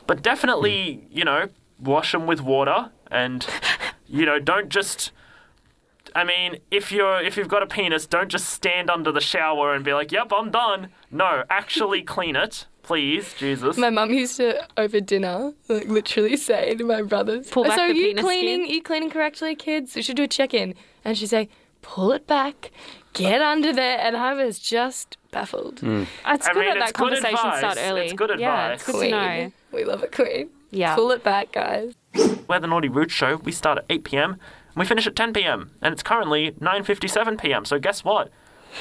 But 0.05 0.21
definitely, 0.21 1.01
mm. 1.03 1.17
you 1.17 1.23
know, 1.23 1.47
wash 1.79 2.11
them 2.11 2.27
with 2.27 2.41
water 2.41 2.91
and 3.09 3.45
you 4.07 4.25
know, 4.25 4.39
don't 4.39 4.69
just 4.69 5.11
I 6.15 6.23
mean, 6.23 6.57
if 6.69 6.91
you're 6.91 7.21
if 7.21 7.37
you've 7.37 7.47
got 7.47 7.63
a 7.63 7.67
penis, 7.67 8.05
don't 8.05 8.29
just 8.29 8.49
stand 8.49 8.89
under 8.89 9.11
the 9.11 9.21
shower 9.21 9.73
and 9.73 9.83
be 9.83 9.93
like, 9.93 10.11
"Yep, 10.11 10.31
I'm 10.35 10.51
done." 10.51 10.89
No, 11.09 11.43
actually 11.49 12.03
clean 12.03 12.35
it, 12.35 12.67
please, 12.83 13.33
Jesus. 13.37 13.77
My 13.77 13.89
mum 13.89 14.11
used 14.11 14.37
to 14.37 14.65
over 14.77 14.99
dinner, 14.99 15.53
like 15.67 15.87
literally 15.87 16.37
say 16.37 16.75
to 16.75 16.83
my 16.83 17.01
brothers, 17.01 17.49
Pull 17.49 17.63
back 17.63 17.77
"So 17.79 17.87
the 17.87 17.95
you 17.95 18.07
penis 18.07 18.23
cleaning? 18.23 18.63
skin?" 18.65 18.75
You 18.75 18.81
cleaning 18.83 19.09
correctly, 19.09 19.55
kids? 19.55 19.95
We 19.95 20.01
should 20.01 20.15
do 20.17 20.23
a 20.23 20.27
check-in." 20.27 20.75
And 21.03 21.17
she'd 21.17 21.27
say, 21.27 21.49
"Pull 21.81 22.11
it 22.11 22.27
back, 22.27 22.71
get 23.13 23.41
under 23.41 23.73
there," 23.73 23.97
and 23.99 24.15
I 24.15 24.33
was 24.33 24.59
just 24.59 25.17
baffled. 25.31 25.79
Hmm. 25.79 26.03
It's 26.27 26.47
I 26.47 26.53
good 26.53 26.59
mean, 26.59 26.69
that 26.69 26.77
it's 26.77 26.85
that 26.91 26.93
good 26.93 27.03
conversation 27.09 27.35
advice. 27.35 27.59
start 27.59 27.77
early. 27.81 28.01
It's 28.01 28.13
good 28.13 28.31
Yeah, 28.39 28.73
it's 28.73 28.87
advice. 28.87 29.01
good 29.01 29.09
to 29.09 29.11
know. 29.45 29.51
We 29.71 29.83
love 29.85 30.03
it, 30.03 30.11
Queen. 30.11 30.49
Yeah. 30.71 30.95
Pull 30.95 31.11
it 31.11 31.23
back, 31.23 31.51
guys. 31.51 31.93
We're 32.47 32.59
the 32.59 32.67
Naughty 32.67 32.89
Rude 32.89 33.11
Show. 33.11 33.37
We 33.37 33.51
start 33.51 33.77
at 33.79 33.85
8 33.89 34.03
p.m. 34.03 34.31
and 34.33 34.39
we 34.75 34.85
finish 34.85 35.07
at 35.07 35.15
10 35.15 35.33
p.m. 35.33 35.71
and 35.81 35.93
it's 35.93 36.03
currently 36.03 36.51
9:57 36.59 37.39
p.m. 37.41 37.65
So 37.65 37.79
guess 37.79 38.03
what? 38.03 38.29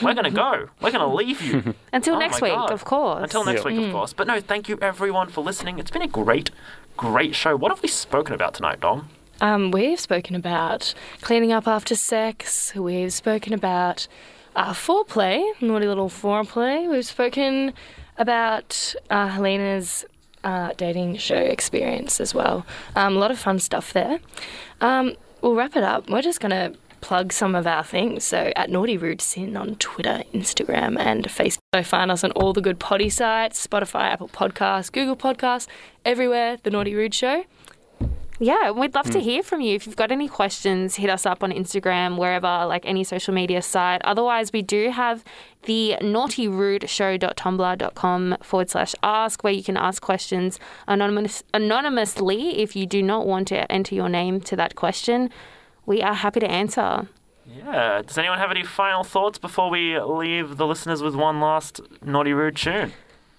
We're 0.01 0.15
gonna 0.15 0.31
go. 0.31 0.69
We're 0.81 0.91
gonna 0.91 1.13
leave 1.13 1.43
you 1.43 1.75
Until 1.93 2.15
Oh 2.17 2.19
next 2.19 2.41
week, 2.41 2.53
God. 2.53 2.71
of 2.71 2.85
course. 2.85 3.23
until 3.25 3.45
next 3.45 3.65
week, 3.65 3.79
of 3.79 3.93
course. 3.93 4.13
But 4.13 4.27
no, 4.27 4.41
thank 4.41 4.69
you 4.69 4.79
everyone 4.81 5.29
for 5.29 5.43
listening. 5.43 5.79
It's 5.79 5.91
been 5.91 6.03
a 6.03 6.09
great, 6.09 6.51
great 6.97 7.35
show. 7.35 7.57
What 7.57 7.71
have 7.71 7.83
we 7.83 7.89
spoken 7.89 8.35
about 8.35 8.55
tonight, 8.55 8.81
Dom? 8.81 9.09
Um, 9.41 9.71
we've 9.71 9.99
spoken 10.01 10.35
about 10.37 10.95
cleaning 11.21 11.53
up 11.53 11.67
after 11.67 11.95
sex. 11.97 12.75
We've 12.75 13.13
spoken 13.13 13.53
about 13.53 14.07
uh, 14.55 14.73
foreplay, 14.73 15.43
naughty 15.61 15.87
little 15.89 16.09
foreplay. 16.09 16.89
We've 16.89 17.05
spoken 17.05 17.73
about 18.19 18.95
uh, 19.11 19.29
Helena's 19.29 20.05
uh, 20.45 20.73
dating 20.77 21.17
show 21.17 21.37
experience 21.37 22.21
as 22.21 22.35
well. 22.35 22.65
Um, 22.95 23.17
a 23.17 23.19
lot 23.19 23.31
of 23.31 23.39
fun 23.39 23.59
stuff 23.59 23.93
there. 23.93 24.21
Um, 24.81 25.15
we'll 25.41 25.55
wrap 25.55 25.77
it 25.77 25.83
up. 25.83 26.09
We're 26.11 26.23
just 26.23 26.41
going 26.41 26.51
to 26.51 26.79
plug 27.03 27.33
some 27.33 27.55
of 27.55 27.67
our 27.67 27.85
things. 27.85 28.25
So 28.25 28.51
at 28.57 28.71
Naughty 28.71 28.97
Rude 28.97 29.21
SYN 29.21 29.55
on 29.57 29.75
Twitter, 29.77 30.23
Instagram, 30.33 30.99
and 30.99 31.27
Facebook. 31.27 31.59
So 31.75 31.83
find 31.83 32.11
us 32.11 32.25
on 32.25 32.31
all 32.33 32.55
the 32.55 32.63
good 32.63 32.79
potty 32.79 33.11
sites 33.11 33.67
Spotify, 33.67 34.13
Apple 34.13 34.29
Podcasts, 34.29 34.91
Google 34.91 35.17
Podcasts, 35.17 35.67
everywhere. 36.05 36.57
The 36.63 36.71
Naughty 36.71 36.95
Rude 36.95 37.15
Show. 37.15 37.45
yeah, 38.39 38.71
we'd 38.71 38.95
love 38.95 39.11
to 39.11 39.21
hear 39.21 39.43
from 39.43 39.61
you. 39.61 39.75
If 39.77 39.87
you've 39.87 39.97
got 39.97 40.11
any 40.11 40.27
questions, 40.29 40.97
hit 40.97 41.11
us 41.11 41.27
up 41.27 41.43
on 41.45 41.53
Instagram, 41.53 42.17
wherever, 42.19 42.65
like 42.67 42.85
any 42.87 43.05
social 43.05 43.35
media 43.35 43.61
site. 43.63 44.01
Otherwise, 44.05 44.53
we 44.53 44.63
do 44.63 44.91
have 44.91 45.23
the 45.63 45.97
naughtyrudeshow.tumblr.com 46.01 48.37
forward 48.43 48.71
slash 48.71 48.95
ask, 49.03 49.45
where 49.45 49.53
you 49.53 49.63
can 49.63 49.77
ask 49.77 50.03
questions 50.03 50.59
anonymous, 50.89 51.45
anonymously 51.55 52.59
if 52.59 52.75
you 52.75 52.87
do 52.87 53.01
not 53.03 53.27
want 53.27 53.47
to 53.49 53.71
enter 53.71 53.95
your 53.95 54.09
name 54.09 54.41
to 54.41 54.57
that 54.57 54.75
question. 54.75 55.31
We 55.87 56.03
are 56.03 56.15
happy 56.15 56.41
to 56.41 56.51
answer. 56.51 57.09
Yeah. 57.47 58.03
Does 58.07 58.17
anyone 58.19 58.39
have 58.39 58.51
any 58.51 58.65
final 58.65 59.05
thoughts 59.05 59.39
before 59.39 59.69
we 59.71 59.99
leave 60.01 60.57
the 60.57 60.67
listeners 60.67 61.03
with 61.03 61.15
one 61.15 61.41
last 61.41 61.81
naughty 62.05 62.33
rude 62.33 62.57
tune? 62.57 62.93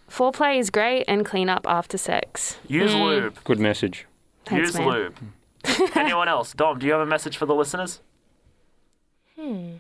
Foreplay 0.10 0.60
is 0.60 0.70
great 0.70 1.06
and 1.08 1.26
clean 1.26 1.50
up 1.50 1.66
after 1.68 1.98
sex. 1.98 2.58
Use 2.68 2.94
lube. 2.94 3.38
Good 3.44 3.60
message. 3.60 4.06
Thanks, 4.46 4.68
Use 4.68 4.78
man. 4.78 4.88
lube. 4.88 5.16
anyone 5.96 6.28
else? 6.28 6.54
Dom, 6.54 6.80
do 6.80 6.86
you 6.86 6.92
have 6.92 7.02
a 7.02 7.06
message 7.06 7.38
for 7.38 7.46
the 7.46 7.56
listeners? 7.56 8.02
Hmm. 9.40 9.76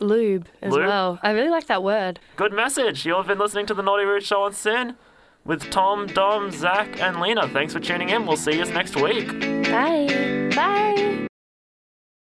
Lube 0.00 0.46
as 0.60 0.72
Lube? 0.72 0.84
well. 0.86 1.18
I 1.22 1.30
really 1.30 1.48
like 1.48 1.68
that 1.68 1.82
word. 1.82 2.20
Good 2.36 2.52
message. 2.52 3.06
You've 3.06 3.26
been 3.28 3.38
listening 3.38 3.64
to 3.66 3.74
the 3.74 3.82
Naughty 3.82 4.04
Rude 4.04 4.24
Show 4.24 4.42
on 4.42 4.52
SYN 4.52 4.96
with 5.46 5.70
Tom, 5.70 6.06
Dom, 6.08 6.50
Zack, 6.50 7.00
and 7.00 7.18
Lena. 7.20 7.48
Thanks 7.48 7.72
for 7.72 7.80
tuning 7.80 8.10
in. 8.10 8.26
We'll 8.26 8.36
see 8.36 8.58
you 8.58 8.64
next 8.66 8.96
week. 8.96 9.28
Bye. 9.70 10.50
Bye. 10.54 11.05